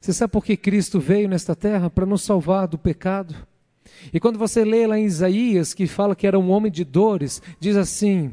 Você 0.00 0.12
sabe 0.12 0.32
por 0.32 0.44
que 0.44 0.56
Cristo 0.56 1.00
veio 1.00 1.28
nesta 1.28 1.56
terra? 1.56 1.90
Para 1.90 2.06
nos 2.06 2.22
salvar 2.22 2.68
do 2.68 2.78
pecado. 2.78 3.34
E 4.12 4.20
quando 4.20 4.38
você 4.38 4.64
lê 4.64 4.86
lá 4.86 4.98
em 4.98 5.04
Isaías, 5.04 5.74
que 5.74 5.86
fala 5.86 6.14
que 6.14 6.26
era 6.26 6.38
um 6.38 6.50
homem 6.50 6.70
de 6.70 6.84
dores, 6.84 7.42
diz 7.58 7.76
assim: 7.76 8.32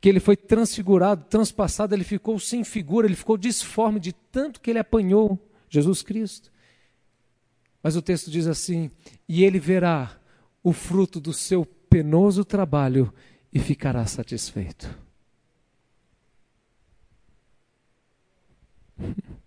que 0.00 0.08
ele 0.08 0.20
foi 0.20 0.36
transfigurado, 0.36 1.24
transpassado, 1.24 1.94
ele 1.94 2.04
ficou 2.04 2.38
sem 2.38 2.64
figura, 2.64 3.06
ele 3.06 3.16
ficou 3.16 3.36
disforme 3.36 4.00
de 4.00 4.12
tanto 4.12 4.60
que 4.60 4.70
ele 4.70 4.78
apanhou 4.78 5.38
Jesus 5.68 6.02
Cristo. 6.02 6.49
Mas 7.82 7.96
o 7.96 8.02
texto 8.02 8.30
diz 8.30 8.46
assim: 8.46 8.90
e 9.28 9.44
ele 9.44 9.58
verá 9.58 10.18
o 10.62 10.72
fruto 10.72 11.20
do 11.20 11.32
seu 11.32 11.64
penoso 11.64 12.44
trabalho 12.44 13.12
e 13.52 13.58
ficará 13.58 14.06
satisfeito. 14.06 14.88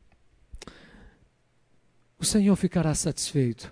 O 2.19 2.25
Senhor 2.25 2.55
ficará 2.55 2.95
satisfeito 2.95 3.69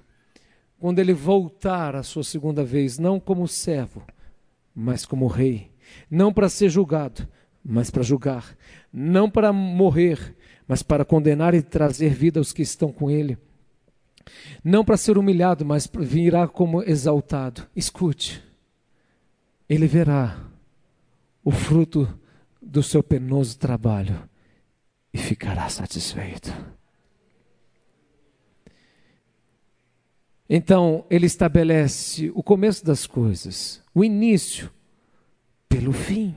quando 0.77 0.99
ele 0.99 1.13
voltar 1.13 1.95
a 1.95 2.03
sua 2.03 2.21
segunda 2.21 2.65
vez, 2.65 2.99
não 2.99 3.17
como 3.17 3.47
servo, 3.47 4.05
mas 4.75 5.05
como 5.05 5.25
rei, 5.25 5.71
não 6.09 6.33
para 6.33 6.49
ser 6.49 6.67
julgado, 6.67 7.25
mas 7.63 7.89
para 7.89 8.03
julgar, 8.03 8.57
não 8.91 9.29
para 9.29 9.53
morrer, 9.53 10.35
mas 10.67 10.83
para 10.83 11.05
condenar 11.05 11.53
e 11.53 11.61
trazer 11.61 12.13
vida 12.13 12.41
aos 12.41 12.51
que 12.51 12.61
estão 12.61 12.91
com 12.91 13.09
ele 13.09 13.37
não 14.63 14.83
para 14.83 14.97
ser 14.97 15.17
humilhado, 15.17 15.65
mas 15.65 15.89
virá 15.99 16.47
como 16.47 16.83
exaltado. 16.83 17.67
Escute, 17.75 18.43
ele 19.69 19.87
verá 19.87 20.37
o 21.43 21.51
fruto 21.51 22.07
do 22.61 22.83
seu 22.83 23.01
penoso 23.01 23.57
trabalho 23.57 24.29
e 25.13 25.17
ficará 25.17 25.67
satisfeito. 25.69 26.53
Então, 30.53 31.05
ele 31.09 31.25
estabelece 31.25 32.29
o 32.35 32.43
começo 32.43 32.85
das 32.85 33.07
coisas, 33.07 33.81
o 33.95 34.03
início, 34.03 34.69
pelo 35.69 35.93
fim. 35.93 36.35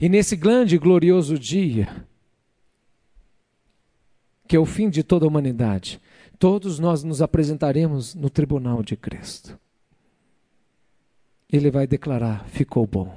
E 0.00 0.08
nesse 0.08 0.34
grande 0.34 0.74
e 0.74 0.78
glorioso 0.78 1.38
dia, 1.38 2.04
que 4.48 4.56
é 4.56 4.58
o 4.58 4.66
fim 4.66 4.90
de 4.90 5.04
toda 5.04 5.24
a 5.24 5.28
humanidade, 5.28 6.00
todos 6.42 6.80
nós 6.80 7.04
nos 7.04 7.22
apresentaremos 7.22 8.16
no 8.16 8.28
tribunal 8.28 8.82
de 8.82 8.96
Cristo. 8.96 9.56
Ele 11.48 11.70
vai 11.70 11.86
declarar: 11.86 12.44
ficou 12.48 12.84
bom. 12.84 13.16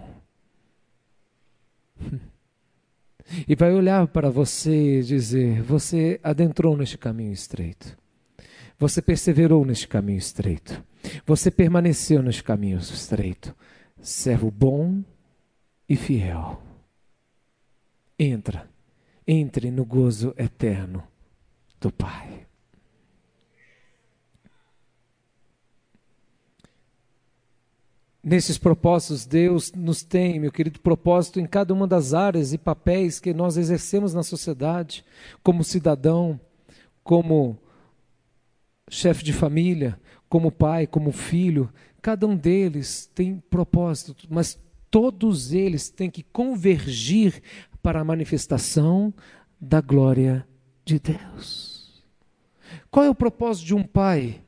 E 3.48 3.56
vai 3.56 3.74
olhar 3.74 4.08
para 4.10 4.30
você 4.30 5.00
e 5.00 5.04
dizer: 5.04 5.64
Você 5.64 6.20
adentrou 6.22 6.78
neste 6.78 6.96
caminho 6.96 7.34
estreito. 7.34 7.98
Você 8.78 9.02
perseverou 9.02 9.66
neste 9.66 9.88
caminho 9.88 10.20
estreito. 10.20 10.84
Você 11.26 11.50
permaneceu 11.50 12.22
neste 12.22 12.44
caminho 12.44 12.78
estreito. 12.78 13.56
Servo 14.00 14.52
bom 14.52 15.04
e 15.90 15.96
fiel. 15.96 16.62
Entra, 18.20 18.70
entre 19.26 19.72
no 19.72 19.84
gozo 19.84 20.36
eterno 20.38 21.04
do 21.82 21.92
Pai. 21.92 22.45
Nesses 28.28 28.58
propósitos, 28.58 29.24
Deus 29.24 29.72
nos 29.72 30.02
tem, 30.02 30.40
meu 30.40 30.52
querido, 30.52 30.80
propósito 30.80 31.40
em 31.40 31.46
cada 31.46 31.72
uma 31.76 31.86
das 31.86 32.12
áreas 32.12 32.54
e 32.54 32.58
papéis 32.58 33.20
que 33.20 33.32
nós 33.36 33.56
exercemos 33.56 34.16
na 34.16 34.24
sociedade, 34.24 35.06
como 35.44 35.64
cidadão, 35.64 36.40
como 37.04 37.56
chefe 38.90 39.24
de 39.24 39.32
família, 39.32 40.02
como 40.28 40.52
pai, 40.52 40.88
como 40.88 41.12
filho. 41.12 41.72
Cada 42.02 42.26
um 42.26 42.36
deles 42.36 43.06
tem 43.14 43.44
propósito, 43.48 44.16
mas 44.28 44.60
todos 44.90 45.54
eles 45.54 45.92
têm 45.92 46.10
que 46.10 46.24
convergir 46.24 47.44
para 47.80 48.02
a 48.02 48.04
manifestação 48.04 49.14
da 49.62 49.82
glória 49.82 50.48
de 50.84 50.98
Deus. 50.98 52.04
Qual 52.90 53.06
é 53.06 53.10
o 53.10 53.14
propósito 53.14 53.68
de 53.68 53.76
um 53.76 53.84
pai? 53.84 54.42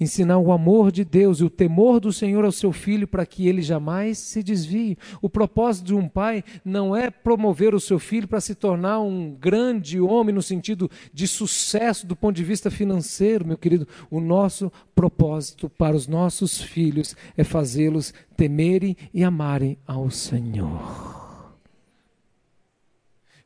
Ensinar 0.00 0.38
o 0.38 0.50
amor 0.50 0.90
de 0.90 1.04
Deus 1.04 1.40
e 1.40 1.44
o 1.44 1.50
temor 1.50 2.00
do 2.00 2.12
Senhor 2.12 2.44
ao 2.44 2.50
seu 2.50 2.72
filho 2.72 3.06
para 3.06 3.26
que 3.26 3.46
ele 3.46 3.60
jamais 3.60 4.18
se 4.18 4.42
desvie. 4.42 4.96
O 5.20 5.28
propósito 5.28 5.86
de 5.86 5.94
um 5.94 6.08
pai 6.08 6.42
não 6.64 6.96
é 6.96 7.10
promover 7.10 7.74
o 7.74 7.80
seu 7.80 7.98
filho 7.98 8.26
para 8.26 8.40
se 8.40 8.54
tornar 8.54 9.00
um 9.00 9.36
grande 9.38 10.00
homem 10.00 10.34
no 10.34 10.42
sentido 10.42 10.90
de 11.12 11.28
sucesso 11.28 12.06
do 12.06 12.16
ponto 12.16 12.34
de 12.34 12.44
vista 12.44 12.70
financeiro, 12.70 13.46
meu 13.46 13.58
querido. 13.58 13.86
O 14.10 14.20
nosso 14.20 14.72
propósito 14.94 15.68
para 15.68 15.94
os 15.94 16.08
nossos 16.08 16.60
filhos 16.60 17.14
é 17.36 17.44
fazê-los 17.44 18.14
temerem 18.36 18.96
e 19.12 19.22
amarem 19.22 19.76
ao 19.86 20.10
Senhor. 20.10 21.20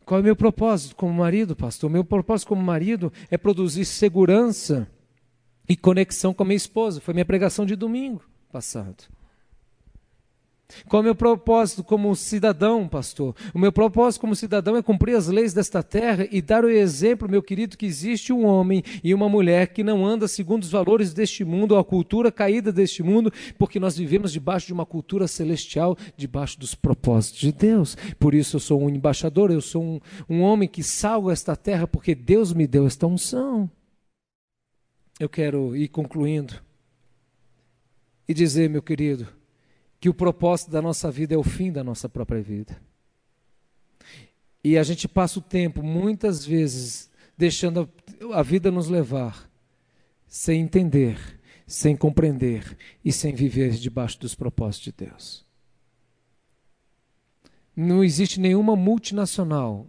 Qual 0.05 0.19
é 0.19 0.21
o 0.21 0.25
meu 0.25 0.37
propósito 0.37 0.95
como 0.95 1.13
marido, 1.15 1.57
pastor? 1.57 1.89
Meu 1.89 2.05
propósito 2.05 2.49
como 2.49 2.63
marido 2.63 3.13
é 3.31 3.39
produzir 3.39 3.87
segurança 3.87 4.87
e 5.69 5.77
conexão 5.77 6.35
com 6.35 6.43
a 6.43 6.47
minha 6.47 6.57
esposa. 6.57 7.01
Foi 7.01 7.15
minha 7.15 7.25
pregação 7.25 7.65
de 7.65 7.77
domingo 7.77 8.23
passado. 8.53 9.05
Qual 10.89 11.01
é 11.01 11.03
o 11.03 11.05
meu 11.05 11.15
propósito 11.15 11.85
como 11.85 12.15
cidadão, 12.17 12.89
pastor? 12.89 13.35
O 13.53 13.59
meu 13.59 13.71
propósito 13.71 14.21
como 14.21 14.35
cidadão 14.35 14.77
é 14.77 14.83
cumprir 14.83 15.15
as 15.15 15.29
leis 15.29 15.53
desta 15.53 15.83
terra 15.83 16.27
e 16.31 16.41
dar 16.41 16.65
o 16.65 16.71
exemplo, 16.71 17.29
meu 17.29 17.43
querido, 17.43 17.77
que 17.77 17.87
existe 17.87 18.33
um 18.33 18.45
homem 18.45 18.83
e 19.03 19.15
uma 19.15 19.29
mulher 19.29 19.69
que 19.69 19.85
não 19.85 20.05
anda 20.05 20.27
segundo 20.27 20.63
os 20.63 20.71
valores 20.71 21.13
deste 21.13 21.45
mundo, 21.45 21.73
ou 21.73 21.79
a 21.79 21.85
cultura 21.85 22.33
caída 22.33 22.73
deste 22.73 23.03
mundo, 23.03 23.33
porque 23.59 23.79
nós 23.79 23.97
vivemos 23.97 24.33
debaixo 24.33 24.67
de 24.67 24.73
uma 24.73 24.87
cultura 24.87 25.29
celestial, 25.29 25.97
debaixo 26.17 26.59
dos 26.59 26.75
propósitos 26.75 27.41
de 27.41 27.53
Deus. 27.53 27.97
Por 28.19 28.35
isso 28.35 28.57
eu 28.57 28.61
sou 28.61 28.83
um 28.83 28.89
embaixador, 28.89 29.51
eu 29.51 29.61
sou 29.61 29.83
um, 29.83 30.01
um 30.29 30.41
homem 30.41 30.69
que 30.69 30.83
salgo 30.83 31.31
esta 31.31 31.55
terra, 31.55 31.87
porque 31.87 32.15
Deus 32.15 32.53
me 32.53 32.67
deu 32.67 32.87
esta 32.87 33.07
unção. 33.07 33.71
Eu 35.19 35.29
quero 35.29 35.77
ir 35.77 35.89
concluindo 35.89 36.63
e 38.27 38.35
dizer, 38.35 38.69
meu 38.69 38.83
querido, 38.83 39.29
que 40.01 40.09
o 40.09 40.15
propósito 40.15 40.71
da 40.71 40.83
nossa 40.83 41.11
vida 41.11 41.35
é 41.35 41.39
o 41.39 41.43
fim 41.43 41.73
da 41.73 41.85
nossa 41.85 42.09
própria 42.09 42.43
vida. 42.43 42.81
E 44.63 44.79
a 44.79 44.83
gente 44.83 45.07
passa 45.07 45.39
o 45.39 45.43
tempo, 45.43 45.83
muitas 45.83 46.45
vezes, 46.45 47.11
deixando 47.37 47.89
a 48.33 48.43
vida 48.43 48.71
nos 48.71 48.89
levar, 48.89 49.51
sem 50.27 50.63
entender, 50.63 51.19
sem 51.67 51.97
compreender 51.97 52.77
e 53.05 53.13
sem 53.13 53.35
viver 53.35 53.73
debaixo 53.73 54.19
dos 54.21 54.35
propósitos 54.35 54.85
de 54.85 54.93
Deus. 55.07 55.45
Não 57.77 58.03
existe 58.03 58.41
nenhuma 58.41 58.77
multinacional 58.77 59.87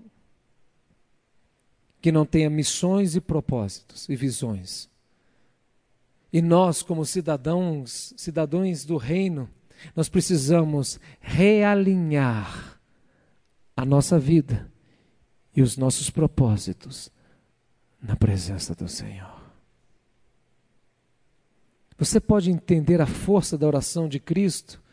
que 2.01 2.11
não 2.11 2.25
tenha 2.25 2.49
missões 2.49 3.15
e 3.15 3.21
propósitos 3.21 4.07
e 4.09 4.15
visões. 4.15 4.89
E 6.35 6.41
nós, 6.41 6.83
como 6.83 7.05
cidadãos, 7.05 8.13
cidadãos 8.17 8.83
do 8.83 8.97
reino, 8.97 9.49
nós 9.95 10.09
precisamos 10.09 10.99
realinhar 11.21 12.77
a 13.73 13.85
nossa 13.85 14.19
vida 14.19 14.69
e 15.55 15.61
os 15.61 15.77
nossos 15.77 16.09
propósitos 16.09 17.09
na 18.01 18.17
presença 18.17 18.75
do 18.75 18.85
Senhor. 18.85 19.41
Você 21.97 22.19
pode 22.19 22.51
entender 22.51 22.99
a 22.99 23.07
força 23.07 23.57
da 23.57 23.65
oração 23.65 24.09
de 24.09 24.19
Cristo 24.19 24.83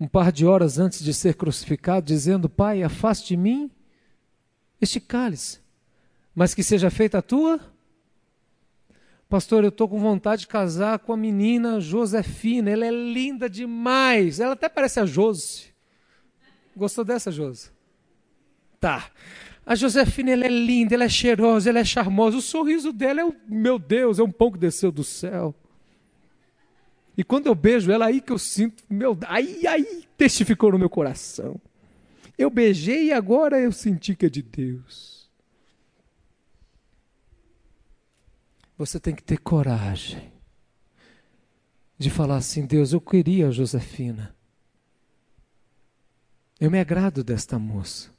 um 0.00 0.08
par 0.08 0.32
de 0.32 0.46
horas 0.46 0.78
antes 0.78 1.04
de 1.04 1.12
ser 1.12 1.34
crucificado, 1.34 2.06
dizendo: 2.06 2.48
Pai, 2.48 2.82
afaste 2.82 3.28
de 3.28 3.36
mim 3.36 3.70
este 4.80 4.98
cálice, 4.98 5.60
mas 6.34 6.54
que 6.54 6.62
seja 6.62 6.88
feita 6.88 7.18
a 7.18 7.22
tua 7.22 7.75
Pastor, 9.28 9.64
eu 9.64 9.70
estou 9.70 9.88
com 9.88 9.98
vontade 9.98 10.42
de 10.42 10.46
casar 10.46 11.00
com 11.00 11.12
a 11.12 11.16
menina 11.16 11.80
Josefina. 11.80 12.70
Ela 12.70 12.86
é 12.86 12.90
linda 12.90 13.50
demais. 13.50 14.38
Ela 14.38 14.52
até 14.52 14.68
parece 14.68 15.00
a 15.00 15.06
Jose. 15.06 15.74
Gostou 16.76 17.04
dessa, 17.04 17.32
Jose? 17.32 17.70
Tá. 18.78 19.10
A 19.64 19.74
Josefina, 19.74 20.30
ela 20.30 20.44
é 20.44 20.48
linda, 20.48 20.94
ela 20.94 21.04
é 21.04 21.08
cheirosa, 21.08 21.68
ela 21.68 21.80
é 21.80 21.84
charmosa. 21.84 22.36
O 22.36 22.42
sorriso 22.42 22.92
dela 22.92 23.20
é, 23.20 23.24
o, 23.24 23.34
meu 23.48 23.80
Deus, 23.80 24.20
é 24.20 24.22
um 24.22 24.30
pão 24.30 24.52
que 24.52 24.58
desceu 24.58 24.92
do 24.92 25.02
céu. 25.02 25.52
E 27.18 27.24
quando 27.24 27.46
eu 27.46 27.54
beijo 27.54 27.90
ela, 27.90 28.06
aí 28.06 28.20
que 28.20 28.30
eu 28.30 28.38
sinto, 28.38 28.84
meu, 28.88 29.18
aí, 29.26 29.66
aí 29.66 30.04
testificou 30.16 30.70
no 30.70 30.78
meu 30.78 30.90
coração. 30.90 31.60
Eu 32.38 32.50
beijei 32.50 33.06
e 33.06 33.12
agora 33.12 33.58
eu 33.58 33.72
senti 33.72 34.14
que 34.14 34.26
é 34.26 34.28
de 34.28 34.42
Deus. 34.42 35.15
Você 38.78 39.00
tem 39.00 39.14
que 39.14 39.22
ter 39.22 39.38
coragem 39.38 40.30
de 41.98 42.10
falar 42.10 42.36
assim: 42.36 42.66
Deus, 42.66 42.92
eu 42.92 43.00
queria 43.00 43.48
a 43.48 43.50
Josefina. 43.50 44.34
Eu 46.60 46.70
me 46.70 46.78
agrado 46.78 47.22
desta 47.22 47.58
moça, 47.58 48.10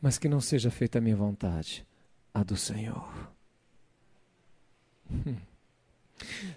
mas 0.00 0.18
que 0.18 0.28
não 0.28 0.40
seja 0.40 0.70
feita 0.70 0.98
a 0.98 1.00
minha 1.00 1.16
vontade, 1.16 1.86
a 2.32 2.42
do 2.42 2.56
Senhor. 2.56 3.32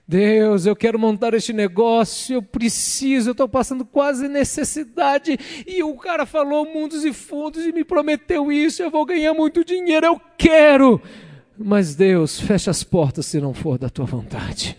Deus, 0.07 0.65
eu 0.65 0.75
quero 0.75 0.97
montar 0.97 1.33
este 1.33 1.51
negócio, 1.51 2.35
eu 2.35 2.41
preciso, 2.41 3.29
eu 3.29 3.31
estou 3.33 3.49
passando 3.49 3.85
quase 3.85 4.27
necessidade. 4.27 5.37
E 5.65 5.83
o 5.83 5.95
cara 5.97 6.25
falou 6.25 6.65
mundos 6.65 7.03
e 7.03 7.11
fundos 7.11 7.65
e 7.65 7.71
me 7.71 7.83
prometeu 7.83 8.51
isso, 8.51 8.81
eu 8.81 8.89
vou 8.89 9.05
ganhar 9.05 9.33
muito 9.33 9.65
dinheiro, 9.65 10.05
eu 10.05 10.21
quero. 10.37 11.01
Mas 11.57 11.95
Deus, 11.95 12.39
fecha 12.39 12.69
as 12.69 12.83
portas 12.83 13.25
se 13.25 13.39
não 13.39 13.53
for 13.53 13.77
da 13.77 13.89
tua 13.89 14.05
vontade. 14.05 14.77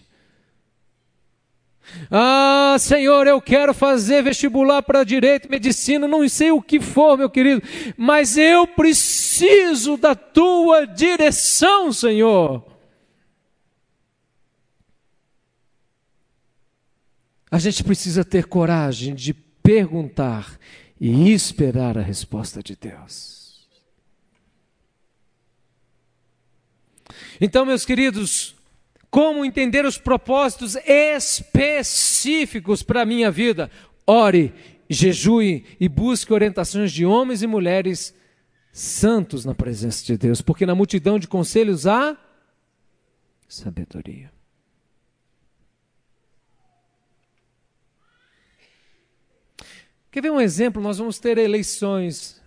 Ah, 2.10 2.76
Senhor, 2.78 3.26
eu 3.26 3.40
quero 3.40 3.72
fazer 3.72 4.22
vestibular 4.22 4.82
para 4.82 5.04
direito, 5.04 5.50
medicina, 5.50 6.06
não 6.06 6.28
sei 6.28 6.50
o 6.50 6.62
que 6.62 6.80
for, 6.80 7.16
meu 7.16 7.30
querido, 7.30 7.62
mas 7.96 8.36
eu 8.36 8.66
preciso 8.66 9.96
da 9.96 10.14
tua 10.14 10.86
direção, 10.86 11.92
Senhor. 11.92 12.64
A 17.50 17.58
gente 17.58 17.82
precisa 17.82 18.24
ter 18.24 18.44
coragem 18.44 19.14
de 19.14 19.32
perguntar 19.32 20.58
e 21.00 21.32
esperar 21.32 21.96
a 21.96 22.02
resposta 22.02 22.62
de 22.62 22.76
Deus. 22.76 23.37
Então, 27.40 27.64
meus 27.64 27.84
queridos, 27.84 28.56
como 29.10 29.44
entender 29.44 29.84
os 29.84 29.96
propósitos 29.96 30.76
específicos 30.86 32.82
para 32.82 33.02
a 33.02 33.06
minha 33.06 33.30
vida? 33.30 33.70
Ore, 34.06 34.52
jejue 34.88 35.64
e 35.78 35.88
busque 35.88 36.32
orientações 36.32 36.92
de 36.92 37.06
homens 37.06 37.42
e 37.42 37.46
mulheres 37.46 38.14
santos 38.72 39.44
na 39.44 39.54
presença 39.54 40.04
de 40.04 40.16
Deus, 40.16 40.40
porque 40.40 40.66
na 40.66 40.74
multidão 40.74 41.18
de 41.18 41.28
conselhos 41.28 41.86
há 41.86 42.16
sabedoria. 43.48 44.30
Quer 50.10 50.22
ver 50.22 50.32
um 50.32 50.40
exemplo? 50.40 50.82
Nós 50.82 50.98
vamos 50.98 51.18
ter 51.18 51.38
eleições 51.38 52.37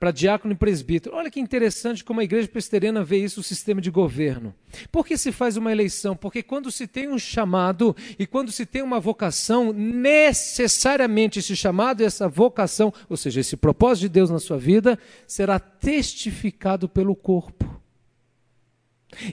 para 0.00 0.10
diácono 0.10 0.54
e 0.54 0.56
presbítero. 0.56 1.14
Olha 1.14 1.30
que 1.30 1.38
interessante 1.38 2.02
como 2.02 2.20
a 2.20 2.24
igreja 2.24 2.48
presbiteriana 2.48 3.04
vê 3.04 3.18
isso, 3.18 3.40
o 3.40 3.42
sistema 3.42 3.82
de 3.82 3.90
governo. 3.90 4.54
Por 4.90 5.06
que 5.06 5.14
se 5.18 5.30
faz 5.30 5.58
uma 5.58 5.70
eleição? 5.70 6.16
Porque 6.16 6.42
quando 6.42 6.70
se 6.70 6.86
tem 6.86 7.10
um 7.10 7.18
chamado 7.18 7.94
e 8.18 8.26
quando 8.26 8.50
se 8.50 8.64
tem 8.64 8.80
uma 8.80 8.98
vocação, 8.98 9.74
necessariamente 9.74 11.38
esse 11.38 11.54
chamado 11.54 12.00
e 12.00 12.06
essa 12.06 12.26
vocação, 12.26 12.90
ou 13.10 13.16
seja, 13.16 13.40
esse 13.40 13.58
propósito 13.58 14.04
de 14.04 14.08
Deus 14.08 14.30
na 14.30 14.38
sua 14.38 14.56
vida, 14.56 14.98
será 15.26 15.58
testificado 15.58 16.88
pelo 16.88 17.14
corpo. 17.14 17.78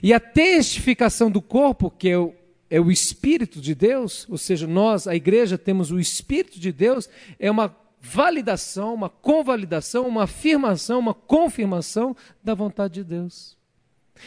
E 0.02 0.12
a 0.12 0.20
testificação 0.20 1.30
do 1.30 1.40
corpo, 1.40 1.90
que 1.90 2.10
é 2.10 2.18
o, 2.18 2.34
é 2.68 2.78
o 2.78 2.90
Espírito 2.90 3.58
de 3.58 3.74
Deus, 3.74 4.26
ou 4.28 4.36
seja, 4.36 4.66
nós, 4.66 5.06
a 5.06 5.16
igreja, 5.16 5.56
temos 5.56 5.90
o 5.90 5.98
Espírito 5.98 6.60
de 6.60 6.70
Deus, 6.70 7.08
é 7.38 7.50
uma 7.50 7.74
validação, 8.00 8.94
uma 8.94 9.08
convalidação, 9.08 10.06
uma 10.06 10.24
afirmação, 10.24 10.98
uma 10.98 11.14
confirmação 11.14 12.16
da 12.42 12.54
vontade 12.54 12.94
de 12.94 13.04
Deus. 13.04 13.56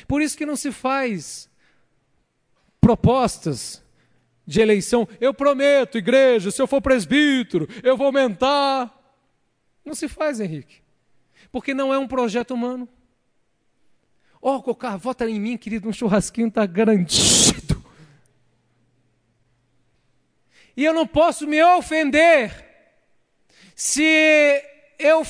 Por 0.08 0.22
isso 0.22 0.38
que 0.38 0.46
não 0.46 0.56
se 0.56 0.72
faz 0.72 1.50
propostas 2.80 3.84
de 4.46 4.62
eleição. 4.62 5.08
Eu 5.20 5.34
prometo, 5.34 5.98
igreja, 5.98 6.52
se 6.52 6.62
eu 6.62 6.68
for 6.68 6.82
presbítero, 6.82 7.68
eu 7.84 7.96
vou 7.96 8.08
aumentar. 8.08 8.98
Não 9.86 9.94
se 9.94 10.08
faz, 10.08 10.40
Henrique. 10.40 10.82
Porque 11.52 11.74
não 11.74 11.94
é 11.94 11.98
um 11.98 12.08
projeto 12.08 12.54
humano. 12.54 12.88
Ó, 14.42 14.56
oh, 14.56 14.62
Cocar, 14.64 14.98
vota 14.98 15.30
em 15.30 15.40
mim, 15.40 15.58
querido, 15.58 15.88
um 15.88 15.94
churrasquinho 15.94 16.48
está 16.48 16.66
garantido. 16.66 17.84
E 20.76 20.84
eu 20.84 20.94
não 20.94 21.06
posso 21.06 21.46
me 21.46 21.64
ofender 21.64 22.71
se 23.82 24.64
eu 25.00 25.24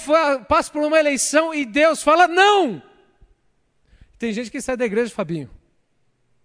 passo 0.45 0.73
por 0.73 0.83
uma 0.83 0.99
eleição 0.99 1.53
e 1.53 1.65
Deus 1.65 2.03
fala 2.03 2.27
não. 2.27 2.83
Tem 4.19 4.33
gente 4.33 4.51
que 4.51 4.59
sai 4.59 4.75
da 4.75 4.83
igreja, 4.83 5.09
Fabinho. 5.09 5.49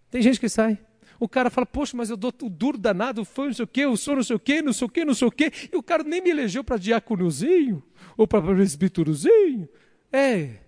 Tem 0.08 0.22
gente 0.22 0.38
que 0.38 0.48
sai. 0.48 0.78
O 1.18 1.28
cara 1.28 1.50
fala, 1.50 1.66
poxa, 1.66 1.96
mas 1.96 2.08
eu 2.08 2.16
dou 2.16 2.32
o 2.42 2.48
duro 2.48 2.78
danado, 2.78 3.24
foi 3.24 3.46
não 3.48 3.54
sei 3.54 3.64
o 3.64 3.66
quê, 3.66 3.80
eu 3.80 3.96
sou 3.96 4.14
não 4.14 4.22
sei 4.22 4.36
o 4.36 4.38
quê, 4.38 4.62
não 4.62 4.72
sei 4.72 4.86
o 4.86 4.88
quê, 4.88 5.04
não 5.04 5.14
sei 5.14 5.26
o 5.26 5.32
quê. 5.32 5.52
E 5.72 5.76
o 5.76 5.82
cara 5.82 6.04
nem 6.04 6.22
me 6.22 6.30
elegeu 6.30 6.62
para 6.62 6.76
diáconozinho 6.76 7.82
ou 8.16 8.24
para 8.24 8.40
presbíterozinho. 8.40 9.68
É. 10.12 10.60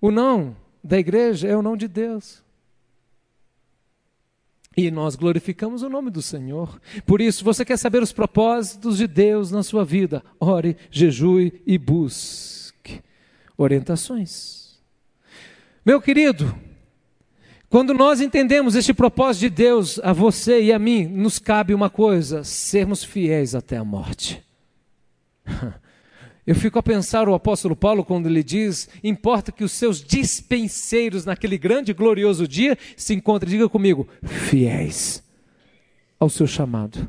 O 0.00 0.10
não 0.10 0.56
da 0.82 0.98
igreja 0.98 1.46
é 1.46 1.56
o 1.56 1.62
não 1.62 1.76
de 1.76 1.86
Deus. 1.86 2.42
E 4.80 4.90
nós 4.90 5.14
glorificamos 5.14 5.82
o 5.82 5.90
nome 5.90 6.10
do 6.10 6.22
Senhor. 6.22 6.80
Por 7.04 7.20
isso, 7.20 7.44
você 7.44 7.66
quer 7.66 7.76
saber 7.76 8.02
os 8.02 8.14
propósitos 8.14 8.96
de 8.96 9.06
Deus 9.06 9.50
na 9.50 9.62
sua 9.62 9.84
vida? 9.84 10.24
Ore, 10.40 10.74
jejue 10.90 11.60
e 11.66 11.76
busque 11.76 13.02
orientações. 13.58 14.80
Meu 15.84 16.00
querido, 16.00 16.58
quando 17.68 17.92
nós 17.92 18.22
entendemos 18.22 18.74
este 18.74 18.94
propósito 18.94 19.42
de 19.42 19.50
Deus 19.50 20.00
a 20.02 20.14
você 20.14 20.62
e 20.62 20.72
a 20.72 20.78
mim, 20.78 21.04
nos 21.04 21.38
cabe 21.38 21.74
uma 21.74 21.90
coisa: 21.90 22.42
sermos 22.42 23.04
fiéis 23.04 23.54
até 23.54 23.76
a 23.76 23.84
morte. 23.84 24.42
Eu 26.50 26.56
fico 26.56 26.80
a 26.80 26.82
pensar 26.82 27.28
o 27.28 27.34
apóstolo 27.34 27.76
Paulo 27.76 28.04
quando 28.04 28.26
ele 28.26 28.42
diz: 28.42 28.88
importa 29.04 29.52
que 29.52 29.62
os 29.62 29.70
seus 29.70 30.02
dispenseiros 30.02 31.24
naquele 31.24 31.56
grande 31.56 31.92
e 31.92 31.94
glorioso 31.94 32.48
dia 32.48 32.76
se 32.96 33.14
encontrem, 33.14 33.52
diga 33.52 33.68
comigo, 33.68 34.08
fiéis 34.20 35.22
ao 36.18 36.28
seu 36.28 36.48
chamado. 36.48 37.08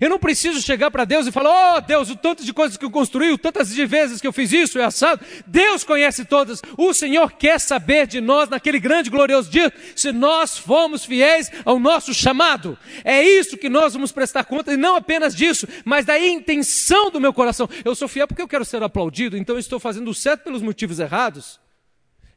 Eu 0.00 0.10
não 0.10 0.18
preciso 0.18 0.60
chegar 0.60 0.90
para 0.90 1.04
Deus 1.04 1.26
e 1.26 1.32
falar: 1.32 1.76
Oh 1.76 1.80
Deus, 1.80 2.10
o 2.10 2.16
tanto 2.16 2.44
de 2.44 2.52
coisas 2.52 2.76
que 2.76 2.84
eu 2.84 2.90
construí, 2.90 3.30
o 3.30 3.38
tantas 3.38 3.70
de 3.70 3.86
vezes 3.86 4.20
que 4.20 4.26
eu 4.26 4.32
fiz 4.32 4.52
isso 4.52 4.78
e 4.78 4.82
assado. 4.82 5.24
Deus 5.46 5.84
conhece 5.84 6.24
todas. 6.24 6.62
O 6.76 6.92
Senhor 6.92 7.32
quer 7.32 7.58
saber 7.60 8.06
de 8.06 8.20
nós 8.20 8.48
naquele 8.48 8.78
grande 8.78 9.10
glorioso 9.10 9.50
dia 9.50 9.72
se 9.94 10.12
nós 10.12 10.58
fomos 10.58 11.04
fiéis 11.04 11.50
ao 11.64 11.78
nosso 11.78 12.12
chamado. 12.12 12.78
É 13.04 13.22
isso 13.22 13.56
que 13.56 13.68
nós 13.68 13.92
vamos 13.92 14.12
prestar 14.12 14.44
conta 14.44 14.72
e 14.72 14.76
não 14.76 14.96
apenas 14.96 15.34
disso, 15.34 15.66
mas 15.84 16.04
da 16.04 16.18
intenção 16.18 17.10
do 17.10 17.20
meu 17.20 17.32
coração. 17.32 17.68
Eu 17.84 17.94
sou 17.94 18.08
fiel 18.08 18.26
porque 18.26 18.42
eu 18.42 18.48
quero 18.48 18.64
ser 18.64 18.82
aplaudido, 18.82 19.36
então 19.36 19.56
eu 19.56 19.60
estou 19.60 19.78
fazendo 19.78 20.10
o 20.10 20.14
certo 20.14 20.44
pelos 20.44 20.62
motivos 20.62 20.98
errados. 20.98 21.60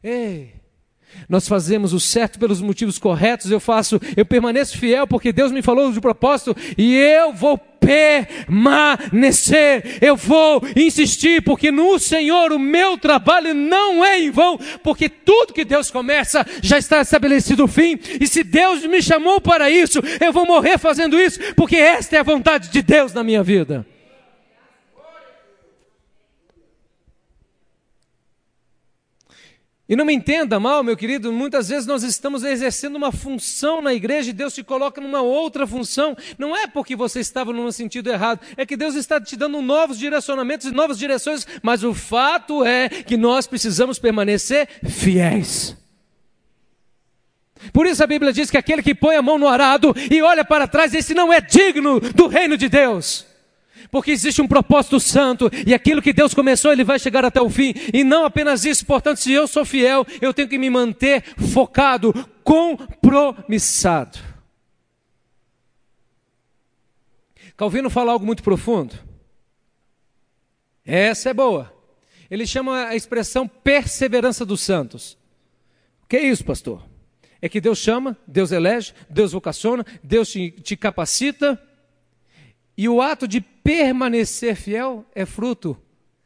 Ei, 0.03 0.53
nós 1.27 1.47
fazemos 1.47 1.93
o 1.93 1.99
certo 1.99 2.39
pelos 2.39 2.61
motivos 2.61 2.97
corretos, 2.97 3.51
eu 3.51 3.59
faço, 3.59 3.99
eu 4.15 4.25
permaneço 4.25 4.77
fiel 4.77 5.07
porque 5.07 5.31
Deus 5.31 5.51
me 5.51 5.61
falou 5.61 5.91
de 5.91 6.01
propósito 6.01 6.55
e 6.77 6.95
eu 6.95 7.33
vou 7.33 7.57
permanecer, 7.79 9.97
eu 10.01 10.15
vou 10.15 10.61
insistir, 10.75 11.41
porque 11.41 11.71
no 11.71 11.97
Senhor 11.97 12.51
o 12.51 12.59
meu 12.59 12.97
trabalho 12.97 13.53
não 13.53 14.05
é 14.05 14.19
em 14.19 14.29
vão, 14.29 14.59
porque 14.83 15.09
tudo 15.09 15.53
que 15.53 15.65
Deus 15.65 15.89
começa 15.89 16.45
já 16.61 16.77
está 16.77 17.01
estabelecido 17.01 17.63
o 17.63 17.67
fim, 17.67 17.97
e 18.19 18.27
se 18.27 18.43
Deus 18.43 18.85
me 18.85 19.01
chamou 19.01 19.41
para 19.41 19.71
isso, 19.71 19.99
eu 20.19 20.33
vou 20.33 20.45
morrer 20.45 20.77
fazendo 20.77 21.19
isso, 21.19 21.39
porque 21.55 21.77
esta 21.77 22.17
é 22.17 22.19
a 22.19 22.23
vontade 22.23 22.69
de 22.69 22.81
Deus 22.81 23.13
na 23.13 23.23
minha 23.23 23.41
vida. 23.41 23.85
E 29.89 29.95
não 29.95 30.05
me 30.05 30.13
entenda 30.13 30.59
mal, 30.59 30.83
meu 30.83 30.95
querido, 30.95 31.33
muitas 31.33 31.69
vezes 31.69 31.87
nós 31.87 32.03
estamos 32.03 32.43
exercendo 32.43 32.95
uma 32.95 33.11
função 33.11 33.81
na 33.81 33.91
igreja 33.91 34.29
e 34.29 34.33
Deus 34.33 34.53
te 34.53 34.63
coloca 34.63 35.01
numa 35.01 35.23
outra 35.23 35.65
função. 35.65 36.15
Não 36.37 36.55
é 36.55 36.67
porque 36.67 36.95
você 36.95 37.19
estava 37.19 37.51
num 37.51 37.71
sentido 37.71 38.07
errado, 38.07 38.39
é 38.55 38.67
que 38.67 38.77
Deus 38.77 38.93
está 38.93 39.19
te 39.19 39.35
dando 39.35 39.59
novos 39.63 39.97
direcionamentos 39.97 40.67
e 40.67 40.71
novas 40.71 40.99
direções, 40.99 41.47
mas 41.63 41.83
o 41.83 41.95
fato 41.95 42.63
é 42.63 42.87
que 42.87 43.17
nós 43.17 43.47
precisamos 43.47 43.97
permanecer 43.97 44.69
fiéis. 44.87 45.75
Por 47.73 47.87
isso 47.87 48.03
a 48.03 48.07
Bíblia 48.07 48.31
diz 48.31 48.51
que 48.51 48.59
aquele 48.59 48.83
que 48.83 48.93
põe 48.93 49.15
a 49.15 49.23
mão 49.23 49.39
no 49.39 49.47
arado 49.47 49.95
e 50.11 50.21
olha 50.21 50.45
para 50.45 50.67
trás, 50.67 50.93
esse 50.93 51.15
não 51.15 51.33
é 51.33 51.41
digno 51.41 51.99
do 51.99 52.27
reino 52.27 52.55
de 52.55 52.69
Deus 52.69 53.28
porque 53.91 54.11
existe 54.11 54.41
um 54.41 54.47
propósito 54.47 54.99
santo 54.99 55.49
e 55.65 55.73
aquilo 55.73 56.01
que 56.01 56.13
Deus 56.13 56.33
começou, 56.33 56.71
ele 56.71 56.83
vai 56.83 56.99
chegar 56.99 57.25
até 57.25 57.41
o 57.41 57.49
fim. 57.49 57.73
E 57.93 58.03
não 58.03 58.25
apenas 58.25 58.65
isso, 58.65 58.85
portanto, 58.85 59.17
se 59.17 59.31
eu 59.31 59.47
sou 59.47 59.65
fiel, 59.65 60.05
eu 60.21 60.33
tenho 60.33 60.47
que 60.47 60.57
me 60.57 60.69
manter 60.69 61.23
focado, 61.51 62.13
compromissado. 62.43 64.19
Calvino 67.57 67.89
fala 67.89 68.11
algo 68.11 68.25
muito 68.25 68.43
profundo. 68.43 68.95
Essa 70.85 71.29
é 71.29 71.33
boa. 71.33 71.73
Ele 72.31 72.45
chama 72.45 72.87
a 72.87 72.95
expressão 72.95 73.47
perseverança 73.47 74.45
dos 74.45 74.61
santos. 74.61 75.17
O 76.03 76.07
que 76.07 76.17
é 76.17 76.23
isso, 76.23 76.45
pastor? 76.45 76.83
É 77.41 77.49
que 77.49 77.59
Deus 77.59 77.79
chama, 77.79 78.17
Deus 78.27 78.51
elege, 78.51 78.93
Deus 79.09 79.31
vocaciona, 79.31 79.85
Deus 80.03 80.29
te, 80.29 80.51
te 80.51 80.77
capacita 80.77 81.61
e 82.77 82.87
o 82.87 83.01
ato 83.01 83.27
de 83.27 83.41
permanecer 83.69 84.55
fiel 84.55 85.05
é 85.13 85.27
fruto 85.27 85.77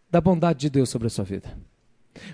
da 0.09 0.21
bondade 0.21 0.61
de 0.61 0.69
Deus 0.69 0.89
sobre 0.89 1.07
a 1.07 1.09
sua 1.09 1.25
vida. 1.25 1.57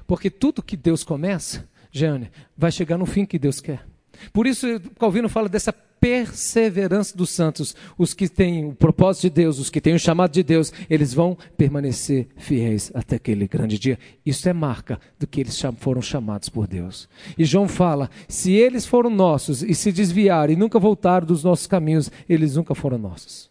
Porque 0.05 0.29
tudo 0.29 0.61
que 0.61 0.77
Deus 0.77 1.03
começa, 1.03 1.67
Jeane, 1.91 2.29
vai 2.55 2.71
chegar 2.71 2.95
no 2.95 3.07
fim 3.07 3.25
que 3.25 3.39
Deus 3.39 3.59
quer. 3.59 3.83
Por 4.31 4.45
isso, 4.45 4.67
Calvino 4.99 5.27
fala 5.27 5.49
dessa 5.49 5.73
perseverança 5.73 7.17
dos 7.17 7.31
santos. 7.31 7.75
Os 7.97 8.13
que 8.13 8.29
têm 8.29 8.67
o 8.67 8.75
propósito 8.75 9.23
de 9.23 9.29
Deus, 9.31 9.57
os 9.57 9.71
que 9.71 9.81
têm 9.81 9.95
o 9.95 9.99
chamado 9.99 10.31
de 10.31 10.43
Deus, 10.43 10.71
eles 10.87 11.11
vão 11.11 11.35
permanecer 11.57 12.27
fiéis 12.37 12.91
até 12.93 13.15
aquele 13.15 13.47
grande 13.47 13.79
dia. 13.79 13.97
Isso 14.23 14.47
é 14.47 14.53
marca 14.53 14.99
do 15.17 15.25
que 15.25 15.41
eles 15.41 15.59
foram 15.79 16.03
chamados 16.03 16.49
por 16.49 16.67
Deus. 16.67 17.09
E 17.35 17.45
João 17.45 17.67
fala: 17.67 18.11
se 18.27 18.51
eles 18.51 18.85
foram 18.85 19.09
nossos 19.09 19.63
e 19.63 19.73
se 19.73 19.91
desviaram 19.91 20.53
e 20.53 20.55
nunca 20.55 20.77
voltaram 20.77 21.25
dos 21.25 21.43
nossos 21.43 21.65
caminhos, 21.65 22.11
eles 22.29 22.55
nunca 22.55 22.75
foram 22.75 22.99
nossos. 22.99 23.48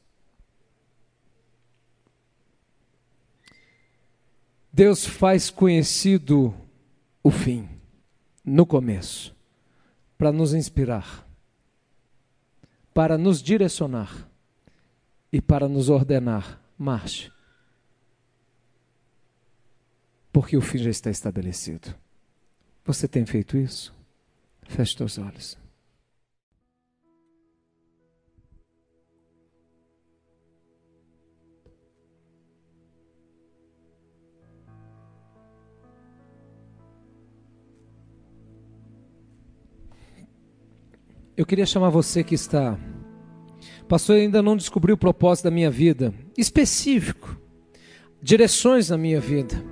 Deus 4.79 5.05
faz 5.05 5.51
conhecido 5.51 6.55
o 7.21 7.33
fim, 7.33 7.69
no 8.45 8.65
começo, 8.65 9.35
para 10.17 10.31
nos 10.31 10.55
inspirar, 10.55 11.29
para 12.95 13.19
nos 13.19 13.43
direcionar 13.43 14.31
e 15.33 15.43
para 15.43 15.69
nos 15.69 15.89
ordenar: 15.89 16.63
marche. 16.79 17.29
Porque 20.33 20.57
o 20.57 20.61
fim 20.61 20.79
já 20.79 20.91
está 20.91 21.11
estabelecido. 21.11 21.93
Você 22.85 23.09
tem 23.09 23.27
feito 23.27 23.57
isso? 23.57 23.93
Feche 24.63 25.03
os 25.03 25.19
olhos. 25.19 25.59
Eu 41.39 41.47
queria 41.47 41.65
chamar 41.65 41.89
você 41.91 42.25
que 42.25 42.35
está. 42.35 42.77
Pastor, 43.89 44.17
eu 44.17 44.23
ainda 44.23 44.43
não 44.43 44.57
descobri 44.57 44.93
o 44.93 44.97
propósito 44.97 45.45
da 45.45 45.53
minha 45.53 45.71
vida, 45.71 46.13
específico, 46.37 47.41
direções 48.21 48.91
na 48.91 48.99
minha 48.99 49.21
vida. 49.21 49.65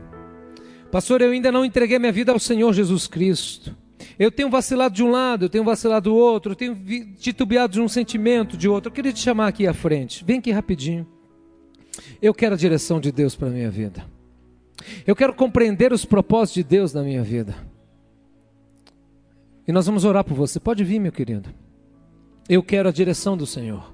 Pastor, 0.93 1.23
eu 1.23 1.33
ainda 1.33 1.51
não 1.51 1.65
entreguei 1.65 1.99
minha 1.99 2.13
vida 2.13 2.31
ao 2.31 2.39
Senhor 2.39 2.73
Jesus 2.73 3.09
Cristo. 3.09 3.77
Eu 4.17 4.31
tenho 4.31 4.49
vacilado 4.49 4.95
de 4.95 5.03
um 5.03 5.11
lado, 5.11 5.47
eu 5.47 5.49
tenho 5.49 5.65
vacilado 5.65 6.09
do 6.09 6.15
outro, 6.15 6.53
eu 6.53 6.57
tenho 6.57 6.77
titubeado 7.19 7.73
de 7.73 7.81
um 7.81 7.89
sentimento, 7.89 8.57
de 8.57 8.69
outro. 8.69 8.89
Eu 8.89 8.95
queria 8.95 9.13
te 9.13 9.19
chamar 9.19 9.49
aqui 9.49 9.67
à 9.67 9.75
frente. 9.75 10.25
Vem 10.25 10.39
aqui 10.39 10.53
rapidinho. 10.53 11.05
Eu 12.23 12.33
quero 12.33 12.55
a 12.55 12.59
direção 12.59 13.01
de 13.01 13.11
Deus 13.11 13.35
para 13.35 13.49
a 13.49 13.51
minha 13.51 13.73
vida. 13.73 14.07
Eu 15.05 15.17
quero 15.17 15.35
compreender 15.35 15.93
os 15.93 16.05
propósitos 16.05 16.63
de 16.63 16.63
Deus 16.63 16.93
na 16.93 17.03
minha 17.03 17.25
vida. 17.25 17.57
E 19.67 19.73
nós 19.73 19.87
vamos 19.87 20.05
orar 20.05 20.25
por 20.25 20.35
você. 20.35 20.61
Pode 20.61 20.85
vir, 20.85 20.99
meu 20.99 21.13
querido. 21.13 21.51
Eu 22.49 22.63
quero 22.63 22.89
a 22.89 22.93
direção 22.93 23.37
do 23.37 23.47
Senhor. 23.47 23.93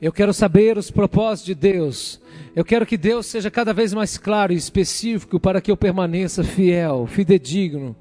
Eu 0.00 0.12
quero 0.12 0.32
saber 0.32 0.76
os 0.76 0.90
propósitos 0.90 1.46
de 1.46 1.54
Deus. 1.54 2.20
Eu 2.54 2.64
quero 2.64 2.86
que 2.86 2.96
Deus 2.96 3.26
seja 3.26 3.50
cada 3.50 3.72
vez 3.72 3.92
mais 3.92 4.18
claro 4.18 4.52
e 4.52 4.56
específico 4.56 5.38
para 5.38 5.60
que 5.60 5.70
eu 5.70 5.76
permaneça 5.76 6.42
fiel, 6.42 7.06
fidedigno, 7.06 7.96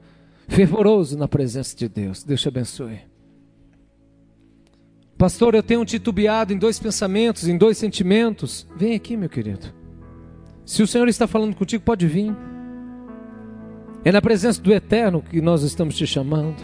fervoroso 0.48 1.18
na 1.18 1.28
presença 1.28 1.76
de 1.76 1.88
Deus. 1.88 2.24
Deus 2.24 2.42
te 2.42 2.48
abençoe. 2.48 3.00
Pastor, 5.18 5.56
eu 5.56 5.64
tenho 5.64 5.84
titubeado 5.84 6.54
em 6.54 6.58
dois 6.58 6.80
pensamentos, 6.80 7.48
em 7.48 7.58
dois 7.58 7.78
sentimentos. 7.78 8.68
Vem 8.76 8.94
aqui, 8.94 9.18
meu 9.18 9.30
querido. 9.30 9.74
Se 10.64 10.84
o 10.84 10.88
Senhor 10.88 11.08
está 11.08 11.26
falando 11.26 11.56
contigo, 11.56 11.84
pode 11.84 12.06
vir. 12.06 12.36
É 14.08 14.12
na 14.12 14.22
presença 14.22 14.62
do 14.62 14.74
Eterno 14.74 15.22
que 15.22 15.42
nós 15.42 15.64
estamos 15.64 15.94
te 15.94 16.08
chamando. 16.08 16.64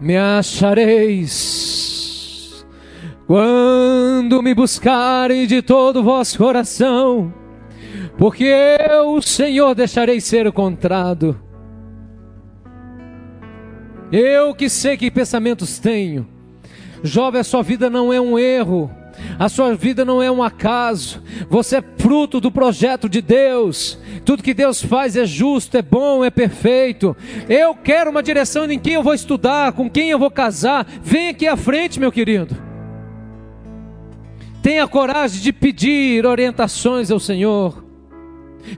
Me 0.00 0.16
achareis 0.16 1.36
quando 3.26 4.42
me 4.42 4.54
buscarem 4.54 5.46
de 5.46 5.60
todo 5.60 6.00
o 6.00 6.02
vosso 6.02 6.38
coração, 6.38 7.30
porque 8.16 8.44
eu, 8.90 9.12
o 9.12 9.20
Senhor, 9.20 9.74
deixarei 9.74 10.18
ser 10.18 10.46
encontrado. 10.46 11.38
Eu 14.10 14.54
que 14.54 14.70
sei 14.70 14.96
que 14.96 15.10
pensamentos 15.10 15.78
tenho. 15.78 16.26
Jovem, 17.02 17.42
a 17.42 17.44
sua 17.44 17.62
vida 17.62 17.90
não 17.90 18.10
é 18.10 18.18
um 18.18 18.38
erro. 18.38 18.90
A 19.38 19.48
sua 19.48 19.74
vida 19.74 20.04
não 20.04 20.22
é 20.22 20.30
um 20.30 20.42
acaso, 20.42 21.22
você 21.48 21.76
é 21.76 21.84
fruto 21.98 22.40
do 22.40 22.50
projeto 22.50 23.08
de 23.08 23.20
Deus. 23.20 23.98
Tudo 24.24 24.42
que 24.42 24.54
Deus 24.54 24.82
faz 24.82 25.16
é 25.16 25.24
justo, 25.24 25.76
é 25.76 25.82
bom, 25.82 26.24
é 26.24 26.30
perfeito. 26.30 27.16
Eu 27.48 27.74
quero 27.74 28.10
uma 28.10 28.22
direção 28.22 28.70
em 28.70 28.78
quem 28.78 28.94
eu 28.94 29.02
vou 29.02 29.14
estudar, 29.14 29.72
com 29.72 29.90
quem 29.90 30.10
eu 30.10 30.18
vou 30.18 30.30
casar. 30.30 30.86
Vem 31.02 31.28
aqui 31.28 31.46
à 31.46 31.56
frente, 31.56 31.98
meu 31.98 32.12
querido. 32.12 32.56
Tenha 34.62 34.86
coragem 34.86 35.40
de 35.40 35.52
pedir 35.52 36.24
orientações 36.24 37.10
ao 37.10 37.18
Senhor. 37.18 37.84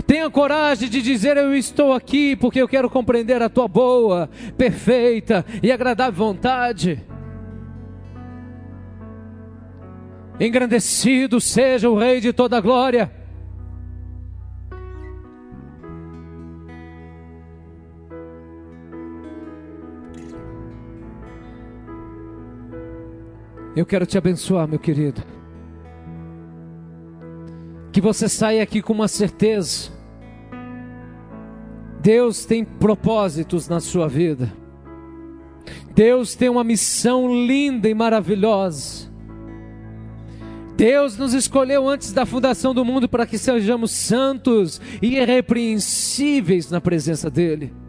Tenha 0.07 0.31
coragem 0.31 0.89
de 0.89 1.03
dizer: 1.03 1.37
Eu 1.37 1.55
estou 1.55 1.93
aqui 1.93 2.35
porque 2.37 2.61
eu 2.61 2.69
quero 2.69 2.89
compreender 2.89 3.43
a 3.43 3.51
tua 3.51 3.69
boa, 3.69 4.31
perfeita 4.57 5.45
e 5.63 5.71
agradável 5.71 6.25
vontade. 6.25 7.05
Engrandecido 10.39 11.41
seja 11.41 11.89
o 11.89 11.97
Rei 11.97 12.21
de 12.21 12.33
toda 12.33 12.57
a 12.57 12.61
glória. 12.61 13.11
Eu 23.77 23.85
quero 23.85 24.07
te 24.07 24.17
abençoar, 24.17 24.69
meu 24.69 24.79
querido. 24.79 25.23
Que 27.93 28.01
você 28.01 28.29
saia 28.29 28.63
aqui 28.63 28.81
com 28.81 28.93
uma 28.93 29.09
certeza. 29.09 29.91
Deus 32.01 32.45
tem 32.45 32.65
propósitos 32.65 33.69
na 33.69 33.81
sua 33.81 34.09
vida. 34.09 34.53
Deus 35.95 36.35
tem 36.35 36.49
uma 36.49 36.63
missão 36.63 37.29
linda 37.47 37.89
e 37.89 37.95
maravilhosa. 37.95 39.14
Deus 40.77 41.17
nos 41.17 41.35
escolheu 41.35 41.89
antes 41.89 42.13
da 42.13 42.27
fundação 42.27 42.75
do 42.75 42.85
mundo 42.85 43.09
para 43.09 43.27
que 43.27 43.39
sejamos 43.39 43.93
santos 43.93 44.81
e 45.01 45.17
irrepreensíveis 45.17 46.71
na 46.71 46.81
presença 46.81 47.31
dEle. 47.31 47.84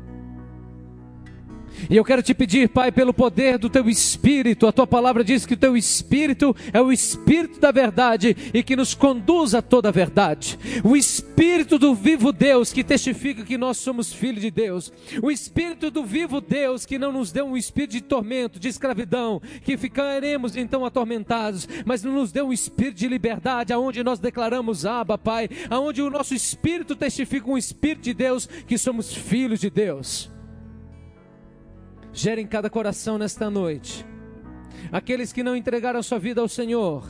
E 1.89 1.95
eu 1.95 2.03
quero 2.03 2.23
te 2.23 2.33
pedir, 2.33 2.69
Pai, 2.69 2.91
pelo 2.91 3.13
poder 3.13 3.57
do 3.57 3.69
teu 3.69 3.88
espírito, 3.89 4.67
a 4.67 4.71
tua 4.71 4.88
palavra 4.88 5.23
diz 5.23 5.45
que 5.45 5.53
o 5.53 5.57
teu 5.57 5.77
espírito 5.77 6.55
é 6.73 6.81
o 6.81 6.91
espírito 6.91 7.59
da 7.59 7.71
verdade 7.71 8.36
e 8.53 8.63
que 8.63 8.75
nos 8.75 8.93
conduz 8.93 9.53
a 9.53 9.61
toda 9.61 9.89
a 9.89 9.91
verdade. 9.91 10.57
O 10.83 10.95
espírito 10.95 11.77
do 11.77 11.93
vivo 11.93 12.31
Deus 12.31 12.73
que 12.73 12.83
testifica 12.83 13.43
que 13.43 13.57
nós 13.57 13.77
somos 13.77 14.11
filhos 14.11 14.41
de 14.41 14.49
Deus. 14.49 14.91
O 15.21 15.29
espírito 15.29 15.91
do 15.91 16.03
vivo 16.03 16.41
Deus 16.41 16.86
que 16.86 16.97
não 16.97 17.11
nos 17.11 17.31
deu 17.31 17.45
um 17.45 17.57
espírito 17.57 17.91
de 17.91 18.01
tormento, 18.01 18.59
de 18.59 18.67
escravidão, 18.67 19.41
que 19.63 19.77
ficaremos 19.77 20.55
então 20.55 20.86
atormentados, 20.86 21.67
mas 21.86 22.03
nos 22.03 22.31
deu 22.31 22.47
um 22.47 22.53
espírito 22.53 22.97
de 22.97 23.07
liberdade, 23.07 23.73
aonde 23.73 24.03
nós 24.03 24.19
declaramos 24.19 24.86
Abba, 24.86 25.17
Pai, 25.17 25.49
aonde 25.69 26.01
o 26.01 26.09
nosso 26.09 26.33
espírito 26.33 26.95
testifica 26.95 27.49
um 27.49 27.57
espírito 27.57 28.03
de 28.03 28.13
Deus 28.13 28.47
que 28.67 28.77
somos 28.77 29.13
filhos 29.13 29.59
de 29.59 29.69
Deus. 29.69 30.34
Gere 32.16 32.41
em 32.41 32.47
cada 32.47 32.70
coração 32.70 33.18
nesta 33.18 33.49
noite. 33.49 34.05
Aqueles 34.89 35.34
que 35.34 35.43
não 35.43 35.53
entregaram 35.53 36.01
sua 36.01 36.18
vida 36.18 36.39
ao 36.39 36.47
Senhor, 36.47 37.03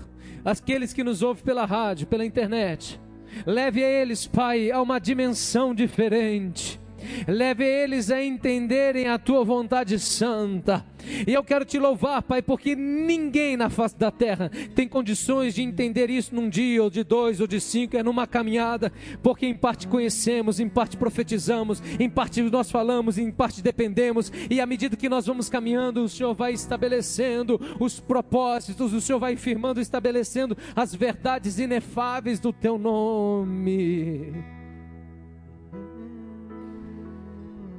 aqueles 0.43 0.93
que 0.93 1.03
nos 1.03 1.22
ouvem 1.22 1.43
pela 1.43 1.64
rádio, 1.64 2.08
pela 2.08 2.26
internet, 2.26 2.99
leve 3.45 3.84
a 3.84 3.88
eles, 3.88 4.26
Pai, 4.26 4.72
a 4.72 4.82
uma 4.82 4.97
dimensão 4.97 5.76
diferente 5.76 6.80
leve 7.28 7.64
eles 7.64 8.12
a 8.12 8.24
entenderem 8.24 9.08
a 9.08 9.18
tua 9.18 9.43
vontade 9.43 9.99
santa. 9.99 10.86
E 11.28 11.34
eu 11.34 11.43
quero 11.43 11.66
te 11.66 11.78
louvar, 11.78 12.22
Pai, 12.22 12.41
porque 12.41 12.76
ninguém 12.76 13.56
na 13.56 13.70
face 13.70 13.97
da 13.97 14.12
terra 14.12 14.51
tem 14.74 14.88
condições 14.88 15.53
de 15.53 15.62
entender 15.62 16.10
isso 16.10 16.34
num 16.34 16.49
dia, 16.49 16.82
ou 16.82 16.89
de 16.89 17.03
dois, 17.03 17.39
ou 17.39 17.47
de 17.47 17.60
cinco, 17.60 17.95
é 17.95 18.03
numa 18.03 18.26
caminhada, 18.26 18.91
porque 19.22 19.45
em 19.45 19.53
parte 19.53 19.88
conhecemos, 19.88 20.60
em 20.60 20.68
parte 20.68 20.97
profetizamos, 20.97 21.82
em 21.99 22.10
parte 22.10 22.41
nós 22.41 22.72
falamos, 22.72 23.18
em 23.18 23.32
parte 23.32 23.62
dependemos, 23.62 24.32
e 24.49 24.60
à 24.60 24.66
medida 24.66 24.95
que 24.95 25.10
nós 25.10 25.26
vamos 25.26 25.49
caminhando, 25.49 26.03
o 26.03 26.10
Senhor 26.10 26.34
vai 26.34 26.53
estabelecendo 26.53 27.60
os 27.80 27.99
propósitos, 27.99 28.93
o 28.93 29.01
Senhor 29.01 29.20
vai 29.20 29.36
firmando, 29.36 29.80
estabelecendo 29.80 30.58
as 30.76 30.93
verdades 30.93 31.60
inefáveis 31.60 32.39
do 32.39 32.51
teu 32.51 32.78
nome. 32.78 34.34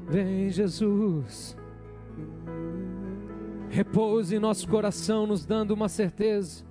Vem, 0.09 0.49
Jesus. 0.51 1.57
Repouse 3.69 4.35
em 4.35 4.39
nosso 4.39 4.69
coração, 4.69 5.27
nos 5.27 5.45
dando 5.45 5.73
uma 5.73 5.89
certeza. 5.89 6.65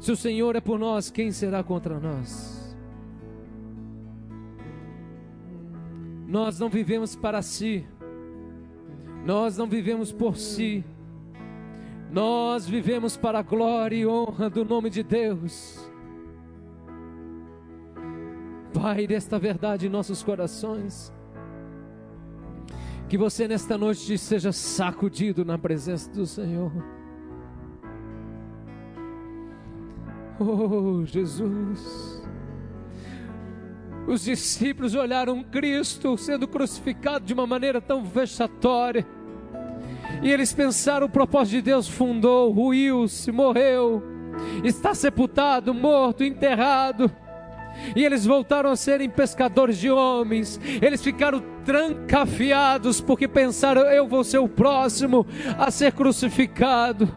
Se 0.00 0.12
o 0.12 0.16
Senhor 0.16 0.56
é 0.56 0.60
por 0.60 0.78
nós, 0.78 1.10
quem 1.10 1.30
será 1.30 1.62
contra 1.62 1.98
nós? 1.98 2.76
Nós 6.26 6.58
não 6.60 6.68
vivemos 6.68 7.16
para 7.16 7.40
si, 7.40 7.86
nós 9.24 9.56
não 9.56 9.66
vivemos 9.66 10.12
por 10.12 10.36
si, 10.36 10.84
nós 12.12 12.68
vivemos 12.68 13.16
para 13.16 13.38
a 13.38 13.42
glória 13.42 13.96
e 13.96 14.06
honra 14.06 14.50
do 14.50 14.64
nome 14.64 14.90
de 14.90 15.02
Deus. 15.02 15.90
Pai, 18.74 19.06
desta 19.06 19.38
verdade 19.38 19.86
em 19.86 19.90
nossos 19.90 20.22
corações. 20.22 21.12
Que 23.08 23.16
você 23.16 23.48
nesta 23.48 23.78
noite 23.78 24.18
seja 24.18 24.52
sacudido 24.52 25.42
na 25.42 25.56
presença 25.56 26.10
do 26.10 26.26
Senhor. 26.26 26.70
Oh, 30.38 31.04
Jesus. 31.06 32.22
Os 34.06 34.24
discípulos 34.24 34.94
olharam 34.94 35.42
Cristo 35.42 36.16
sendo 36.18 36.46
crucificado 36.46 37.24
de 37.24 37.32
uma 37.32 37.46
maneira 37.46 37.80
tão 37.80 38.04
vexatória. 38.04 39.06
E 40.22 40.30
eles 40.30 40.52
pensaram: 40.52 41.06
o 41.06 41.10
propósito 41.10 41.56
de 41.56 41.62
Deus 41.62 41.88
fundou, 41.88 42.52
ruiu-se, 42.52 43.32
morreu, 43.32 44.02
está 44.62 44.94
sepultado, 44.94 45.72
morto, 45.72 46.22
enterrado. 46.22 47.10
E 47.94 48.04
eles 48.04 48.24
voltaram 48.26 48.70
a 48.70 48.76
serem 48.76 49.08
pescadores 49.08 49.78
de 49.78 49.90
homens. 49.90 50.60
Eles 50.80 51.02
ficaram 51.02 51.42
trancafiados 51.64 53.00
porque 53.00 53.28
pensaram: 53.28 53.82
eu 53.82 54.06
vou 54.06 54.24
ser 54.24 54.38
o 54.38 54.48
próximo 54.48 55.26
a 55.58 55.70
ser 55.70 55.92
crucificado. 55.92 57.08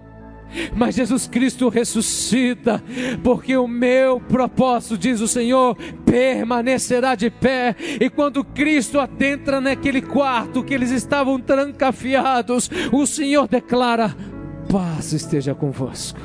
Mas 0.76 0.96
Jesus 0.96 1.28
Cristo 1.28 1.70
ressuscita, 1.70 2.84
porque 3.24 3.56
o 3.56 3.68
meu 3.68 4.20
propósito, 4.20 4.98
diz 4.98 5.22
o 5.22 5.28
Senhor, 5.28 5.78
permanecerá 6.06 7.16
de 7.16 7.30
pé. 7.30 7.76
E 8.00 8.10
quando 8.10 8.44
Cristo 8.44 9.00
adentra 9.00 9.62
naquele 9.62 10.02
quarto 10.02 10.64
que 10.64 10.74
eles 10.74 10.92
estavam 10.92 11.40
trancafiados, 11.40 12.70
o 12.92 13.06
Senhor 13.06 13.48
declara: 13.48 14.16
paz 14.70 15.14
esteja 15.14 15.56
convosco. 15.56 16.20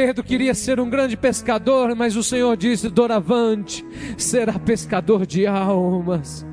Pedro 0.00 0.22
queria 0.22 0.54
ser 0.54 0.78
um 0.78 0.88
grande 0.88 1.16
pescador, 1.16 1.92
mas 1.96 2.14
o 2.14 2.22
Senhor 2.22 2.56
disse: 2.56 2.88
Doravante, 2.88 3.84
será 4.16 4.56
pescador 4.56 5.26
de 5.26 5.44
almas. 5.44 6.46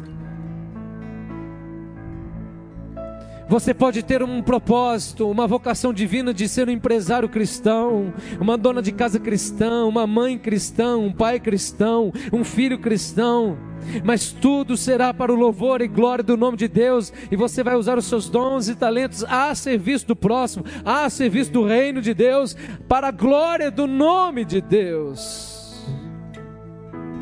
Você 3.47 3.73
pode 3.73 4.01
ter 4.01 4.23
um 4.23 4.41
propósito, 4.41 5.29
uma 5.29 5.45
vocação 5.45 5.93
divina 5.93 6.33
de 6.33 6.47
ser 6.49 6.67
um 6.67 6.71
empresário 6.71 7.29
cristão, 7.29 8.13
uma 8.39 8.57
dona 8.57 8.81
de 8.81 8.91
casa 8.91 9.19
cristã, 9.19 9.85
uma 9.85 10.07
mãe 10.07 10.37
cristã, 10.37 10.97
um 10.97 11.11
pai 11.11 11.39
cristão, 11.39 12.11
um 12.33 12.43
filho 12.43 12.79
cristão 12.79 13.57
mas 14.03 14.31
tudo 14.31 14.75
será 14.75 15.13
para 15.13 15.31
o 15.31 15.35
louvor 15.35 15.81
e 15.81 15.87
glória 15.87 16.23
do 16.23 16.37
nome 16.37 16.57
de 16.57 16.67
Deus, 16.67 17.13
e 17.31 17.35
você 17.35 17.63
vai 17.63 17.75
usar 17.75 17.97
os 17.97 18.05
seus 18.05 18.29
dons 18.29 18.67
e 18.67 18.75
talentos 18.75 19.23
a 19.23 19.53
serviço 19.53 20.07
do 20.07 20.15
próximo, 20.15 20.65
a 20.83 21.09
serviço 21.09 21.51
do 21.51 21.65
reino 21.65 22.01
de 22.01 22.13
Deus, 22.13 22.55
para 22.87 23.09
a 23.09 23.11
glória 23.11 23.69
do 23.69 23.87
nome 23.87 24.43
de 24.43 24.61
Deus. 24.61 25.83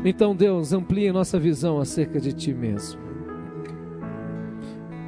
Então, 0.04 0.36
Deus, 0.36 0.72
amplie 0.72 1.10
nossa 1.12 1.38
visão 1.38 1.80
acerca 1.80 2.20
de 2.20 2.32
Ti 2.32 2.52
mesmo. 2.52 3.03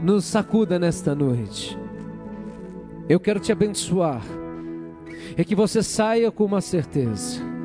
Nos 0.03 0.25
sacuda 0.25 0.79
nesta 0.79 1.15
noite. 1.15 1.79
Eu 3.09 3.19
quero 3.21 3.41
te 3.41 3.53
abençoar. 3.53 4.23
É 5.37 5.45
que 5.45 5.55
você 5.55 5.83
saia 5.83 6.31
com 6.31 6.45
uma 6.45 6.61
certeza 6.61 7.57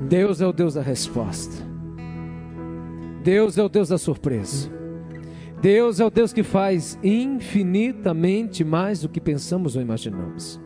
Deus 0.00 0.40
é 0.40 0.46
o 0.46 0.52
Deus 0.52 0.74
da 0.74 0.82
resposta. 0.82 1.64
Deus 3.22 3.58
é 3.58 3.62
o 3.62 3.68
Deus 3.68 3.88
da 3.88 3.98
surpresa. 3.98 4.70
Deus 5.60 6.00
é 6.00 6.04
o 6.04 6.10
Deus 6.10 6.32
que 6.32 6.42
faz 6.42 6.98
infinitamente 7.02 8.62
mais 8.62 9.00
do 9.00 9.08
que 9.08 9.20
pensamos 9.20 9.74
ou 9.74 9.82
imaginamos. 9.82 10.60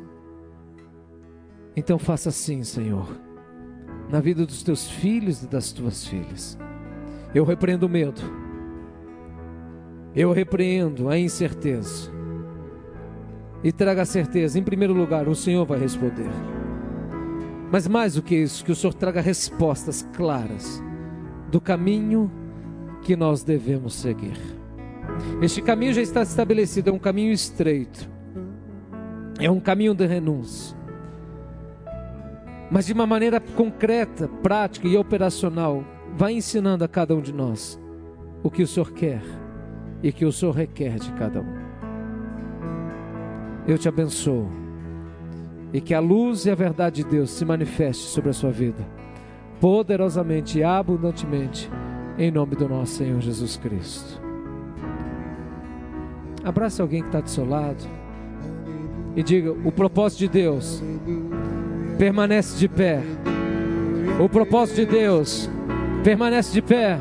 Então 1.77 1.99
faça 1.99 2.29
assim, 2.29 2.63
Senhor, 2.63 3.09
na 4.11 4.21
vida 4.21 4.45
dos 4.45 4.63
teus 4.63 4.91
filhos 4.91 5.43
e 5.43 5.47
das 5.47 5.73
tuas 5.73 6.05
filhas. 6.05 6.59
Eu 7.35 7.45
repreendo 7.45 7.87
o 7.87 7.89
medo. 7.89 8.21
Eu 10.15 10.33
repreendo 10.33 11.09
a 11.09 11.19
incerteza. 11.19 12.11
E 13.63 13.71
traga 13.71 14.03
a 14.03 14.07
certeza, 14.07 14.59
em 14.59 14.63
primeiro 14.63 14.95
lugar, 14.95 15.29
o 15.29 15.35
Senhor 15.35 15.65
vai 15.65 15.79
responder. 15.79 16.31
Mas 17.71 17.87
mais 17.87 18.15
do 18.15 18.23
que 18.23 18.35
isso, 18.35 18.65
que 18.65 18.73
o 18.73 18.75
Senhor 18.75 18.95
traga 18.95 19.21
respostas 19.21 20.07
claras 20.15 20.83
do 21.51 21.61
caminho 21.61 22.31
que 23.03 23.15
nós 23.15 23.45
devemos 23.45 23.95
seguir. 23.95 24.37
Este 25.41 25.63
caminho 25.63 25.93
já 25.93 26.03
está 26.03 26.23
estabelecido, 26.23 26.91
é 26.91 26.93
um 26.93 26.99
caminho 26.99 27.33
estreito, 27.33 28.09
é 29.39 29.51
um 29.51 29.61
caminho 29.61 29.95
de 29.95 30.07
renúncia. 30.07 30.77
Mas 32.71 32.87
de 32.87 32.93
uma 32.93 33.07
maneira 33.07 33.41
concreta, 33.41 34.29
prática 34.43 34.89
e 34.89 34.97
operacional, 34.97 35.85
vai 36.21 36.35
ensinando 36.35 36.85
a 36.85 36.89
cada 36.89 37.15
um 37.15 37.21
de 37.23 37.33
nós 37.33 37.81
o 38.43 38.51
que 38.51 38.63
o 38.63 38.67
Senhor 38.67 38.93
quer 38.93 39.23
e 40.03 40.13
que 40.13 40.27
o 40.27 40.31
Senhor 40.31 40.55
requer 40.55 40.99
de 40.99 41.11
cada 41.13 41.41
um. 41.41 41.55
Eu 43.67 43.79
te 43.79 43.89
abençoo 43.89 44.47
e 45.73 45.81
que 45.81 45.95
a 45.95 45.99
luz 45.99 46.45
e 46.45 46.51
a 46.51 46.55
verdade 46.55 47.03
de 47.03 47.09
Deus 47.09 47.31
se 47.31 47.43
manifeste 47.43 48.03
sobre 48.03 48.29
a 48.29 48.35
sua 48.35 48.51
vida, 48.51 48.87
poderosamente 49.63 50.59
e 50.59 50.63
abundantemente, 50.63 51.71
em 52.19 52.31
nome 52.31 52.55
do 52.55 52.69
nosso 52.69 52.97
Senhor 52.97 53.19
Jesus 53.23 53.57
Cristo. 53.57 54.21
Abrace 56.45 56.83
alguém 56.83 57.01
que 57.01 57.09
está 57.09 57.23
do 57.23 57.31
seu 57.31 57.49
lado 57.49 57.83
e 59.17 59.23
diga: 59.23 59.53
o 59.53 59.73
propósito 59.73 60.19
de 60.19 60.29
Deus 60.29 60.83
permanece 61.97 62.59
de 62.59 62.69
pé. 62.69 63.01
O 64.23 64.29
propósito 64.29 64.77
de 64.77 64.85
Deus 64.85 65.49
permanece 66.01 66.53
de 66.53 66.63
pé. 66.63 66.99